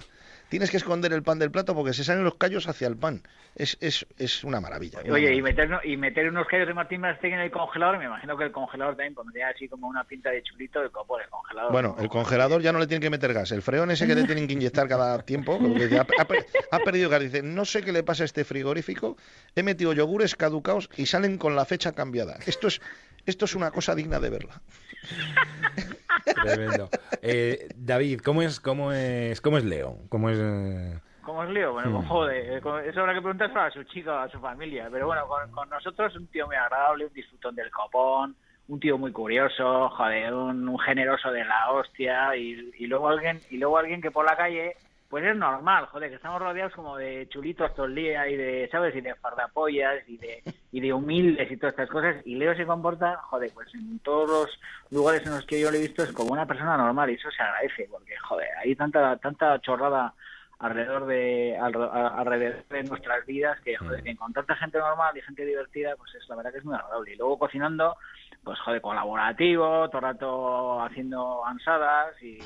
Tienes 0.50 0.72
que 0.72 0.78
esconder 0.78 1.12
el 1.12 1.24
pan 1.24 1.40
del 1.40 1.52
plato 1.52 1.76
porque 1.76 1.94
se 1.94 2.04
salen 2.06 2.24
los 2.24 2.36
callos 2.36 2.68
hacia 2.70 2.88
el 2.88 2.96
pan. 2.96 3.22
Es, 3.56 3.78
es, 3.82 4.06
es 4.18 4.44
una 4.46 4.62
maravilla. 4.62 5.00
una 5.04 5.14
Oye, 5.16 5.34
y 5.36 5.42
maravilla. 5.42 5.66
meter, 5.78 5.90
y 5.92 5.98
meter 5.98 6.30
unos 6.30 6.48
callos 6.48 6.68
de 6.68 6.74
Martín 6.74 7.02
Brasategui 7.02 7.34
en 7.34 7.40
el 7.42 7.52
congelador, 7.52 7.98
me 7.98 8.06
imagino 8.06 8.38
que 8.38 8.46
el 8.46 8.52
congelador 8.52 8.96
también 8.96 9.14
pondría 9.14 9.50
así 9.50 9.68
como 9.68 9.88
una 9.88 10.04
pinta 10.06 10.30
de 10.32 10.42
chulito 10.44 10.82
de 10.82 10.90
copo 10.90 11.20
el 11.20 11.28
congelador. 11.30 11.72
Bueno, 11.74 11.96
¿no? 11.98 12.04
el 12.04 12.10
congelador 12.10 12.62
ya 12.62 12.72
no 12.72 12.80
le 12.80 12.88
tienen 12.88 13.02
que 13.02 13.10
meter 13.10 13.34
gas. 13.34 13.52
El 13.52 13.62
freón 13.62 13.92
ese 13.92 14.08
que 14.08 14.16
le 14.16 14.24
tienen 14.24 14.48
que 14.48 14.54
inyectar 14.54 14.88
cada 14.88 15.22
tiempo, 15.24 15.58
porque 15.60 15.88
dice, 15.88 15.98
ha, 16.00 16.08
ha 16.18 16.26
per- 16.26 16.46
ha 16.72 16.80
perdido 16.80 17.10
gas. 17.10 17.22
Dice, 17.22 17.42
no 17.44 17.66
sé 17.66 17.82
qué 17.84 17.92
le 17.92 18.04
pasa 18.04 18.24
a 18.24 18.26
este 18.26 18.46
frigorífico. 18.46 19.18
He 19.56 19.64
metido 19.64 19.92
yogures 19.94 20.36
caducados 20.36 20.90
y 20.96 21.08
salen 21.08 21.38
con 21.38 21.56
la 21.56 21.66
fecha 21.66 21.92
cambiada. 21.94 22.38
Esto 22.46 22.68
es, 22.68 22.80
esto 23.26 23.46
es 23.46 23.56
una 23.56 23.72
cosa 23.72 23.96
digna 23.96 24.20
de 24.22 24.30
verla. 24.30 24.62
Tremendo. 26.44 26.90
Eh, 27.22 27.68
David, 27.76 28.22
¿cómo 28.24 28.42
es, 28.42 28.60
cómo 28.60 28.92
es, 28.92 29.42
cómo 29.42 29.58
es 29.58 29.64
Leo? 29.66 29.98
¿Cómo 30.10 30.30
es? 30.30 30.38
eh, 30.40 31.00
¿Cómo 31.24 31.44
es 31.44 31.50
Leo? 31.50 31.74
Bueno, 31.74 32.02
Hmm. 32.02 32.08
joder, 32.08 32.62
con- 32.62 32.84
eso 32.86 33.00
habrá 33.02 33.14
que 33.14 33.22
preguntar 33.22 33.58
a 33.58 33.72
su 33.72 33.84
chica, 33.86 34.24
a 34.24 34.30
su 34.30 34.40
familia. 34.40 34.88
Pero 34.92 35.08
bueno, 35.08 35.28
con, 35.28 35.52
con 35.52 35.70
nosotros 35.70 36.16
un 36.16 36.28
tío 36.28 36.46
muy 36.48 36.56
agradable, 36.56 37.06
un 37.06 37.14
disfrutón 37.14 37.56
del 37.56 37.70
copón, 37.72 38.36
un 38.70 38.80
tío 38.80 38.98
muy 38.98 39.12
curioso, 39.12 39.90
joder, 39.90 40.34
un, 40.34 40.68
un 40.68 40.80
generoso 40.80 41.32
de 41.32 41.44
la 41.46 41.72
hostia 41.72 42.36
y, 42.36 42.72
y 42.78 42.88
luego 42.88 43.10
alguien 43.10 43.40
y 43.50 43.58
luego 43.58 43.78
alguien 43.78 44.02
que 44.02 44.12
por 44.12 44.26
la 44.26 44.36
calle 44.38 44.76
pues 45.10 45.24
es 45.24 45.38
normal, 45.38 45.86
joder, 45.86 46.10
que 46.10 46.18
estamos 46.18 46.42
rodeados 46.42 46.74
como 46.74 46.98
de 46.98 47.30
chulitos 47.30 47.74
todo 47.76 47.86
el 47.86 47.96
día 47.96 48.28
y 48.28 48.36
de, 48.36 48.68
¿sabes? 48.70 48.94
Y 48.94 49.00
de 49.00 49.16
fardapollas 49.16 50.04
y 50.06 50.18
de, 50.18 50.44
y 50.78 50.80
de 50.80 50.94
humildes 50.94 51.50
y 51.50 51.58
todas 51.58 51.74
estas 51.74 51.90
cosas. 51.90 52.18
Y 52.24 52.36
Leo 52.36 52.56
se 52.56 52.68
comporta, 52.68 53.18
joder, 53.24 53.50
pues 53.52 53.74
en 53.74 53.98
todos 53.98 54.30
los 54.30 54.60
lugares 54.92 55.26
en 55.26 55.32
los 55.32 55.44
que 55.48 55.60
yo 55.60 55.72
lo 55.72 55.78
he 55.78 55.82
visto 55.82 56.04
es 56.04 56.12
como 56.12 56.34
una 56.34 56.46
persona 56.46 56.78
normal 56.78 57.10
y 57.10 57.16
eso 57.16 57.32
se 57.32 57.42
agradece 57.42 57.88
porque, 57.90 58.16
joder, 58.18 58.48
hay 58.60 58.76
tanta, 58.76 59.18
tanta 59.18 59.60
chorrada 59.60 60.14
alrededor 60.60 61.08
de 61.08 61.58
alrededor 61.58 62.64
de 62.70 62.84
nuestras 62.84 63.26
vidas 63.26 63.60
que 63.62 63.76
joder, 63.78 64.04
que 64.04 64.16
con 64.16 64.32
tanta 64.34 64.56
gente 64.56 64.78
normal 64.78 65.18
y 65.18 65.22
gente 65.22 65.46
divertida 65.46 65.96
pues 65.96 66.14
es 66.14 66.30
la 66.30 66.36
verdad 66.36 66.52
que 66.52 66.60
es 66.60 66.66
muy 66.66 66.76
agradable 66.76 67.14
y 67.14 67.16
luego 67.16 67.40
cocinando 67.40 67.96
pues 68.44 68.60
joder 68.60 68.82
colaborativo 68.82 69.90
todo 69.90 69.98
el 69.98 70.04
rato 70.04 70.82
haciendo 70.84 71.46
ansadas 71.46 72.14
y, 72.22 72.38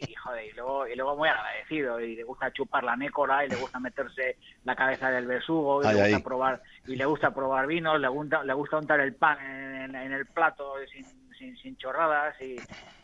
y, 0.00 0.14
joder 0.14 0.44
y 0.46 0.52
luego 0.52 0.86
y 0.86 0.96
luego 0.96 1.16
muy 1.16 1.28
agradecido 1.28 2.00
y 2.00 2.16
le 2.16 2.24
gusta 2.24 2.50
chupar 2.52 2.82
la 2.84 2.96
nécora 2.96 3.44
y 3.44 3.48
le 3.48 3.56
gusta 3.56 3.78
meterse 3.80 4.36
la 4.64 4.74
cabeza 4.74 5.10
del 5.10 5.26
besugo 5.26 5.82
y 5.82 5.86
Ay, 5.86 5.94
le 5.94 6.00
gusta 6.02 6.16
ay. 6.16 6.22
probar 6.22 6.62
y 6.86 6.96
le 6.96 7.04
gusta 7.06 7.30
probar 7.32 7.66
vinos 7.66 8.00
le 8.00 8.08
gusta 8.08 8.42
le 8.42 8.52
gusta 8.54 8.78
untar 8.78 9.00
el 9.00 9.14
pan 9.14 9.38
en, 9.40 9.94
en 9.94 10.12
el 10.12 10.26
plato 10.26 10.74
sin, 10.92 11.04
sin, 11.38 11.56
sin 11.56 11.76
chorradas 11.76 12.34
y 12.40 12.56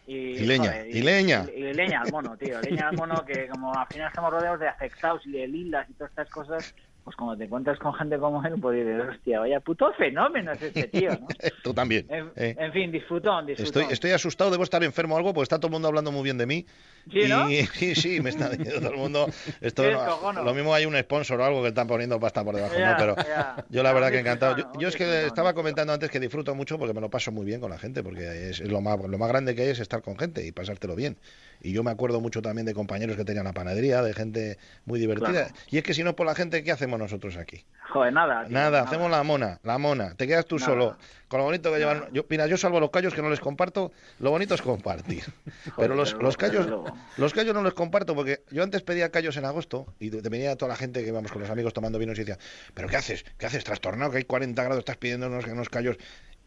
y, 0.07 0.39
Y 0.39 0.47
leña, 0.47 0.73
joder, 0.73 0.89
y 0.97 1.03
leña. 1.03 1.45
y, 1.55 1.61
y 1.61 1.73
leña 1.73 2.01
al 2.01 2.11
mono, 2.11 2.37
tío. 2.37 2.61
Leña 2.63 2.89
al 2.89 2.97
mono 2.97 3.25
que 3.25 3.47
como 3.47 3.73
al 3.73 3.87
final 3.87 4.09
estamos 4.09 4.33
rodeados 4.33 4.59
de 4.59 4.67
afectados 4.67 5.25
y 5.25 5.31
de 5.31 5.47
lilas 5.47 5.89
y 5.89 5.93
todas 5.93 6.11
estas 6.11 6.29
cosas, 6.31 6.75
pues 7.11 7.17
cuando 7.17 7.37
te 7.37 7.45
encuentras 7.47 7.77
con 7.81 7.93
gente 7.95 8.19
como 8.21 8.41
él, 8.45 8.55
pues 8.61 8.77
dices, 8.79 9.03
hostia, 9.11 9.41
vaya 9.41 9.59
puto 9.59 9.93
fenómeno 9.95 10.53
es 10.53 10.63
este 10.63 10.87
tío, 10.87 11.11
¿no? 11.11 11.27
Tú 11.65 11.75
también. 11.75 12.07
En, 12.09 12.31
eh. 12.37 12.55
en 12.57 12.73
fin, 12.73 12.93
disfrutón, 12.93 13.47
disfrutón. 13.47 13.83
Estoy, 13.83 13.93
estoy 13.93 14.11
asustado, 14.13 14.53
debo 14.53 14.63
estar 14.63 14.85
enfermo 14.85 15.17
o 15.17 15.19
algo, 15.19 15.35
porque 15.35 15.43
está 15.43 15.59
todo 15.59 15.67
el 15.67 15.73
mundo 15.73 15.89
hablando 15.89 16.13
muy 16.13 16.23
bien 16.23 16.39
de 16.39 16.47
mí. 16.47 16.67
¿Sí, 17.11 17.27
no? 17.29 17.51
Y 17.51 17.67
sí, 17.75 17.97
sí, 17.97 18.21
me 18.21 18.31
está 18.31 18.51
diciendo 18.51 18.81
todo 18.81 18.91
el 18.93 18.97
mundo. 18.97 19.27
Esto, 19.61 19.83
no- 19.91 20.45
lo 20.45 20.55
mismo 20.55 20.73
hay 20.73 20.87
un 20.87 20.97
sponsor 21.01 21.41
o 21.41 21.45
algo 21.45 21.63
que 21.63 21.69
están 21.71 21.89
poniendo 21.89 22.21
pasta 22.21 22.45
por 22.45 22.55
debajo, 22.55 22.75
Ya, 22.79 22.93
¿no? 22.93 22.97
Pero 22.97 23.17
ya. 23.17 23.57
yo 23.69 23.83
la 23.83 23.93
verdad 23.93 24.13
que 24.13 24.21
encantado. 24.21 24.57
Yo, 24.57 24.71
yo 24.79 24.87
es 24.87 24.95
que 24.95 25.27
estaba 25.27 25.53
comentando 25.53 25.93
antes 25.93 26.11
que 26.13 26.21
disfruto 26.21 26.55
mucho 26.55 26.79
porque 26.79 26.95
me 26.95 27.01
lo 27.01 27.11
paso 27.11 27.33
muy 27.33 27.45
bien 27.45 27.61
con 27.61 27.71
la 27.73 27.79
gente, 27.79 28.05
porque 28.05 28.51
es, 28.51 28.61
es 28.61 28.71
lo, 28.71 28.81
más, 28.81 29.01
lo 29.01 29.19
más 29.19 29.29
grande 29.29 29.57
que 29.57 29.63
hay 29.63 29.69
es 29.71 29.81
estar 29.81 30.01
con 30.01 30.17
gente 30.17 30.47
y 30.47 30.53
pasártelo 30.53 30.95
bien. 30.95 31.17
Y 31.63 31.73
yo 31.73 31.83
me 31.83 31.91
acuerdo 31.91 32.21
mucho 32.21 32.43
también 32.43 32.67
de 32.67 32.75
compañeros 32.75 33.17
que 33.17 33.25
tenían 33.25 33.45
la 33.45 33.53
panadería, 33.53 34.03
de 34.03 34.15
gente 34.15 34.59
muy 34.85 34.99
divertida. 34.99 35.31
Claro. 35.31 35.55
Y 35.71 35.79
es 35.79 35.83
que 35.83 35.95
si 35.95 36.03
no 36.03 36.17
por 36.17 36.27
la 36.27 36.35
gente, 36.35 36.63
¿qué 36.65 36.73
hacemos 36.73 36.99
nosotros 36.99 37.37
aquí? 37.37 37.65
Joder, 37.91 38.13
nada. 38.13 38.45
tío, 38.45 38.53
Nada, 38.53 38.83
hacemos 38.83 39.11
la 39.11 39.23
mona, 39.23 39.59
la 39.63 39.79
mona. 39.79 40.15
Te 40.15 40.27
quedas 40.27 40.47
tú 40.47 40.57
Nada. 40.57 40.67
solo. 40.67 40.97
Con 41.29 41.39
lo 41.39 41.45
bonito 41.45 41.73
que 41.73 41.79
llevan. 41.79 42.05
Yo, 42.13 42.25
mira, 42.29 42.47
yo 42.47 42.57
salvo 42.57 42.81
los 42.81 42.91
callos 42.91 43.15
que 43.15 43.23
no 43.23 43.31
les 43.31 43.41
comparto, 43.41 43.93
lo 44.19 44.31
bonito 44.31 44.55
es 44.55 44.63
compartir. 44.63 45.25
Pero 45.77 45.95
los, 45.95 46.13
pero 46.13 46.23
los 46.25 46.37
callos, 46.37 46.65
pero 46.67 46.85
los 47.17 47.33
callos 47.33 47.55
no 47.55 47.63
los 47.63 47.75
comparto 47.75 48.15
porque 48.15 48.43
yo 48.51 48.63
antes 48.63 48.83
pedía 48.83 49.11
callos 49.11 49.37
en 49.37 49.45
agosto 49.45 49.87
y 49.99 50.11
te 50.11 50.29
venía 50.29 50.57
toda 50.57 50.71
la 50.71 50.77
gente 50.77 51.03
que 51.03 51.09
íbamos 51.09 51.31
con 51.31 51.41
los 51.43 51.51
amigos 51.51 51.73
tomando 51.73 51.99
vinos 51.99 52.19
y 52.19 52.25
decía, 52.25 52.39
¿pero 52.75 52.89
qué 52.89 52.97
haces? 52.97 53.25
¿Qué 53.39 53.47
haces? 53.47 53.65
Trastornado 53.65 54.11
que 54.11 54.19
hay 54.19 54.25
40 54.25 54.63
grados, 54.63 54.79
estás 54.81 54.97
pidiendo 54.97 55.27
unos, 55.29 55.47
unos 55.47 55.69
callos. 55.69 55.97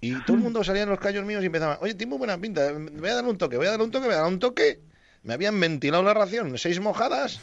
Y 0.01 0.19
todo 0.25 0.35
el 0.35 0.43
mundo 0.43 0.63
salía 0.63 0.83
en 0.83 0.89
los 0.89 0.99
callos 0.99 1.23
míos 1.25 1.41
y 1.43 1.45
empezaba, 1.45 1.77
oye, 1.81 1.93
tiene 1.93 2.09
muy 2.09 2.17
buena 2.17 2.37
pinta, 2.37 2.73
voy 2.73 3.09
a 3.09 3.15
dar 3.15 3.23
un 3.25 3.37
toque, 3.37 3.55
voy 3.57 3.67
a 3.67 3.71
dar 3.71 3.81
un 3.81 3.89
toque, 3.91 4.05
voy 4.05 4.15
a 4.15 4.19
dar 4.19 4.27
un 4.27 4.39
toque. 4.39 4.81
Me 5.23 5.33
habían 5.33 5.59
ventilado 5.59 6.03
la 6.03 6.13
ración, 6.13 6.57
seis 6.57 6.79
mojadas 6.79 7.39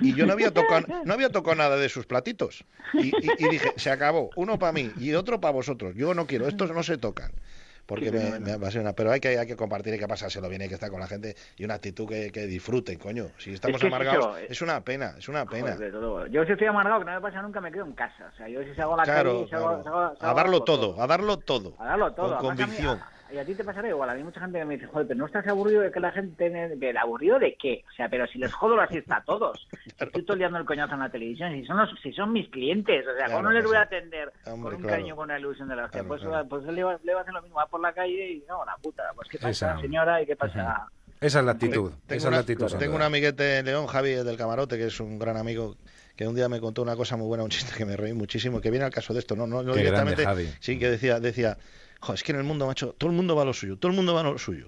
y 0.00 0.14
yo 0.14 0.24
no 0.26 0.32
había 0.32 0.50
tocado, 0.52 0.86
no 1.04 1.12
había 1.12 1.28
tocado 1.30 1.54
nada 1.56 1.76
de 1.76 1.88
sus 1.88 2.06
platitos. 2.06 2.64
Y, 2.94 3.08
y- 3.08 3.30
y 3.38 3.48
dije, 3.50 3.72
se 3.76 3.90
acabó, 3.90 4.30
uno 4.36 4.58
para 4.58 4.72
mí 4.72 4.90
y 4.98 5.12
otro 5.14 5.40
para 5.40 5.52
vosotros. 5.52 5.94
Yo 5.94 6.14
no 6.14 6.26
quiero, 6.26 6.48
estos 6.48 6.70
no 6.72 6.82
se 6.82 6.96
tocan. 6.98 7.30
Porque 7.86 8.12
me, 8.12 8.52
apasiona. 8.52 8.92
Pero 8.92 9.10
hay 9.10 9.18
que, 9.18 9.36
hay 9.36 9.48
que 9.48 9.56
compartir, 9.56 9.92
hay 9.92 9.98
que 9.98 10.06
pasárselo 10.06 10.48
bien, 10.48 10.62
hay 10.62 10.68
que 10.68 10.74
estar 10.74 10.90
con 10.90 11.00
la 11.00 11.08
gente 11.08 11.34
y 11.56 11.64
una 11.64 11.74
actitud 11.74 12.08
que, 12.08 12.30
que 12.30 12.46
disfruten, 12.46 12.98
coño. 13.00 13.26
Si 13.36 13.52
estamos 13.52 13.80
que 13.80 13.88
es 13.88 13.92
amargados, 13.92 14.38
eh. 14.38 14.46
es 14.48 14.62
una 14.62 14.80
pena, 14.82 15.14
es 15.18 15.28
una 15.28 15.44
pena. 15.44 15.72
Joder. 15.74 16.30
Yo 16.30 16.44
si 16.44 16.52
estoy 16.52 16.68
amargado, 16.68 17.00
que 17.00 17.06
no 17.06 17.14
me 17.14 17.20
pasa 17.20 17.42
nunca, 17.42 17.60
me 17.60 17.72
quedo 17.72 17.84
en 17.86 17.92
casa. 17.94 18.30
O 18.32 18.36
sea, 18.36 18.48
yo 18.48 18.62
si 18.62 18.72
salgo 18.76 18.94
a 18.94 18.98
la 18.98 19.02
Claro, 19.02 19.38
calle, 19.40 19.50
salgo, 19.50 19.66
claro. 19.66 19.82
salgo- 19.82 20.18
salgo 20.18 20.30
A 20.30 20.34
darlo 20.34 20.62
todo, 20.62 21.02
a 21.02 21.06
darlo 21.08 21.38
todo. 21.38 21.74
A 21.80 21.84
darlo 21.86 22.12
todo. 22.12 22.38
Con 22.38 22.52
Además, 22.52 22.52
a 22.52 22.52
mí- 22.52 22.62
convicción. 22.86 22.98
a- 23.00 23.19
y 23.32 23.38
a 23.38 23.44
ti 23.44 23.54
te 23.54 23.64
pasará 23.64 23.88
igual. 23.88 24.10
A 24.10 24.14
mí 24.14 24.22
mucha 24.22 24.40
gente 24.40 24.58
que 24.58 24.64
me 24.64 24.74
dice, 24.74 24.86
joder, 24.86 25.06
pero 25.06 25.18
no 25.18 25.26
estás 25.26 25.46
aburrido 25.46 25.82
de 25.82 25.90
que 25.90 26.00
la 26.00 26.10
gente... 26.12 26.34
tiene- 26.36 26.74
¿El 26.90 26.96
aburrido 26.96 27.38
de 27.38 27.56
qué? 27.56 27.84
O 27.90 27.92
sea, 27.94 28.08
pero 28.08 28.26
si 28.26 28.38
les 28.38 28.52
jodo 28.52 28.76
la 28.76 28.86
siesta 28.88 29.16
a 29.16 29.24
todos. 29.24 29.66
Si 30.00 30.04
Estoy 30.04 30.22
todo 30.24 30.36
el 30.58 30.64
coñazo 30.64 30.94
en 30.94 31.00
la 31.00 31.10
televisión. 31.10 31.52
Si 31.52 31.64
son, 31.66 31.76
los, 31.76 31.90
si 32.02 32.12
son 32.12 32.32
mis 32.32 32.48
clientes. 32.48 33.02
O 33.06 33.10
sea, 33.16 33.26
Claro, 33.26 33.32
¿cómo 33.32 33.42
no 33.44 33.50
les 33.52 33.64
voy 33.64 33.76
a 33.76 33.82
atender 33.82 34.32
Hombre, 34.46 34.62
con 34.62 34.74
un 34.74 34.80
claro. 34.80 34.88
cariño, 34.96 35.16
con 35.16 35.24
una 35.24 35.38
ilusión 35.38 35.68
de 35.68 35.76
la 35.76 35.84
hostia? 35.84 36.00
Claro, 36.00 36.08
pues, 36.08 36.22
claro. 36.22 36.48
pues 36.48 36.64
le 36.64 36.82
va, 36.84 36.98
le 37.02 37.12
va 37.12 37.18
a 37.20 37.22
hacer 37.22 37.34
lo 37.34 37.42
mismo. 37.42 37.56
Va 37.58 37.66
por 37.66 37.80
la 37.80 37.92
calle 37.92 38.30
y, 38.32 38.44
no, 38.48 38.64
la 38.64 38.76
puta. 38.76 39.02
Pues, 39.14 39.28
¿qué 39.28 39.38
pasa, 39.38 39.50
Esa. 39.72 39.80
señora? 39.80 40.22
¿Y 40.22 40.26
qué 40.26 40.36
pasa? 40.36 40.86
Esa 41.20 41.40
es 41.40 41.44
la 41.44 41.52
actitud. 41.52 41.92
Tengo, 42.06 42.18
esa 42.18 42.28
una, 42.28 42.38
es 42.40 42.46
la 42.48 42.52
actitud. 42.54 42.78
tengo 42.78 42.96
un 42.96 43.02
amiguete 43.02 43.58
en 43.58 43.66
León, 43.66 43.86
Javi 43.86 44.10
del 44.12 44.36
Camarote, 44.38 44.78
que 44.78 44.86
es 44.86 45.00
un 45.00 45.18
gran 45.18 45.36
amigo, 45.36 45.76
que 46.16 46.26
un 46.26 46.34
día 46.34 46.48
me 46.48 46.60
contó 46.60 46.80
una 46.80 46.96
cosa 46.96 47.18
muy 47.18 47.26
buena, 47.26 47.44
un 47.44 47.50
chiste 47.50 47.74
que 47.76 47.84
me 47.84 47.94
reí 47.96 48.14
muchísimo, 48.14 48.60
que 48.62 48.70
viene 48.70 48.86
al 48.86 48.90
caso 48.90 49.12
de 49.12 49.18
esto, 49.20 49.36
no, 49.36 49.46
no, 49.46 49.62
no 49.62 49.74
Qué 49.74 49.82
grande, 49.82 50.12
directamente. 50.14 50.24
Javi. 50.24 50.48
Sí, 50.60 50.78
que 50.78 50.88
decía, 50.90 51.20
decía, 51.20 51.58
"Jo, 52.00 52.14
es 52.14 52.22
que 52.22 52.32
en 52.32 52.38
el 52.38 52.44
mundo, 52.44 52.66
macho, 52.66 52.94
todo 52.94 53.10
el 53.10 53.16
mundo 53.16 53.36
va 53.36 53.42
a 53.42 53.44
lo 53.44 53.52
suyo, 53.52 53.76
todo 53.76 53.90
el 53.90 53.96
mundo 53.96 54.14
va 54.14 54.20
a 54.20 54.24
lo 54.24 54.38
suyo. 54.38 54.66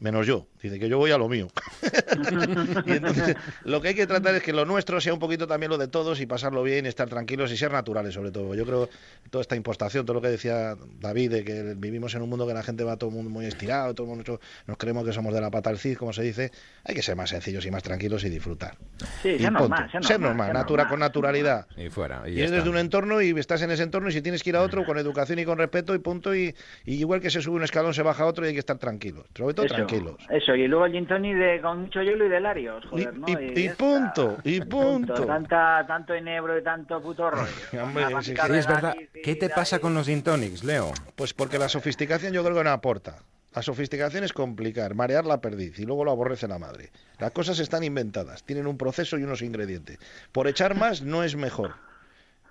Menos 0.00 0.26
yo, 0.26 0.46
dice 0.62 0.78
que 0.78 0.88
yo 0.88 0.96
voy 0.98 1.10
a 1.10 1.18
lo 1.18 1.28
mío. 1.28 1.48
y 2.86 2.92
entonces, 2.92 3.36
lo 3.64 3.80
que 3.80 3.88
hay 3.88 3.94
que 3.94 4.06
tratar 4.06 4.34
es 4.34 4.42
que 4.42 4.52
lo 4.52 4.64
nuestro 4.64 5.00
sea 5.00 5.12
un 5.12 5.18
poquito 5.18 5.46
también 5.46 5.70
lo 5.70 5.78
de 5.78 5.88
todos 5.88 6.20
y 6.20 6.26
pasarlo 6.26 6.62
bien, 6.62 6.86
estar 6.86 7.08
tranquilos 7.08 7.52
y 7.52 7.56
ser 7.56 7.70
naturales, 7.72 8.14
sobre 8.14 8.30
todo. 8.30 8.54
Yo 8.54 8.64
creo 8.64 8.88
toda 9.30 9.42
esta 9.42 9.56
impostación, 9.56 10.06
todo 10.06 10.14
lo 10.14 10.20
que 10.22 10.28
decía 10.28 10.76
David, 11.00 11.30
de 11.32 11.44
que 11.44 11.74
vivimos 11.76 12.14
en 12.14 12.22
un 12.22 12.30
mundo 12.30 12.46
que 12.46 12.54
la 12.54 12.62
gente 12.62 12.82
va 12.84 12.96
todo 12.96 13.10
el 13.10 13.16
mundo 13.16 13.30
muy 13.30 13.44
estirado, 13.46 13.94
todo 13.94 14.06
el 14.10 14.16
mundo 14.16 14.40
nos 14.66 14.76
creemos 14.78 15.04
que 15.04 15.12
somos 15.12 15.34
de 15.34 15.40
la 15.40 15.50
pata 15.50 15.70
al 15.70 15.78
cid, 15.78 15.96
como 15.96 16.12
se 16.12 16.22
dice. 16.22 16.50
Hay 16.84 16.94
que 16.94 17.02
ser 17.02 17.16
más 17.16 17.30
sencillos 17.30 17.66
y 17.66 17.70
más 17.70 17.82
tranquilos 17.82 18.24
y 18.24 18.30
disfrutar. 18.30 18.76
Sí, 19.22 19.30
Y 19.30 19.38
ser 19.40 19.52
normal, 19.52 19.90
ser 19.92 20.04
Ser 20.04 20.20
normal, 20.20 20.46
ser 20.48 20.54
natura, 20.54 20.82
normal. 20.84 20.88
con 20.90 21.00
naturalidad. 21.00 21.66
Y 21.76 21.90
fuera. 21.90 22.22
Y 22.26 22.30
ya 22.30 22.34
Vienes 22.36 22.44
está. 22.52 22.56
desde 22.56 22.70
un 22.70 22.78
entorno 22.78 23.20
y 23.20 23.38
estás 23.38 23.60
en 23.62 23.70
ese 23.70 23.82
entorno 23.82 24.08
y 24.08 24.12
si 24.12 24.22
tienes 24.22 24.42
que 24.42 24.50
ir 24.50 24.56
a 24.56 24.62
otro 24.62 24.84
con 24.86 24.96
educación 24.98 25.38
y 25.40 25.44
con 25.44 25.58
respeto 25.58 25.94
y 25.94 25.98
punto 25.98 26.34
y, 26.34 26.54
y 26.86 26.94
igual 26.94 27.20
que 27.20 27.30
se 27.30 27.42
sube 27.42 27.56
un 27.56 27.64
escalón 27.64 27.92
se 27.92 28.02
baja 28.02 28.22
a 28.22 28.26
otro 28.26 28.44
y 28.44 28.48
hay 28.48 28.54
que 28.54 28.60
estar 28.60 28.78
tranquilos, 28.78 29.26
sobre 29.36 29.52
todo 29.54 29.66
Eso, 29.66 29.74
tranquilos. 29.74 29.89
Eso, 30.30 30.54
y 30.54 30.66
luego 30.68 30.86
el 30.86 30.92
gin 30.92 31.06
tonic 31.06 31.36
de, 31.36 31.60
con 31.60 31.80
mucho 31.82 32.02
hielo 32.02 32.26
y 32.26 32.28
de 32.28 32.40
Larios, 32.40 32.84
Y, 32.84 32.88
joder, 32.88 33.14
¿no? 33.18 33.26
y- 33.28 33.52
y 33.60 33.64
ya 33.64 33.74
punto, 33.74 34.38
y 34.44 34.60
punto. 34.60 35.26
Tanta, 35.26 35.84
tanto 35.86 36.14
enebro 36.14 36.58
y 36.58 36.62
tanto 36.62 37.00
puto 37.02 37.30
rollo. 37.30 37.82
Hombre, 37.82 38.06
sí, 38.22 38.34
Sí, 38.36 38.52
es 38.56 38.66
verdad. 38.66 38.94
¿Qué 39.22 39.36
te 39.36 39.46
y 39.46 39.48
pasa 39.48 39.78
con 39.78 39.94
los 39.94 40.06
gin 40.06 40.22
tonics, 40.22 40.64
Leo? 40.64 40.92
Pues 41.16 41.34
porque 41.34 41.58
la 41.58 41.68
sofisticación 41.68 42.32
yo 42.32 42.42
creo 42.44 42.56
que 42.56 42.64
no 42.64 42.70
aporta. 42.70 43.16
La 43.54 43.62
sofisticación 43.62 44.22
es 44.22 44.32
complicar, 44.32 44.94
marear 44.94 45.26
la 45.26 45.40
perdiz 45.40 45.76
y 45.80 45.84
luego 45.84 46.04
lo 46.04 46.12
aborrece 46.12 46.46
la 46.46 46.60
madre. 46.60 46.90
Las 47.18 47.32
cosas 47.32 47.58
están 47.58 47.82
inventadas, 47.82 48.44
tienen 48.44 48.68
un 48.68 48.78
proceso 48.78 49.18
y 49.18 49.24
unos 49.24 49.42
ingredientes. 49.42 49.98
Por 50.30 50.46
echar 50.46 50.76
más 50.76 51.02
no 51.02 51.24
es 51.24 51.34
mejor. 51.34 51.74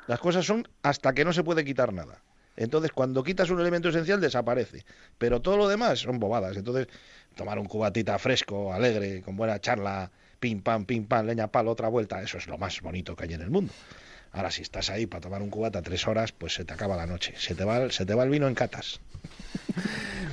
Las 0.08 0.20
cosas 0.20 0.46
son 0.46 0.68
hasta 0.84 1.14
que 1.14 1.24
no 1.24 1.32
se 1.32 1.44
puede 1.44 1.64
quitar 1.64 1.94
nada. 1.94 2.20
Entonces, 2.60 2.91
cuando 2.91 3.24
quitas 3.24 3.49
un 3.49 3.60
elemento 3.60 3.89
esencial, 3.89 4.20
desaparece. 4.22 4.86
Pero 5.18 5.41
todo 5.41 5.57
lo 5.57 5.68
demás 5.68 5.99
son 5.99 6.20
bobadas. 6.20 6.55
Entonces, 6.57 6.88
tomar 7.36 7.57
un 7.57 7.66
cubatita 7.68 8.20
fresco, 8.20 8.74
alegre, 8.74 9.22
con 9.22 9.36
buena 9.38 9.60
charla, 9.60 10.12
pim 10.39 10.62
pam, 10.62 10.86
pim 10.86 11.05
pam, 11.05 11.26
leña 11.26 11.47
palo, 11.47 11.72
otra 11.72 11.88
vuelta, 11.88 12.22
eso 12.22 12.38
es 12.38 12.47
lo 12.47 12.57
más 12.57 12.82
bonito 12.82 13.16
que 13.16 13.24
hay 13.24 13.34
en 13.34 13.41
el 13.41 13.49
mundo. 13.49 13.74
Ahora, 14.34 14.51
si 14.51 14.62
estás 14.62 14.89
ahí 14.89 15.05
para 15.07 15.22
tomar 15.22 15.41
un 15.41 15.49
cubata 15.49 15.82
tres 15.82 16.07
horas, 16.07 16.32
pues 16.34 16.53
se 16.53 16.66
te 16.66 16.74
acaba 16.74 16.95
la 16.95 17.07
noche. 17.07 17.34
Se 17.38 17.55
te 17.55 17.64
va, 17.64 17.78
el- 17.78 17.91
se 17.91 18.05
te 18.05 18.14
va 18.14 18.24
el 18.24 18.30
vino 18.30 18.47
en 18.47 18.55
catas. 18.55 18.99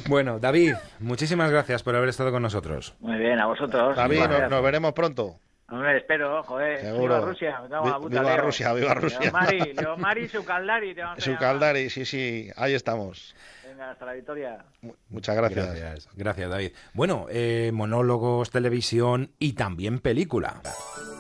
Bueno, 0.09 0.39
David, 0.39 0.75
muchísimas 1.01 1.51
gracias 1.51 1.83
por 1.83 1.97
haber 1.97 2.09
estado 2.09 2.31
con 2.31 2.43
nosotros. 2.43 2.95
Muy 3.01 3.17
bien, 3.19 3.41
a 3.41 3.47
vosotros. 3.47 3.97
David, 3.97 4.21
nos 4.49 4.63
veremos 4.63 4.93
pronto. 4.93 5.41
Hombre, 5.69 5.97
espero, 5.99 6.43
joder. 6.45 6.81
Seguro. 6.81 7.15
Viva 7.17 7.21
Rusia, 7.21 7.61
me 7.63 7.69
cago 7.69 7.85
en 7.87 7.91
la 7.91 7.99
puta, 7.99 8.21
viva 8.21 8.35
Leo. 8.37 8.45
Rusia, 8.45 8.73
viva 8.73 8.95
Rusia. 8.95 9.19
Leomari, 9.21 9.73
Leomari, 9.75 10.29
su 10.31 10.45
caldari. 10.45 10.95
Te 10.95 11.03
vamos 11.03 11.19
a 11.19 11.21
Su. 11.23 11.37
Caldari, 11.37 11.91
sí, 11.91 12.05
sí, 12.05 12.49
ahí 12.57 12.75
estamos. 12.75 13.35
Venga, 13.67 13.91
hasta 13.91 14.07
la 14.07 14.13
victoria. 14.13 14.65
Mu- 14.83 14.95
Muchas 15.09 15.35
gracias. 15.37 15.67
Gracias, 15.67 16.09
gracias 16.15 16.51
David. 16.51 16.71
Bueno, 16.95 17.27
eh, 17.31 17.71
monólogos, 17.75 18.51
televisión 18.51 19.33
y 19.41 19.55
también 19.55 19.99
película. 19.99 20.61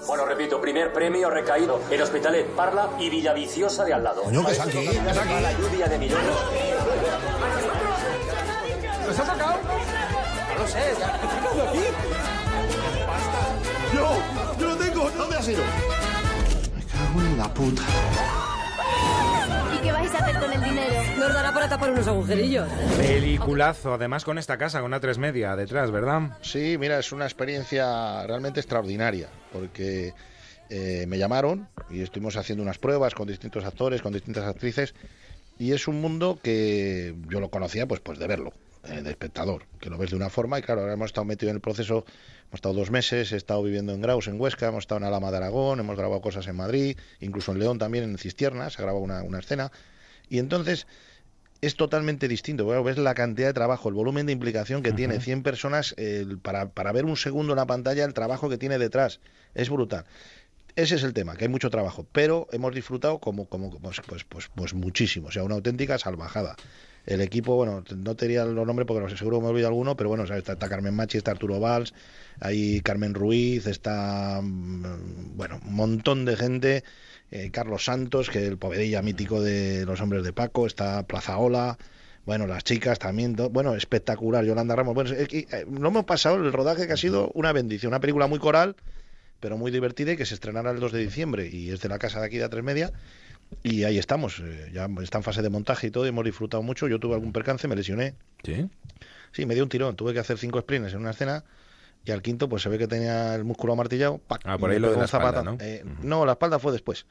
Bueno, 0.07 0.25
repito, 0.27 0.61
primer 0.61 0.93
premio 0.93 1.29
recaído 1.29 1.81
en 1.91 2.01
Hospitalet, 2.01 2.47
Parla 2.55 2.91
y 3.01 3.11
Villaviciosa 3.11 3.85
de 3.85 3.95
al 3.95 4.05
lado. 4.05 4.23
Coño, 4.23 4.47
que 4.47 4.53
es 4.53 4.61
aquí, 4.61 4.79
aquí. 4.87 4.97
La 5.43 5.53
lluvia 5.59 5.89
de 5.89 5.99
millones. 5.99 6.27
¿Nos 9.09 9.19
ha 9.19 9.25
tocado? 9.33 9.59
No 10.55 10.59
lo 10.61 10.67
sé. 10.69 10.79
aquí? 10.79 11.46
Me 15.47 15.53
cago 15.55 17.21
en 17.21 17.39
la 17.39 17.55
puta. 17.55 17.83
¿Y 19.77 19.79
qué 19.79 19.93
vais 19.93 20.13
a 20.13 20.19
hacer 20.19 20.41
con 20.41 20.53
el 20.53 20.61
dinero? 20.61 20.95
Nos 21.21 21.33
dará 21.33 21.55
para 21.55 21.69
tapar 21.69 21.93
unos 21.93 22.09
agujerillos. 22.09 22.69
Peliculazo, 22.97 23.95
además 23.95 24.25
con 24.25 24.39
esta 24.39 24.59
casa, 24.59 24.81
con 24.81 24.87
una 24.87 24.99
tres 24.99 25.19
media 25.19 25.55
detrás, 25.55 25.93
¿verdad? 25.93 26.37
Sí, 26.43 26.77
mira, 26.81 26.99
es 26.99 27.13
una 27.13 27.27
experiencia 27.27 28.27
realmente 28.27 28.59
extraordinaria, 28.59 29.29
porque 29.53 30.15
eh, 30.69 31.05
me 31.07 31.17
llamaron 31.17 31.69
y 31.91 32.03
estuvimos 32.03 32.37
haciendo 32.37 32.65
unas 32.65 32.79
pruebas 32.79 33.15
con 33.15 33.29
distintos 33.29 33.65
actores, 33.65 34.03
con 34.03 34.13
distintas 34.13 34.47
actrices, 34.47 34.97
y 35.61 35.73
es 35.73 35.87
un 35.87 36.01
mundo 36.01 36.41
que 36.43 37.15
yo 37.29 37.39
lo 37.39 37.51
conocía 37.51 37.87
pues, 37.87 38.01
pues 38.01 38.19
de 38.19 38.27
verlo, 38.27 38.53
eh, 38.89 39.03
de 39.03 39.11
espectador, 39.11 39.67
que 39.81 39.91
lo 39.91 39.99
ves 39.99 40.11
de 40.11 40.17
una 40.17 40.31
forma, 40.31 40.59
y 40.59 40.63
claro, 40.63 40.83
ahora 40.83 40.95
hemos 40.95 41.07
estado 41.07 41.25
metidos 41.25 41.51
en 41.51 41.57
el 41.57 41.61
proceso, 41.61 42.05
hemos 42.43 42.55
estado 42.55 42.75
dos 42.75 42.91
meses, 42.91 43.33
he 43.33 43.37
estado 43.37 43.63
viviendo 43.63 43.93
en 43.93 44.01
Graus, 44.01 44.29
en 44.29 44.41
Huesca, 44.41 44.69
hemos 44.69 44.85
estado 44.85 44.99
en 44.99 45.05
Alama 45.05 45.31
de 45.31 45.39
Aragón, 45.39 45.81
hemos 45.81 45.97
grabado 45.97 46.21
cosas 46.21 46.47
en 46.47 46.57
Madrid, 46.57 46.97
incluso 47.21 47.53
en 47.53 47.59
León 47.59 47.79
también, 47.79 48.05
en 48.05 48.19
Cistierna, 48.19 48.71
se 48.71 48.81
ha 48.81 48.85
grabado 48.85 49.05
una, 49.05 49.23
una 49.23 49.39
escena, 49.39 49.71
y 50.29 50.39
entonces 50.39 50.87
es 51.61 51.77
totalmente 51.77 52.29
distinto. 52.29 52.65
Bueno, 52.65 52.85
ves 52.85 52.99
la 52.99 53.15
cantidad 53.15 53.49
de 53.49 53.55
trabajo, 53.55 53.89
el 53.89 53.95
volumen 53.95 54.27
de 54.27 54.33
implicación 54.33 54.83
que 54.83 54.93
tiene 54.93 55.21
100 55.21 55.43
personas 55.43 55.97
para, 56.43 56.69
para 56.69 56.93
ver 56.93 57.07
un 57.07 57.17
segundo 57.17 57.55
en 57.55 57.57
la 57.57 57.67
pantalla, 57.67 58.05
el 58.05 58.13
trabajo 58.13 58.51
que 58.51 58.59
tiene 58.59 58.79
detrás. 58.79 59.21
Es 59.55 59.71
brutal. 59.71 60.05
Ese 60.77 60.97
es 60.97 61.03
el 61.05 61.15
tema, 61.15 61.37
que 61.37 61.45
hay 61.45 61.49
mucho 61.49 61.71
trabajo, 61.71 62.07
pero 62.13 62.49
hemos 62.53 62.75
disfrutado 62.75 63.19
como, 63.19 63.47
como 63.49 63.71
pues, 63.81 64.03
pues, 64.07 64.25
pues, 64.25 64.51
pues 64.55 64.75
muchísimo, 64.75 65.29
o 65.29 65.31
sea, 65.31 65.43
una 65.43 65.55
auténtica 65.55 65.97
salvajada. 65.99 66.55
El 67.07 67.21
equipo, 67.21 67.55
bueno, 67.55 67.85
no 67.97 68.17
te 68.17 68.27
diría 68.27 68.45
los 68.45 68.67
nombres 68.67 68.87
porque 68.87 69.17
seguro 69.17 69.41
me 69.41 69.47
olvido 69.47 69.69
alguno, 69.69 69.97
pero 69.97 70.09
bueno, 70.09 70.25
está, 70.25 70.57
Carmen 70.57 70.95
Machi, 70.95 71.19
está 71.19 71.31
Arturo 71.31 71.61
Valls, 71.61 71.95
hay 72.41 72.81
Carmen 72.81 73.15
Ruiz, 73.15 73.67
está, 73.67 74.41
mm, 74.43 75.37
bueno, 75.37 75.61
un 75.65 75.75
montón 75.75 76.25
de 76.25 76.37
gente, 76.37 76.85
eh, 77.31 77.51
Carlos 77.53 77.85
Santos, 77.85 78.29
que 78.29 78.43
es 78.43 78.49
el 78.49 78.59
povedilla 78.59 79.03
mítico 79.03 79.41
de 79.41 79.87
los 79.87 80.01
hombres 80.01 80.25
de 80.25 80.33
Paco, 80.33 80.67
está 80.67 81.05
Plaza 81.05 81.39
Ola, 81.39 81.79
bueno, 82.27 82.49
las 82.49 82.65
chicas 82.65 82.99
también, 82.99 83.37
bueno, 83.53 83.77
espectacular, 83.77 84.45
Yolanda 84.45 84.75
Ramos. 84.75 84.95
Bueno, 84.95 85.11
es 85.11 85.29
que, 85.29 85.47
eh, 85.51 85.65
no 85.69 85.89
hemos 85.89 86.05
pasado 86.05 86.35
el 86.35 86.53
rodaje 86.53 86.89
que 86.89 86.93
ha 86.93 86.97
sido 86.97 87.31
una 87.35 87.53
bendición, 87.53 87.91
una 87.91 88.01
película 88.01 88.27
muy 88.27 88.41
coral, 88.41 88.75
pero 89.39 89.57
muy 89.57 89.71
divertida 89.71 90.13
y 90.13 90.17
que 90.17 90.27
se 90.27 90.35
estrenará 90.35 90.73
el 90.73 90.81
2 90.81 90.91
de 90.91 90.99
diciembre 90.99 91.49
y 91.49 91.71
es 91.71 91.81
de 91.81 91.89
la 91.89 92.01
casa 92.01 92.19
de 92.19 92.27
aquí 92.27 92.39
de 92.39 92.51
A3 92.51 92.63
Media. 92.63 92.93
Y 93.63 93.85
ahí 93.85 93.99
estamos, 93.99 94.41
eh, 94.41 94.71
ya 94.73 94.89
está 95.03 95.19
en 95.19 95.25
fase 95.25 95.43
de 95.43 95.51
montaje 95.51 95.89
y 95.89 95.91
todo, 95.91 96.05
y 96.07 96.09
hemos 96.09 96.25
disfrutado 96.25 96.63
mucho. 96.63 96.89
Yo 96.89 96.99
tuve 96.99 97.15
algún 97.15 97.33
percance, 97.33 97.67
me 97.69 97.77
lesioné. 97.77 98.15
¿Sí? 98.45 98.69
Sí, 99.33 99.47
me 99.47 99.55
dio 99.55 99.65
un 99.65 99.69
tirón, 99.69 99.97
tuve 99.97 100.13
que 100.13 100.21
hacer 100.21 100.39
cinco 100.39 100.61
sprints 100.61 100.93
en 100.93 101.01
una 101.01 101.11
escena 101.11 101.45
y 102.07 102.13
al 102.13 102.23
quinto 102.23 102.49
pues 102.49 102.63
se 102.63 102.69
ve 102.69 102.79
que 102.79 102.87
tenía 102.87 103.35
el 103.35 103.45
músculo 103.45 103.73
amartillado. 103.73 104.19
¡pac! 104.19 104.41
Ah, 104.45 104.57
por 104.57 104.71
ahí 104.71 104.79
lo 104.79 104.93
de 104.93 104.97
la 104.97 105.05
espalda. 105.05 105.43
¿no? 105.43 105.59
Eh, 105.61 105.85
no, 106.03 106.25
la 106.25 106.33
espalda 106.33 106.59
fue 106.59 106.73
después, 106.73 107.05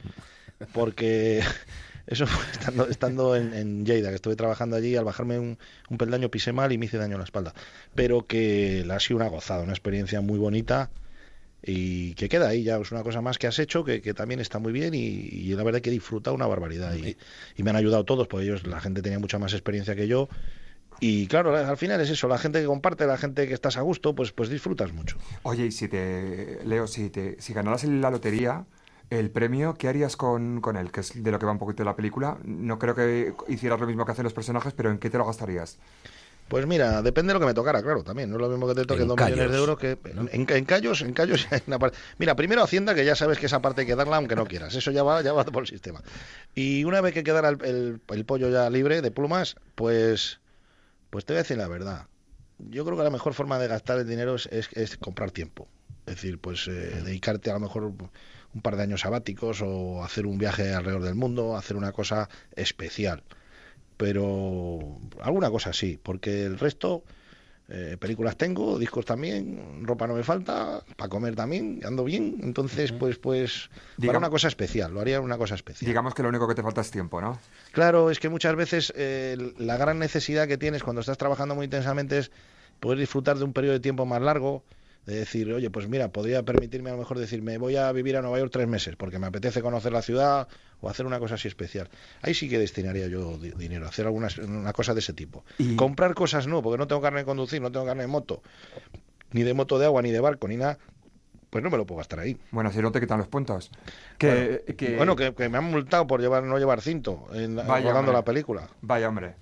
porque 0.73 1.43
eso 2.07 2.25
fue 2.25 2.51
estando, 2.51 2.87
estando 2.87 3.35
en, 3.35 3.53
en 3.53 3.85
Lleida, 3.85 4.09
que 4.09 4.15
estuve 4.15 4.35
trabajando 4.37 4.77
allí, 4.77 4.95
al 4.95 5.03
bajarme 5.03 5.37
un, 5.37 5.57
un 5.89 5.97
peldaño 5.97 6.31
pisé 6.31 6.53
mal 6.53 6.71
y 6.71 6.77
me 6.77 6.85
hice 6.85 6.97
daño 6.97 7.13
en 7.13 7.19
la 7.19 7.25
espalda. 7.25 7.53
Pero 7.93 8.25
que 8.25 8.83
la 8.85 8.95
ha 8.95 8.99
sido 8.99 9.17
una 9.17 9.27
gozada, 9.27 9.63
una 9.63 9.73
experiencia 9.73 10.21
muy 10.21 10.39
bonita 10.39 10.89
y 11.65 12.13
que 12.15 12.29
queda 12.29 12.49
ahí 12.49 12.63
ya, 12.63 12.77
es 12.77 12.91
una 12.91 13.03
cosa 13.03 13.21
más 13.21 13.37
que 13.37 13.47
has 13.47 13.59
hecho 13.59 13.83
que, 13.83 14.01
que 14.01 14.13
también 14.13 14.39
está 14.39 14.59
muy 14.59 14.71
bien 14.71 14.93
y, 14.93 14.99
y 14.99 15.55
la 15.55 15.63
verdad 15.63 15.81
que 15.81 15.89
he 15.89 15.93
disfrutado 15.93 16.35
una 16.35 16.47
barbaridad 16.47 16.95
y, 16.95 17.17
y 17.55 17.63
me 17.63 17.69
han 17.71 17.75
ayudado 17.75 18.05
todos, 18.05 18.27
porque 18.27 18.45
ellos, 18.45 18.67
la 18.67 18.79
gente 18.79 19.01
tenía 19.01 19.19
mucha 19.19 19.39
más 19.39 19.53
experiencia 19.53 19.95
que 19.95 20.07
yo 20.07 20.29
y 20.99 21.27
claro, 21.27 21.55
al 21.55 21.77
final 21.77 21.99
es 22.01 22.09
eso, 22.09 22.27
la 22.27 22.37
gente 22.37 22.61
que 22.61 22.65
comparte, 22.65 23.05
la 23.05 23.17
gente 23.17 23.47
que 23.47 23.53
estás 23.53 23.77
a 23.77 23.81
gusto, 23.81 24.15
pues, 24.15 24.31
pues 24.31 24.49
disfrutas 24.49 24.93
mucho. 24.93 25.17
Oye, 25.43 25.65
y 25.67 25.71
si 25.71 25.87
te, 25.87 26.59
Leo, 26.65 26.87
si 26.87 27.09
te, 27.09 27.41
si 27.41 27.53
ganaras 27.53 27.83
la 27.83 28.09
lotería, 28.09 28.65
el 29.09 29.29
premio, 29.29 29.75
¿qué 29.75 29.87
harías 29.87 30.15
con, 30.15 30.61
con 30.61 30.77
él? 30.77 30.91
Que 30.91 31.01
es 31.01 31.21
de 31.21 31.31
lo 31.31 31.39
que 31.39 31.45
va 31.45 31.51
un 31.51 31.59
poquito 31.59 31.83
la 31.83 31.95
película. 31.95 32.37
No 32.43 32.79
creo 32.79 32.95
que 32.95 33.33
hicieras 33.47 33.79
lo 33.79 33.87
mismo 33.87 34.05
que 34.05 34.13
hacen 34.13 34.23
los 34.23 34.33
personajes, 34.33 34.73
pero 34.73 34.89
¿en 34.89 34.97
qué 34.97 35.09
te 35.09 35.17
lo 35.17 35.25
gastarías? 35.25 35.77
Pues 36.47 36.67
mira, 36.67 37.01
depende 37.01 37.29
de 37.29 37.33
lo 37.35 37.39
que 37.39 37.47
me 37.47 37.53
tocara, 37.55 37.81
claro, 37.81 38.03
también. 38.03 38.29
No 38.29 38.35
es 38.35 38.41
lo 38.41 38.49
mismo 38.49 38.67
que 38.67 38.75
te 38.75 38.85
toquen 38.85 39.03
En 39.03 39.07
dos 39.07 39.17
millones 39.31 39.51
de 39.51 39.57
euros 39.57 39.77
que... 39.79 39.97
En, 40.31 40.45
en 40.49 40.65
callos, 40.65 41.01
en 41.01 41.13
callos 41.13 41.47
hay 41.51 41.61
una 41.65 41.79
parte... 41.79 41.97
Mira, 42.19 42.35
primero 42.35 42.61
Hacienda, 42.63 42.93
que 42.93 43.03
ya 43.03 43.15
sabes 43.15 43.39
que 43.39 43.47
esa 43.47 43.61
parte 43.61 43.81
hay 43.81 43.87
que 43.87 43.95
darla 43.95 44.17
aunque 44.17 44.35
no 44.35 44.45
quieras. 44.45 44.75
Eso 44.75 44.91
ya 44.91 45.01
va, 45.01 45.21
ya 45.23 45.33
va 45.33 45.43
por 45.45 45.63
el 45.63 45.67
sistema. 45.67 46.01
Y 46.53 46.83
una 46.83 47.01
vez 47.01 47.13
que 47.13 47.23
quedara 47.23 47.49
el, 47.49 47.57
el- 47.65 48.01
el 48.09 48.25
pollo 48.25 48.49
ya 48.49 48.69
libre 48.69 49.01
de 49.01 49.11
plumas, 49.11 49.55
pues... 49.75 50.39
Pues 51.09 51.25
te 51.25 51.33
voy 51.33 51.39
a 51.39 51.43
decir 51.43 51.57
la 51.57 51.67
verdad. 51.67 52.07
Yo 52.59 52.85
creo 52.85 52.95
que 52.97 53.03
la 53.03 53.09
mejor 53.09 53.33
forma 53.33 53.57
de 53.57 53.67
gastar 53.67 53.97
el 53.97 54.07
dinero 54.07 54.35
es, 54.35 54.45
es- 54.47 54.69
es 54.73 54.97
comprar 54.97 55.31
tiempo. 55.31 55.67
Es 56.05 56.15
decir, 56.15 56.37
pues 56.39 56.67
eh, 56.67 56.71
dedicarte 57.03 57.49
a 57.49 57.53
lo 57.55 57.59
mejor 57.61 57.83
un 57.85 58.61
par 58.61 58.75
de 58.75 58.83
años 58.83 59.01
sabáticos 59.01 59.61
o 59.63 60.03
hacer 60.03 60.27
un 60.27 60.37
viaje 60.37 60.73
alrededor 60.75 61.01
del 61.01 61.15
mundo, 61.15 61.57
hacer 61.57 61.75
una 61.75 61.91
cosa 61.91 62.29
especial 62.55 63.23
pero 63.97 64.79
alguna 65.21 65.49
cosa 65.49 65.73
sí, 65.73 65.99
porque 66.01 66.43
el 66.43 66.59
resto, 66.59 67.03
eh, 67.69 67.97
películas 67.99 68.37
tengo, 68.37 68.77
discos 68.77 69.05
también, 69.05 69.83
ropa 69.83 70.07
no 70.07 70.15
me 70.15 70.23
falta, 70.23 70.83
para 70.97 71.09
comer 71.09 71.35
también, 71.35 71.81
ando 71.85 72.03
bien, 72.03 72.37
entonces 72.43 72.91
pues 72.91 73.17
pues 73.17 73.69
para 74.05 74.17
una 74.17 74.29
cosa 74.29 74.47
especial, 74.47 74.93
lo 74.93 75.01
haría 75.01 75.21
una 75.21 75.37
cosa 75.37 75.55
especial. 75.55 75.87
Digamos 75.87 76.13
que 76.13 76.23
lo 76.23 76.29
único 76.29 76.47
que 76.47 76.55
te 76.55 76.63
falta 76.63 76.81
es 76.81 76.91
tiempo, 76.91 77.21
¿no? 77.21 77.39
Claro, 77.71 78.11
es 78.11 78.19
que 78.19 78.29
muchas 78.29 78.55
veces 78.55 78.93
eh, 78.95 79.37
la 79.57 79.77
gran 79.77 79.99
necesidad 79.99 80.47
que 80.47 80.57
tienes 80.57 80.83
cuando 80.83 81.01
estás 81.01 81.17
trabajando 81.17 81.55
muy 81.55 81.65
intensamente 81.65 82.19
es 82.19 82.31
poder 82.79 82.99
disfrutar 82.99 83.37
de 83.37 83.43
un 83.43 83.53
periodo 83.53 83.73
de 83.73 83.79
tiempo 83.79 84.05
más 84.05 84.21
largo, 84.21 84.63
de 85.05 85.15
decir, 85.15 85.51
oye, 85.53 85.69
pues 85.69 85.87
mira, 85.87 86.09
podría 86.09 86.43
permitirme 86.43 86.89
a 86.89 86.93
lo 86.93 86.99
mejor 86.99 87.19
decir, 87.19 87.41
me 87.41 87.57
voy 87.57 87.75
a 87.75 87.91
vivir 87.91 88.17
a 88.17 88.21
Nueva 88.21 88.39
York 88.39 88.51
tres 88.51 88.67
meses 88.67 88.95
porque 88.95 89.19
me 89.19 89.27
apetece 89.27 89.61
conocer 89.61 89.91
la 89.93 90.01
ciudad 90.01 90.47
o 90.81 90.89
hacer 90.89 91.05
una 91.05 91.19
cosa 91.19 91.35
así 91.35 91.47
especial. 91.47 91.89
Ahí 92.21 92.33
sí 92.33 92.49
que 92.49 92.57
destinaría 92.57 93.07
yo 93.07 93.37
di- 93.37 93.51
dinero, 93.51 93.87
hacer 93.87 94.07
alguna 94.07 94.29
una 94.47 94.73
cosa 94.73 94.93
de 94.93 95.01
ese 95.01 95.13
tipo. 95.13 95.45
Y- 95.59 95.75
Comprar 95.75 96.15
cosas 96.15 96.47
no, 96.47 96.61
porque 96.63 96.77
no 96.77 96.87
tengo 96.87 97.01
carne 97.01 97.19
de 97.19 97.25
conducir, 97.25 97.61
no 97.61 97.71
tengo 97.71 97.85
carne 97.85 98.03
de 98.03 98.07
moto, 98.07 98.41
ni 99.31 99.43
de 99.43 99.53
moto 99.53 99.77
de 99.77 99.85
agua, 99.85 100.01
ni 100.01 100.11
de 100.11 100.19
barco, 100.19 100.47
ni 100.47 100.57
nada, 100.57 100.79
pues 101.51 101.63
no 101.63 101.69
me 101.69 101.77
lo 101.77 101.85
puedo 101.85 101.99
gastar 101.99 102.19
ahí. 102.19 102.37
Bueno, 102.51 102.71
si 102.71 102.79
no 102.79 102.91
te 102.91 102.99
quitan 102.99 103.17
los 103.19 103.27
puntos. 103.27 103.69
Que, 104.17 104.27
bueno, 104.65 104.77
que- 104.77 104.95
bueno, 104.95 105.15
que, 105.15 105.33
que 105.35 105.49
me 105.49 105.57
han 105.57 105.65
multado 105.65 106.07
por 106.07 106.19
llevar 106.19 106.43
no 106.43 106.57
llevar 106.57 106.81
cinto 106.81 107.27
en 107.33 107.55
Vaya, 107.55 107.81
rodando 107.89 107.99
hombre. 107.99 108.13
la 108.13 108.23
película. 108.25 108.69
Vaya, 108.81 109.07
hombre. 109.07 109.35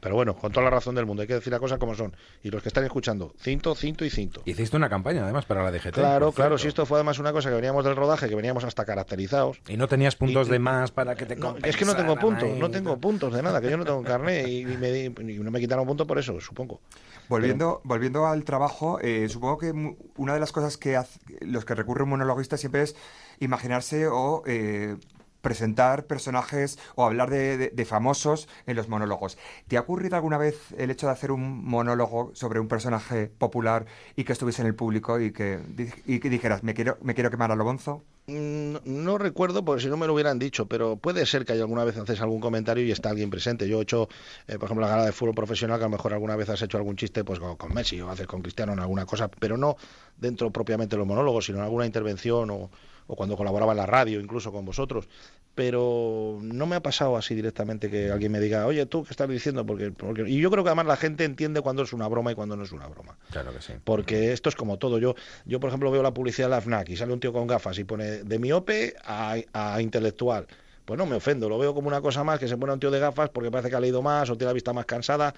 Pero 0.00 0.14
bueno, 0.14 0.34
con 0.36 0.52
toda 0.52 0.64
la 0.64 0.70
razón 0.70 0.94
del 0.94 1.06
mundo, 1.06 1.22
hay 1.22 1.28
que 1.28 1.34
decir 1.34 1.50
las 1.52 1.60
cosas 1.60 1.78
como 1.78 1.94
son. 1.94 2.14
Y 2.42 2.50
los 2.50 2.62
que 2.62 2.68
están 2.68 2.84
escuchando, 2.84 3.34
cinto, 3.38 3.74
cinto 3.74 4.04
y 4.04 4.10
cinto. 4.10 4.42
Hiciste 4.44 4.76
una 4.76 4.88
campaña 4.88 5.22
además 5.24 5.44
para 5.46 5.62
la 5.62 5.70
DGT. 5.70 5.92
Claro, 5.94 6.32
claro, 6.32 6.58
si 6.58 6.68
esto 6.68 6.86
fue 6.86 6.98
además 6.98 7.18
una 7.18 7.32
cosa 7.32 7.48
que 7.50 7.56
veníamos 7.56 7.84
del 7.84 7.96
rodaje, 7.96 8.28
que 8.28 8.34
veníamos 8.34 8.64
hasta 8.64 8.84
caracterizados. 8.84 9.60
Y 9.68 9.76
no 9.76 9.88
tenías 9.88 10.16
puntos 10.16 10.48
Y- 10.48 10.50
de 10.52 10.58
más 10.58 10.90
para 10.90 11.14
que 11.14 11.26
te 11.26 11.36
No, 11.36 11.56
es 11.62 11.76
que 11.76 11.84
no 11.84 11.94
tengo 11.96 12.16
puntos, 12.16 12.48
no 12.58 12.70
tengo 12.70 12.98
puntos 12.98 13.32
de 13.34 13.42
nada, 13.42 13.60
que 13.60 13.70
yo 13.70 13.76
no 13.76 13.84
tengo 13.84 14.02
carné 14.02 14.48
y, 14.48 14.60
y 14.62 14.64
me 14.76 14.90
di- 14.90 15.06
y 15.32 15.38
no 15.38 15.50
me 15.50 15.60
quitaron 15.60 15.86
puntos 15.86 16.06
por 16.06 16.18
eso, 16.18 16.40
supongo. 16.40 16.80
Volviendo, 17.28 17.80
volviendo 17.84 18.26
al 18.26 18.44
trabajo, 18.44 18.98
eh, 19.00 19.28
supongo 19.28 19.56
que 19.58 19.72
mu- 19.72 19.96
una 20.16 20.34
de 20.34 20.40
las 20.40 20.52
cosas 20.52 20.76
que 20.76 20.96
hace- 20.96 21.20
los 21.40 21.64
que 21.64 21.74
recurre 21.74 22.02
un 22.02 22.10
monologuista 22.10 22.56
siempre 22.56 22.82
es 22.82 22.94
imaginarse 23.40 24.06
o 24.06 24.42
eh, 24.46 24.96
presentar 25.42 26.06
personajes 26.06 26.78
o 26.94 27.04
hablar 27.04 27.30
de, 27.30 27.70
de- 27.70 27.84
famosos 27.84 28.48
en 28.66 28.76
los 28.76 28.88
monólogos. 28.88 29.36
¿Te 29.68 29.76
ha 29.76 29.80
ocurrido 29.80 30.16
alguna 30.16 30.38
vez 30.38 30.56
el 30.78 30.90
hecho 30.90 31.06
de 31.06 31.12
hacer 31.12 31.32
un 31.32 31.64
monólogo 31.64 32.30
sobre 32.34 32.60
un 32.60 32.68
personaje 32.68 33.26
popular 33.26 33.86
y 34.16 34.24
que 34.24 34.32
estuviese 34.32 34.62
en 34.62 34.68
el 34.68 34.74
público 34.74 35.20
y 35.20 35.32
que, 35.32 35.58
y 36.06 36.20
que 36.20 36.30
dijeras, 36.30 36.62
me 36.62 36.74
quiero, 36.74 36.96
me 37.02 37.14
quiero 37.14 37.30
quemar 37.30 37.50
a 37.52 37.56
lo 37.56 37.64
bonzo? 37.64 38.02
Mm, 38.28 38.76
No 38.84 39.18
recuerdo, 39.18 39.64
porque 39.64 39.82
si 39.82 39.88
no 39.88 39.96
me 39.96 40.06
lo 40.06 40.14
hubieran 40.14 40.38
dicho, 40.38 40.66
pero 40.66 40.96
puede 40.96 41.26
ser 41.26 41.44
que 41.44 41.52
alguna 41.54 41.82
vez 41.84 41.96
haces 41.96 42.20
algún 42.20 42.40
comentario 42.40 42.84
y 42.84 42.92
está 42.92 43.10
alguien 43.10 43.30
presente. 43.30 43.68
Yo 43.68 43.80
he 43.80 43.82
hecho, 43.82 44.08
eh, 44.46 44.54
por 44.58 44.66
ejemplo, 44.66 44.86
la 44.86 44.92
gala 44.92 45.04
de 45.06 45.12
fútbol 45.12 45.34
profesional, 45.34 45.78
que 45.78 45.84
a 45.84 45.88
lo 45.88 45.96
mejor 45.96 46.12
alguna 46.12 46.36
vez 46.36 46.48
has 46.48 46.62
hecho 46.62 46.78
algún 46.78 46.96
chiste 46.96 47.24
pues 47.24 47.40
con, 47.40 47.56
con 47.56 47.74
Messi 47.74 48.00
o 48.00 48.08
haces 48.10 48.26
con 48.28 48.40
Cristiano 48.42 48.72
en 48.72 48.78
alguna 48.78 49.06
cosa, 49.06 49.28
pero 49.28 49.56
no 49.56 49.76
dentro 50.16 50.50
propiamente 50.52 50.94
de 50.94 50.98
los 50.98 51.06
monólogos, 51.06 51.46
sino 51.46 51.58
en 51.58 51.64
alguna 51.64 51.84
intervención 51.86 52.50
o, 52.50 52.70
o 53.06 53.16
cuando 53.16 53.36
colaboraba 53.36 53.72
en 53.72 53.78
la 53.78 53.86
radio, 53.86 54.20
incluso 54.20 54.52
con 54.52 54.64
vosotros. 54.64 55.08
Pero 55.54 56.38
no 56.40 56.66
me 56.66 56.76
ha 56.76 56.80
pasado 56.80 57.16
así 57.16 57.34
directamente 57.34 57.90
que 57.90 58.10
alguien 58.10 58.32
me 58.32 58.40
diga, 58.40 58.66
oye, 58.66 58.86
tú, 58.86 59.04
¿qué 59.04 59.10
estás 59.10 59.28
diciendo? 59.28 59.66
Porque, 59.66 59.90
porque... 59.90 60.28
Y 60.28 60.40
yo 60.40 60.50
creo 60.50 60.64
que 60.64 60.70
además 60.70 60.86
la 60.86 60.96
gente 60.96 61.24
entiende 61.24 61.60
cuando 61.60 61.82
es 61.82 61.92
una 61.92 62.08
broma 62.08 62.32
y 62.32 62.34
cuando 62.34 62.56
no 62.56 62.64
es 62.64 62.72
una 62.72 62.86
broma. 62.86 63.18
Claro 63.30 63.52
que 63.52 63.60
sí. 63.60 63.74
Porque 63.84 64.32
esto 64.32 64.48
es 64.48 64.56
como 64.56 64.78
todo. 64.78 64.98
Yo, 64.98 65.14
yo 65.44 65.60
por 65.60 65.68
ejemplo, 65.68 65.90
veo 65.90 66.02
la 66.02 66.14
publicidad 66.14 66.46
de 66.46 66.50
la 66.50 66.60
FNAC 66.60 66.88
y 66.90 66.96
sale 66.96 67.12
un 67.12 67.20
tío 67.20 67.32
con 67.32 67.46
gafas 67.46 67.78
y 67.78 67.84
pone 67.84 68.24
de 68.24 68.38
miope 68.38 68.94
a, 69.04 69.36
a 69.52 69.82
intelectual. 69.82 70.46
Pues 70.84 70.98
no 70.98 71.06
me 71.06 71.16
ofendo, 71.16 71.48
lo 71.48 71.58
veo 71.58 71.74
como 71.74 71.86
una 71.88 72.00
cosa 72.00 72.24
más 72.24 72.40
que 72.40 72.48
se 72.48 72.56
pone 72.56 72.72
un 72.72 72.80
tío 72.80 72.90
de 72.90 72.98
gafas 72.98 73.28
porque 73.28 73.50
parece 73.50 73.70
que 73.70 73.76
ha 73.76 73.80
leído 73.80 74.02
más 74.02 74.28
o 74.30 74.36
tiene 74.36 74.46
la 74.48 74.52
vista 74.52 74.72
más 74.72 74.84
cansada, 74.84 75.32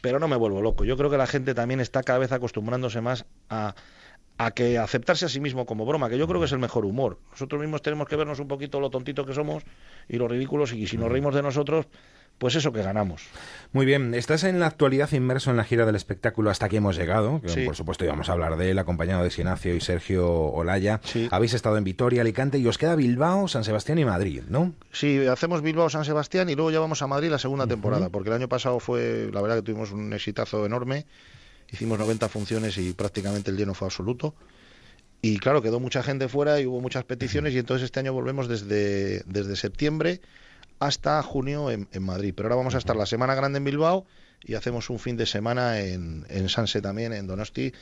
pero 0.00 0.20
no 0.20 0.28
me 0.28 0.36
vuelvo 0.36 0.62
loco. 0.62 0.84
Yo 0.84 0.96
creo 0.96 1.10
que 1.10 1.16
la 1.16 1.26
gente 1.26 1.52
también 1.52 1.80
está 1.80 2.02
cada 2.02 2.20
vez 2.20 2.30
acostumbrándose 2.30 3.00
más 3.00 3.24
a, 3.50 3.74
a 4.44 4.50
que 4.50 4.78
aceptarse 4.78 5.26
a 5.26 5.28
sí 5.28 5.40
mismo 5.40 5.66
como 5.66 5.86
broma, 5.86 6.08
que 6.08 6.18
yo 6.18 6.26
creo 6.26 6.40
que 6.40 6.46
es 6.46 6.52
el 6.52 6.58
mejor 6.58 6.84
humor. 6.84 7.18
Nosotros 7.32 7.60
mismos 7.60 7.82
tenemos 7.82 8.08
que 8.08 8.16
vernos 8.16 8.40
un 8.40 8.48
poquito 8.48 8.80
lo 8.80 8.90
tontitos 8.90 9.26
que 9.26 9.34
somos 9.34 9.62
y 10.08 10.16
lo 10.16 10.28
ridículos 10.28 10.72
y 10.72 10.86
si 10.86 10.96
nos 10.98 11.10
reímos 11.10 11.34
de 11.34 11.42
nosotros, 11.42 11.86
pues 12.38 12.56
eso 12.56 12.72
que 12.72 12.82
ganamos. 12.82 13.22
Muy 13.72 13.86
bien, 13.86 14.12
estás 14.14 14.44
en 14.44 14.60
la 14.60 14.66
actualidad 14.66 15.10
inmerso 15.12 15.50
en 15.50 15.56
la 15.56 15.64
gira 15.64 15.86
del 15.86 15.94
espectáculo 15.94 16.50
hasta 16.50 16.68
que 16.68 16.76
hemos 16.76 16.96
llegado. 16.96 17.40
que, 17.40 17.48
Sí. 17.48 17.64
Por 17.64 17.76
supuesto, 17.76 18.04
íbamos 18.04 18.28
a 18.28 18.32
hablar 18.32 18.56
de 18.56 18.70
él, 18.70 18.78
acompañado 18.78 19.22
de 19.22 19.30
Sinacio 19.30 19.74
y 19.74 19.80
Sergio 19.80 20.28
Olaya. 20.28 21.00
Sí. 21.04 21.28
Habéis 21.30 21.54
estado 21.54 21.76
en 21.78 21.84
Vitoria, 21.84 22.22
Alicante 22.22 22.58
y 22.58 22.66
os 22.66 22.76
queda 22.76 22.96
Bilbao, 22.96 23.48
San 23.48 23.64
Sebastián 23.64 23.98
y 23.98 24.04
Madrid, 24.04 24.42
¿no? 24.48 24.74
Sí, 24.92 25.26
hacemos 25.26 25.62
Bilbao 25.62 25.88
San 25.88 26.04
Sebastián 26.04 26.50
y 26.50 26.54
luego 26.54 26.70
ya 26.70 26.80
vamos 26.80 27.00
a 27.02 27.06
Madrid 27.06 27.30
la 27.30 27.38
segunda 27.38 27.66
temporada, 27.66 28.10
porque 28.10 28.30
el 28.30 28.34
año 28.34 28.48
pasado 28.48 28.80
fue, 28.80 29.30
la 29.32 29.40
verdad 29.40 29.56
que 29.56 29.62
tuvimos 29.62 29.92
un 29.92 30.12
exitazo 30.12 30.66
enorme, 30.66 31.06
hicimos 31.70 31.98
90 31.98 32.28
funciones 32.28 32.78
y 32.78 32.92
prácticamente 32.92 33.50
el 33.50 33.56
lleno 33.56 33.74
fue 33.74 33.88
absoluto. 33.88 34.34
Y 35.22 35.38
claro, 35.38 35.62
quedó 35.62 35.80
mucha 35.80 36.02
gente 36.02 36.28
fuera 36.28 36.60
y 36.60 36.66
hubo 36.66 36.80
muchas 36.80 37.04
peticiones 37.04 37.54
y 37.54 37.58
entonces 37.58 37.86
este 37.86 38.00
año 38.00 38.12
volvemos 38.12 38.46
desde, 38.46 39.20
desde 39.20 39.56
septiembre 39.56 40.20
hasta 40.78 41.22
junio 41.22 41.70
en, 41.70 41.88
en 41.92 42.02
Madrid. 42.02 42.34
Pero 42.36 42.48
ahora 42.48 42.56
vamos 42.56 42.74
a 42.74 42.78
estar 42.78 42.94
la 42.94 43.06
semana 43.06 43.34
grande 43.34 43.58
en 43.58 43.64
Bilbao 43.64 44.04
y 44.42 44.54
hacemos 44.54 44.90
un 44.90 44.98
fin 44.98 45.16
de 45.16 45.26
semana 45.26 45.80
en, 45.80 46.26
en 46.28 46.48
Sanse 46.48 46.82
también, 46.82 47.12
en 47.12 47.26
Donosti, 47.26 47.72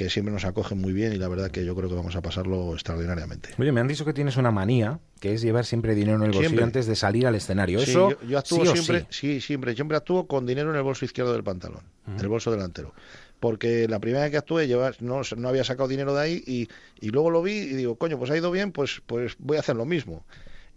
que 0.00 0.08
siempre 0.08 0.32
nos 0.32 0.46
acogen 0.46 0.78
muy 0.78 0.94
bien 0.94 1.12
y 1.12 1.16
la 1.16 1.28
verdad 1.28 1.50
que 1.50 1.62
yo 1.62 1.76
creo 1.76 1.90
que 1.90 1.94
vamos 1.94 2.16
a 2.16 2.22
pasarlo 2.22 2.72
extraordinariamente. 2.72 3.50
Oye, 3.58 3.70
me 3.70 3.82
han 3.82 3.86
dicho 3.86 4.06
que 4.06 4.14
tienes 4.14 4.38
una 4.38 4.50
manía, 4.50 4.98
que 5.20 5.34
es 5.34 5.42
llevar 5.42 5.66
siempre 5.66 5.94
dinero 5.94 6.16
en 6.16 6.22
el 6.22 6.28
bolsillo 6.28 6.48
Siempre. 6.48 6.64
antes 6.64 6.86
de 6.86 6.96
salir 6.96 7.26
al 7.26 7.34
escenario. 7.34 7.80
Sí, 7.80 7.90
Eso, 7.90 8.12
yo, 8.12 8.26
yo 8.26 8.38
actúo 8.38 8.64
sí 8.64 8.72
siempre, 8.72 9.00
sí. 9.10 9.34
sí. 9.34 9.40
siempre, 9.42 9.74
siempre 9.74 9.98
actúo 9.98 10.26
con 10.26 10.46
dinero 10.46 10.70
en 10.70 10.76
el 10.76 10.82
bolso 10.82 11.04
izquierdo 11.04 11.34
del 11.34 11.44
pantalón, 11.44 11.82
en 12.08 12.18
el 12.18 12.28
bolso 12.28 12.50
delantero. 12.50 12.94
Porque 13.40 13.88
la 13.88 13.98
primera 13.98 14.22
vez 14.22 14.30
que 14.30 14.38
actué 14.38 14.66
llevas, 14.66 15.02
no, 15.02 15.20
no 15.36 15.48
había 15.50 15.64
sacado 15.64 15.86
dinero 15.86 16.14
de 16.14 16.22
ahí 16.22 16.42
y, 16.46 16.68
y 16.98 17.10
luego 17.10 17.30
lo 17.30 17.42
vi 17.42 17.52
y 17.58 17.74
digo, 17.74 17.96
coño, 17.96 18.18
pues 18.18 18.30
ha 18.30 18.36
ido 18.38 18.50
bien, 18.50 18.72
pues, 18.72 19.02
pues 19.06 19.34
voy 19.38 19.58
a 19.58 19.60
hacer 19.60 19.76
lo 19.76 19.84
mismo. 19.84 20.24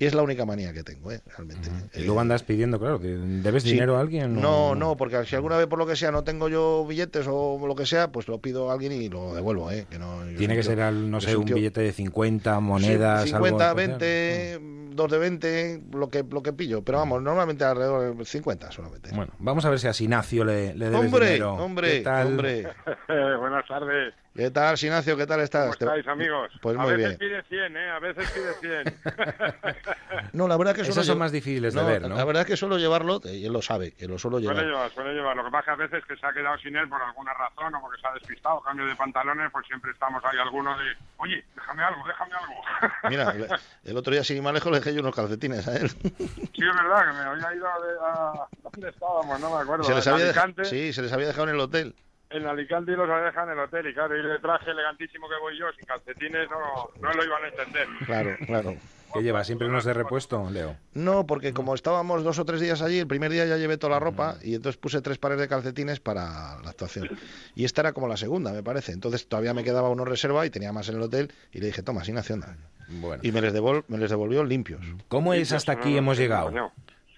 Y 0.04 0.06
es 0.06 0.14
la 0.14 0.22
única 0.22 0.46
manía 0.46 0.74
que 0.74 0.84
tengo, 0.84 1.14
¿eh? 1.14 1.22
realmente. 1.38 1.70
Y 1.96 2.04
luego 2.04 2.20
andas 2.20 2.44
pidiendo, 2.44 2.78
claro, 2.78 3.00
que 3.00 3.08
¿debes 3.08 3.64
Sí. 3.64 3.72
dinero 3.72 3.96
a 3.96 4.02
alguien? 4.02 4.42
No, 4.42 4.76
no, 4.76 4.98
porque 4.98 5.24
si 5.24 5.34
alguna 5.38 5.56
vez 5.56 5.68
por 5.68 5.80
lo 5.80 5.88
que 5.88 5.96
sea 5.96 6.12
no 6.12 6.26
tengo 6.26 6.50
yo 6.50 6.86
billetes 6.86 7.26
o 7.30 7.58
lo 7.66 7.74
que 7.74 7.86
sea, 7.86 8.12
pues 8.12 8.28
lo 8.28 8.40
pido 8.40 8.70
a 8.70 8.74
alguien 8.74 8.92
y 8.92 9.08
lo 9.08 9.34
devuelvo, 9.34 9.72
¿eh? 9.72 9.88
Que 9.90 9.98
no, 9.98 10.20
Tiene 10.38 10.56
que 10.56 10.62
tío- 10.62 10.72
ser, 10.72 10.82
al- 10.82 11.10
no 11.10 11.22
sé, 11.22 11.38
un 11.38 11.46
tío- 11.46 11.56
billete 11.56 11.80
de 11.80 11.94
50 11.94 12.60
monedas, 12.60 13.24
Sí, 13.30 13.34
algo 13.34 13.46
50, 13.48 13.70
especial. 13.70 13.98
20, 14.00 14.94
dos 14.94 15.10
de 15.10 15.18
20, 15.20 15.84
lo 15.94 16.10
que, 16.10 16.26
lo 16.30 16.44
que 16.44 16.52
pillo. 16.52 16.82
Pero 16.84 16.98
vamos, 16.98 17.22
normalmente 17.22 17.64
alrededor 17.64 18.18
de 18.18 18.26
50 18.26 18.72
solamente. 18.72 19.10
Bueno, 19.16 19.32
vamos 19.40 19.64
a 19.64 19.70
ver 19.70 19.80
si 19.80 19.88
a 19.88 19.94
Sinacio 19.94 20.44
le, 20.44 20.76
le 20.76 20.90
debes 20.90 21.00
Hombre, 21.00 21.26
dinero. 21.28 21.54
hombre, 21.56 21.92
¿Qué 21.92 22.00
tal? 22.02 22.28
hombre. 22.28 22.68
Buenas 23.40 23.66
tardes. 23.70 24.14
¿Qué 24.36 24.50
tal, 24.50 24.76
Sinacio? 24.80 25.16
¿Qué 25.16 25.28
tal 25.28 25.42
estás? 25.42 25.78
¿Cómo 25.78 25.92
estáis, 25.94 26.08
amigos? 26.08 26.52
Pues 26.60 26.76
a 26.76 26.80
muy 26.82 26.94
veces 26.96 27.20
bien. 27.20 27.30
pide 27.30 27.44
100, 27.44 27.78
¿eh? 27.78 27.90
A 27.92 28.00
veces 28.00 28.32
pide 28.32 28.54
100. 28.84 29.00
No, 30.34 30.48
la 30.48 30.58
verdad 30.58 30.74
que 30.74 30.82
Esas 30.82 30.96
suelo 30.96 31.06
son 31.08 31.18
más 31.20 31.32
difíciles 31.32 31.74
de 31.76 31.84
ver, 31.84 32.02
¿no? 32.08 32.16
La 32.16 32.26
verdad 32.26 32.46
que 32.46 32.58
suelo 32.58 32.78
llevarlo, 32.80 33.20
y 33.26 33.46
él 33.46 33.54
lo 33.54 33.62
sabe, 33.62 33.92
que 33.92 34.08
lo 34.08 34.18
suelo 34.18 34.40
Suele 34.40 34.62
llevar. 34.62 34.66
llevar, 34.66 34.92
suele 34.92 35.14
llevar. 35.14 35.36
Lo 35.38 35.46
que 35.46 35.52
pasa 35.52 35.60
es 35.60 35.66
que 35.66 35.84
a 35.84 35.88
veces 35.88 36.06
que 36.08 36.16
se 36.18 36.26
ha 36.26 36.34
quedado 36.34 36.58
sin 36.58 36.76
él 36.76 36.88
por 36.90 37.02
alguna 37.02 37.34
razón 37.34 37.76
o 37.76 37.82
porque 37.82 38.02
se 38.02 38.08
ha 38.08 38.14
despistado, 38.14 38.60
cambio 38.62 38.86
de 38.88 38.96
pantalones, 38.96 39.52
pues 39.52 39.66
siempre 39.68 39.92
estamos 39.92 40.24
ahí 40.26 40.38
alguno 40.40 40.76
de, 40.78 40.86
oye, 41.18 41.44
déjame 41.56 41.84
algo, 41.84 42.04
déjame 42.08 42.32
algo. 42.34 42.62
Mira, 43.10 43.50
el, 43.84 43.98
otro 43.98 44.14
día, 44.14 44.24
sin 44.24 44.42
más 44.44 44.54
lejos, 44.54 44.72
le 44.72 44.80
dejé 44.80 44.94
yo 44.96 45.02
unos 45.02 45.16
calcetines 45.16 45.68
a 45.68 45.76
él. 45.78 45.90
sí, 45.90 46.00
es 46.08 46.76
verdad, 46.76 47.08
que 47.08 47.14
me 47.14 47.20
había 47.30 47.56
ido 47.56 47.66
de- 47.66 48.00
a... 48.04 48.34
¿Dónde 48.72 48.90
estábamos? 48.90 49.40
No 49.40 49.56
me 49.56 49.62
acuerdo. 49.62 49.84
Se 49.84 49.94
les 49.94 50.08
en 50.08 50.14
había 50.14 50.26
dej- 50.26 50.30
Alicante. 50.30 50.66
Sí, 50.66 50.94
se 50.94 51.02
les 51.04 51.14
había 51.14 51.28
dejado 51.28 51.44
en 51.50 51.54
el 51.56 51.60
hotel. 51.60 51.96
En 52.34 52.46
Alicante 52.48 52.92
y 52.92 52.96
los 52.96 53.08
dejado 53.08 53.52
en 53.52 53.58
el 53.58 53.64
hotel. 53.64 53.88
Y 53.88 53.94
claro, 53.94 54.18
ir 54.18 54.28
de 54.28 54.40
traje 54.40 54.72
elegantísimo 54.72 55.28
que 55.30 55.36
voy 55.40 55.58
yo, 55.58 55.66
sin 55.78 55.86
calcetines, 55.86 56.50
no, 56.50 56.90
no 57.02 57.14
lo 57.14 57.24
iban 57.24 57.44
a 57.44 57.48
entender. 57.48 57.88
Claro, 58.06 58.36
claro. 58.46 58.76
¿Qué 59.14 59.22
lleva? 59.22 59.44
¿Siempre 59.44 59.68
unos 59.68 59.86
de 59.86 59.94
repuesto, 59.94 60.50
Leo? 60.50 60.76
No, 60.96 61.28
porque 61.28 61.54
como 61.54 61.76
estábamos 61.76 62.24
dos 62.24 62.40
o 62.40 62.46
tres 62.46 62.60
días 62.60 62.82
allí, 62.82 62.98
el 62.98 63.06
primer 63.06 63.32
día 63.32 63.46
ya 63.46 63.58
llevé 63.58 63.78
toda 63.78 63.92
la 63.94 64.00
ropa 64.00 64.38
y 64.42 64.56
entonces 64.56 64.78
puse 64.82 65.02
tres 65.04 65.20
pares 65.20 65.38
de 65.38 65.48
calcetines 65.48 66.00
para 66.00 66.60
la 66.64 66.72
actuación. 66.72 67.08
Y 67.54 67.64
esta 67.66 67.82
era 67.82 67.94
como 67.94 68.08
la 68.08 68.18
segunda, 68.18 68.52
me 68.52 68.64
parece. 68.64 68.92
Entonces 68.92 69.28
todavía 69.28 69.54
me 69.54 69.64
quedaba 69.64 69.90
uno 69.90 70.04
reserva 70.04 70.48
y 70.48 70.50
tenía 70.50 70.74
más 70.74 70.90
en 70.90 70.96
el 70.96 71.04
hotel 71.04 71.32
y 71.52 71.60
le 71.60 71.68
dije, 71.68 71.84
toma, 71.84 72.04
sin 72.04 72.18
acción. 72.18 72.44
Bueno. 72.88 73.22
Y 73.24 73.32
me 73.32 73.42
les, 73.42 73.54
devol- 73.54 73.84
me 73.88 74.00
les 74.00 74.10
devolvió 74.10 74.44
limpios. 74.44 74.82
¿Cómo 75.10 75.36
es 75.36 75.52
hasta 75.52 75.74
aquí 75.74 75.96
hemos 75.96 76.18
llegado? 76.18 76.72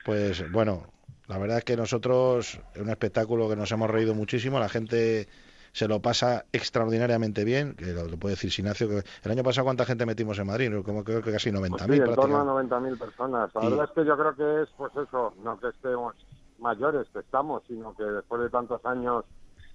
Pues 0.03 0.51
bueno, 0.51 0.85
la 1.27 1.37
verdad 1.37 1.59
es 1.59 1.63
que 1.63 1.75
nosotros, 1.77 2.59
es 2.73 2.81
un 2.81 2.89
espectáculo 2.89 3.49
que 3.49 3.55
nos 3.55 3.71
hemos 3.71 3.89
reído 3.89 4.13
muchísimo, 4.13 4.59
la 4.59 4.69
gente 4.69 5.27
se 5.71 5.87
lo 5.87 6.01
pasa 6.01 6.45
extraordinariamente 6.53 7.43
bien, 7.43 7.75
que 7.75 7.87
lo, 7.87 8.05
lo 8.07 8.17
puede 8.17 8.35
decir 8.35 8.51
Sinacio, 8.51 8.87
que 8.87 9.03
el 9.23 9.31
año 9.31 9.43
pasado 9.43 9.65
cuánta 9.65 9.85
gente 9.85 10.05
metimos 10.05 10.39
en 10.39 10.47
Madrid, 10.47 10.71
como 10.83 11.03
creo 11.03 11.21
que 11.21 11.31
casi 11.33 11.51
90.000 11.51 11.71
Pues 11.71 11.83
sí, 12.05 12.09
en 12.09 12.15
torno 12.15 12.37
a 12.39 12.43
prácticamente. 12.45 12.75
90.000 12.75 12.97
personas. 12.97 13.53
La 13.53 13.61
Y- 13.61 13.69
verdad 13.71 13.85
es 13.85 13.91
que 13.91 14.05
yo 14.05 14.17
creo 14.17 14.35
que 14.35 14.61
es, 14.63 14.69
pues 14.77 14.91
eso, 14.95 15.33
no 15.43 15.59
que 15.59 15.67
estemos 15.69 16.15
mayores, 16.59 17.07
que 17.11 17.19
estamos, 17.19 17.63
sino 17.67 17.93
que 17.93 18.03
después 18.03 18.41
de 18.41 18.49
tantos 18.49 18.85
años 18.85 19.25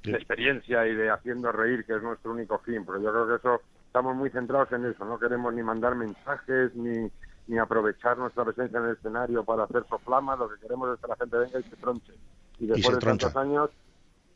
de 0.02 0.12
experiencia 0.12 0.86
y 0.86 0.94
de 0.94 1.10
haciendo 1.10 1.52
reír, 1.52 1.84
que 1.84 1.96
es 1.96 2.02
nuestro 2.02 2.32
único 2.32 2.58
fin, 2.60 2.84
porque 2.86 3.04
yo 3.04 3.10
creo 3.12 3.28
que 3.28 3.34
eso, 3.34 3.60
estamos 3.86 4.16
muy 4.16 4.30
centrados 4.30 4.72
en 4.72 4.86
eso, 4.86 5.04
no 5.04 5.18
queremos 5.18 5.52
ni 5.52 5.62
mandar 5.62 5.94
mensajes, 5.94 6.74
ni, 6.74 7.10
ni 7.50 7.58
aprovechar 7.58 8.16
nuestra 8.16 8.44
presencia 8.44 8.78
en 8.78 8.84
el 8.86 8.92
escenario 8.92 9.44
para 9.44 9.64
hacer 9.64 9.84
soflamas, 9.88 10.38
lo 10.38 10.48
que 10.48 10.60
queremos 10.60 10.94
es 10.94 11.00
que 11.00 11.08
la 11.08 11.16
gente 11.16 11.36
venga 11.36 11.58
y 11.58 11.62
se 11.64 11.76
tronche. 11.76 12.12
Y 12.60 12.66
después 12.66 12.94
de 12.94 13.00
troncha. 13.00 13.26
tantos 13.26 13.42
años, 13.42 13.70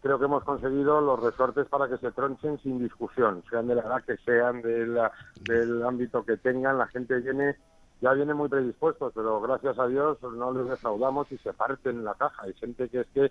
creo 0.03 0.19
que 0.19 0.25
hemos 0.25 0.43
conseguido 0.43 1.01
los 1.01 1.21
resortes 1.21 1.69
para 1.69 1.89
que 1.89 1.97
se 1.99 2.11
tronchen 2.11 2.59
sin 2.59 2.81
discusión, 2.81 3.45
sean 3.49 3.69
de 3.69 3.77
la 3.77 3.83
edad 3.83 4.05
que 4.05 4.17
sean, 4.17 4.63
de 4.63 4.89
la- 4.89 5.13
del 5.43 5.85
ámbito 5.85 6.25
que 6.25 6.37
tengan, 6.39 6.77
la 6.77 6.89
gente 6.89 7.21
viene, 7.21 7.57
ya 8.01 8.13
viene 8.15 8.35
muy 8.35 8.49
predispuestos, 8.49 9.13
pero 9.15 9.41
gracias 9.41 9.79
a 9.79 9.87
Dios 9.87 10.19
no 10.21 10.53
les 10.53 10.69
defraudamos 10.69 11.31
y 11.31 11.39
se 11.39 11.53
parten 11.53 12.03
la 12.05 12.15
caja. 12.15 12.43
Hay 12.43 12.55
gente 12.55 12.89
que 12.89 13.03
es 13.03 13.07
que, 13.15 13.31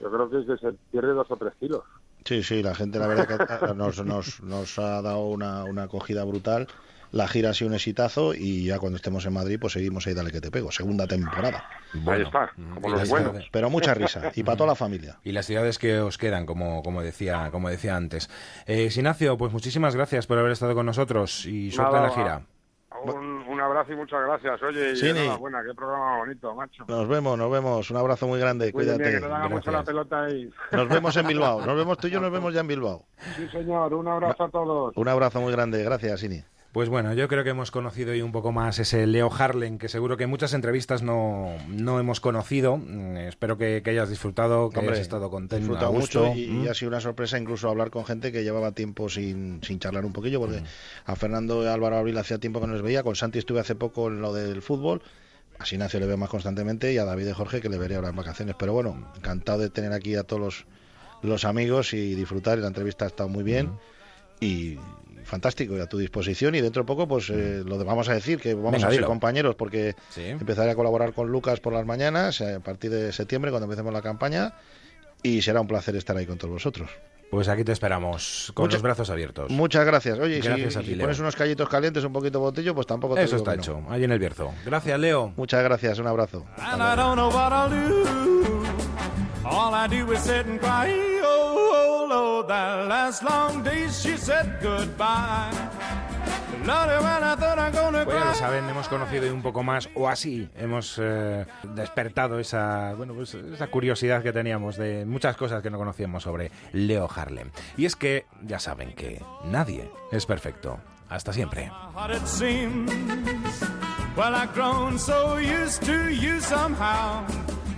yo 0.00 0.10
creo 0.10 0.30
que 0.30 0.40
es 0.40 0.46
que 0.46 0.56
se 0.56 0.72
pierde 0.90 1.12
dos 1.12 1.30
o 1.30 1.36
tres 1.36 1.52
kilos. 1.60 1.84
Sí, 2.24 2.42
sí, 2.42 2.62
la 2.62 2.74
gente 2.74 2.98
la 2.98 3.06
verdad 3.06 3.26
que 3.68 3.74
nos, 3.74 4.02
nos, 4.04 4.42
nos 4.42 4.78
ha 4.78 5.02
dado 5.02 5.26
una, 5.26 5.64
una 5.64 5.82
acogida 5.84 6.24
brutal. 6.24 6.66
La 7.12 7.26
gira 7.28 7.50
ha 7.50 7.54
sido 7.54 7.68
un 7.68 7.74
exitazo 7.74 8.34
y 8.34 8.64
ya 8.66 8.78
cuando 8.78 8.96
estemos 8.96 9.24
en 9.26 9.32
Madrid 9.32 9.58
pues 9.60 9.72
seguimos 9.72 10.06
ahí 10.06 10.14
Dale 10.14 10.30
que 10.30 10.40
te 10.40 10.50
pego, 10.50 10.70
segunda 10.70 11.06
temporada. 11.06 11.64
Ahí 12.06 12.22
está, 12.22 12.50
como 12.56 12.88
y 12.88 12.90
los 12.92 13.08
buenos. 13.08 13.28
ciudades- 13.30 13.48
Pero 13.50 13.70
mucha 13.70 13.94
risa 13.94 14.30
y 14.34 14.42
para 14.44 14.56
toda 14.56 14.68
la 14.68 14.74
familia. 14.76 15.18
Y 15.24 15.32
las 15.32 15.46
ciudades 15.46 15.78
que 15.78 15.98
os 15.98 16.18
quedan, 16.18 16.46
como, 16.46 16.82
como, 16.82 17.02
decía, 17.02 17.48
como 17.50 17.68
decía 17.68 17.96
antes. 17.96 18.30
Eh, 18.66 18.90
Sinacio, 18.90 19.36
pues 19.36 19.52
muchísimas 19.52 19.96
gracias 19.96 20.26
por 20.26 20.38
haber 20.38 20.52
estado 20.52 20.74
con 20.74 20.86
nosotros 20.86 21.46
y 21.46 21.70
suerte 21.70 21.96
en 21.96 22.02
la 22.02 22.10
gira. 22.10 22.42
Un, 23.02 23.16
un 23.48 23.60
abrazo 23.60 23.92
y 23.92 23.96
muchas 23.96 24.20
gracias. 24.26 24.62
Oye, 24.62 24.92
y 24.92 24.96
Sí, 24.96 25.08
enhorabuena, 25.08 25.62
qué 25.66 25.74
programa 25.74 26.18
bonito, 26.18 26.54
macho. 26.54 26.84
Nos 26.86 27.08
vemos, 27.08 27.38
nos 27.38 27.50
vemos. 27.50 27.90
Un 27.90 27.96
abrazo 27.96 28.26
muy 28.26 28.38
grande, 28.38 28.70
Muy 28.74 28.84
bien, 28.84 28.96
cuídate. 28.98 29.14
que 29.16 29.20
nos 29.20 29.32
haga 29.32 29.48
mucho 29.48 29.70
la 29.70 29.82
pelota 29.84 30.28
y... 30.28 30.50
Nos 30.72 30.88
vemos 30.88 31.16
en 31.16 31.26
Bilbao. 31.26 31.64
Nos 31.64 31.76
vemos 31.76 31.96
tú 31.98 32.08
y 32.08 32.10
yo, 32.10 32.20
nos 32.20 32.30
vemos 32.30 32.52
ya 32.52 32.60
en 32.60 32.66
Bilbao. 32.68 33.06
Sí, 33.36 33.48
señor, 33.50 33.94
un 33.94 34.06
abrazo 34.06 34.44
a 34.44 34.48
todos. 34.50 34.92
Un 34.96 35.08
abrazo 35.08 35.40
muy 35.40 35.50
grande, 35.50 35.82
gracias, 35.82 36.22
Ini. 36.24 36.42
Pues 36.72 36.88
bueno, 36.88 37.12
yo 37.14 37.26
creo 37.26 37.42
que 37.42 37.50
hemos 37.50 37.72
conocido 37.72 38.12
hoy 38.12 38.22
un 38.22 38.30
poco 38.30 38.52
más 38.52 38.78
ese 38.78 39.04
Leo 39.08 39.28
Harlen, 39.36 39.76
que 39.76 39.88
seguro 39.88 40.16
que 40.16 40.24
en 40.24 40.30
muchas 40.30 40.54
entrevistas 40.54 41.02
no, 41.02 41.48
no 41.66 41.98
hemos 41.98 42.20
conocido. 42.20 42.76
Mm, 42.76 43.16
espero 43.16 43.58
que, 43.58 43.82
que 43.82 43.90
hayas 43.90 44.08
disfrutado, 44.08 44.70
que 44.70 44.78
Hombre, 44.78 44.94
hayas 44.94 45.02
estado 45.02 45.30
contento, 45.30 45.56
disfrutado 45.56 45.92
mucho 45.92 46.32
y, 46.32 46.44
y 46.44 46.48
Mm. 46.50 46.68
ha 46.70 46.74
sido 46.74 46.90
una 46.90 47.00
sorpresa 47.00 47.38
incluso 47.38 47.68
hablar 47.68 47.90
con 47.90 48.04
gente 48.04 48.30
que 48.30 48.44
llevaba 48.44 48.70
tiempo 48.70 49.08
sin, 49.08 49.60
sin 49.64 49.80
charlar 49.80 50.04
un 50.04 50.12
poquillo, 50.12 50.38
porque 50.38 50.62
a 51.06 51.16
Fernando 51.16 51.64
y 51.64 51.66
Álvaro 51.66 51.96
Abril 51.96 52.16
hacía 52.18 52.38
tiempo 52.38 52.60
que 52.60 52.68
no 52.68 52.74
les 52.74 52.82
veía, 52.82 53.02
con 53.02 53.16
Santi 53.16 53.40
estuve 53.40 53.58
hace 53.58 53.74
poco 53.74 54.06
en 54.06 54.20
lo 54.22 54.32
del 54.32 54.62
fútbol, 54.62 55.02
a 55.58 55.64
Sinacio 55.66 55.98
le 55.98 56.06
veo 56.06 56.16
más 56.18 56.30
constantemente 56.30 56.92
y 56.92 56.98
a 56.98 57.04
David 57.04 57.26
y 57.26 57.32
Jorge 57.32 57.60
que 57.60 57.68
le 57.68 57.78
veré 57.78 57.96
ahora 57.96 58.10
en 58.10 58.16
vacaciones, 58.16 58.54
pero 58.56 58.72
bueno, 58.74 59.10
encantado 59.16 59.58
de 59.58 59.70
tener 59.70 59.92
aquí 59.92 60.14
a 60.14 60.22
todos 60.22 60.40
los, 60.40 60.66
los 61.22 61.44
amigos 61.44 61.94
y 61.94 62.14
disfrutar, 62.14 62.58
la 62.58 62.68
entrevista 62.68 63.06
ha 63.06 63.08
estado 63.08 63.28
muy 63.28 63.42
bien 63.42 63.72
y 64.38 64.78
fantástico 65.24 65.76
y 65.76 65.80
a 65.80 65.86
tu 65.86 65.98
disposición 65.98 66.54
y 66.54 66.60
dentro 66.60 66.82
de 66.82 66.86
poco 66.86 67.06
pues 67.08 67.30
eh, 67.30 67.62
lo 67.64 67.78
de- 67.78 67.84
vamos 67.84 68.08
a 68.08 68.14
decir 68.14 68.40
que 68.40 68.54
vamos 68.54 68.72
Venga, 68.72 68.86
a 68.86 68.90
ser 68.90 68.98
dilo. 68.98 69.06
compañeros 69.06 69.54
porque 69.56 69.94
empezaré 70.16 70.70
a 70.70 70.74
colaborar 70.74 71.12
con 71.12 71.28
Lucas 71.30 71.60
por 71.60 71.72
las 71.72 71.86
mañanas 71.86 72.40
eh, 72.40 72.54
a 72.54 72.60
partir 72.60 72.90
de 72.90 73.12
septiembre 73.12 73.50
cuando 73.50 73.64
empecemos 73.66 73.92
la 73.92 74.02
campaña 74.02 74.54
y 75.22 75.42
será 75.42 75.60
un 75.60 75.66
placer 75.68 75.96
estar 75.96 76.16
ahí 76.16 76.26
con 76.26 76.38
todos 76.38 76.52
vosotros. 76.54 76.90
Pues 77.30 77.46
aquí 77.46 77.62
te 77.62 77.70
esperamos, 77.70 78.50
con 78.54 78.64
Mucha- 78.64 78.74
los 78.76 78.82
brazos 78.82 79.08
abiertos. 79.08 79.50
Muchas 79.52 79.84
gracias. 79.86 80.18
Oye, 80.18 80.40
Gracias 80.40 80.76
a 80.76 80.80
si, 80.80 80.86
ti, 80.88 80.94
pones 80.96 81.20
unos 81.20 81.36
callitos 81.36 81.68
calientes, 81.68 82.02
un 82.02 82.12
poquito 82.12 82.40
botillo, 82.40 82.74
pues 82.74 82.88
tampoco 82.88 83.14
te 83.14 83.22
Eso 83.22 83.36
digo 83.36 83.48
está 83.48 83.50
que 83.52 83.56
no. 83.70 83.78
hecho, 83.78 83.92
ahí 83.92 84.02
en 84.02 84.10
el 84.10 84.18
Bierzo. 84.18 84.52
Gracias, 84.66 84.98
Leo. 84.98 85.32
Muchas 85.36 85.62
gracias, 85.62 86.00
un 86.00 86.08
abrazo. 86.08 86.44
Oh, 92.12 92.42
that 92.42 92.88
last 92.88 93.22
long 93.22 93.62
day 93.62 93.88
she 93.88 94.16
said 94.16 94.58
goodbye. 94.60 95.50
Gonna 97.72 98.04
Pues 98.04 98.16
ya 98.16 98.34
saben, 98.34 98.68
hemos 98.68 98.88
conocido 98.88 99.32
un 99.32 99.42
poco 99.42 99.62
más, 99.62 99.88
o 99.94 100.08
así, 100.08 100.48
hemos 100.56 100.98
eh, 101.00 101.46
despertado 101.74 102.38
esa, 102.38 102.94
bueno, 102.94 103.14
pues 103.14 103.34
esa 103.34 103.68
curiosidad 103.68 104.22
que 104.22 104.32
teníamos 104.32 104.76
de 104.76 105.04
muchas 105.06 105.36
cosas 105.36 105.62
que 105.62 105.70
no 105.70 105.78
conocíamos 105.78 106.22
sobre 106.24 106.50
Leo 106.72 107.08
Harlem. 107.14 107.50
Y 107.76 107.86
es 107.86 107.96
que 107.96 108.26
ya 108.42 108.58
saben 108.58 108.92
que 108.94 109.22
nadie 109.44 109.90
es 110.10 110.26
perfecto. 110.26 110.80
Hasta 111.08 111.32
siempre. 111.32 111.72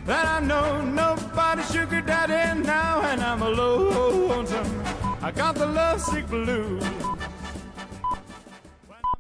that 0.07 0.27
I 0.27 0.41
know 0.41 0.81
nobody 0.83 1.63
sugar 1.63 2.01
daddy 2.01 2.61
now, 2.61 3.03
and 3.03 3.21
I'm 3.23 3.43
alone. 3.43 4.47
I 5.23 5.31
got 5.31 5.55
the 5.55 5.67
lovesick 5.67 6.27
blues. 6.29 6.83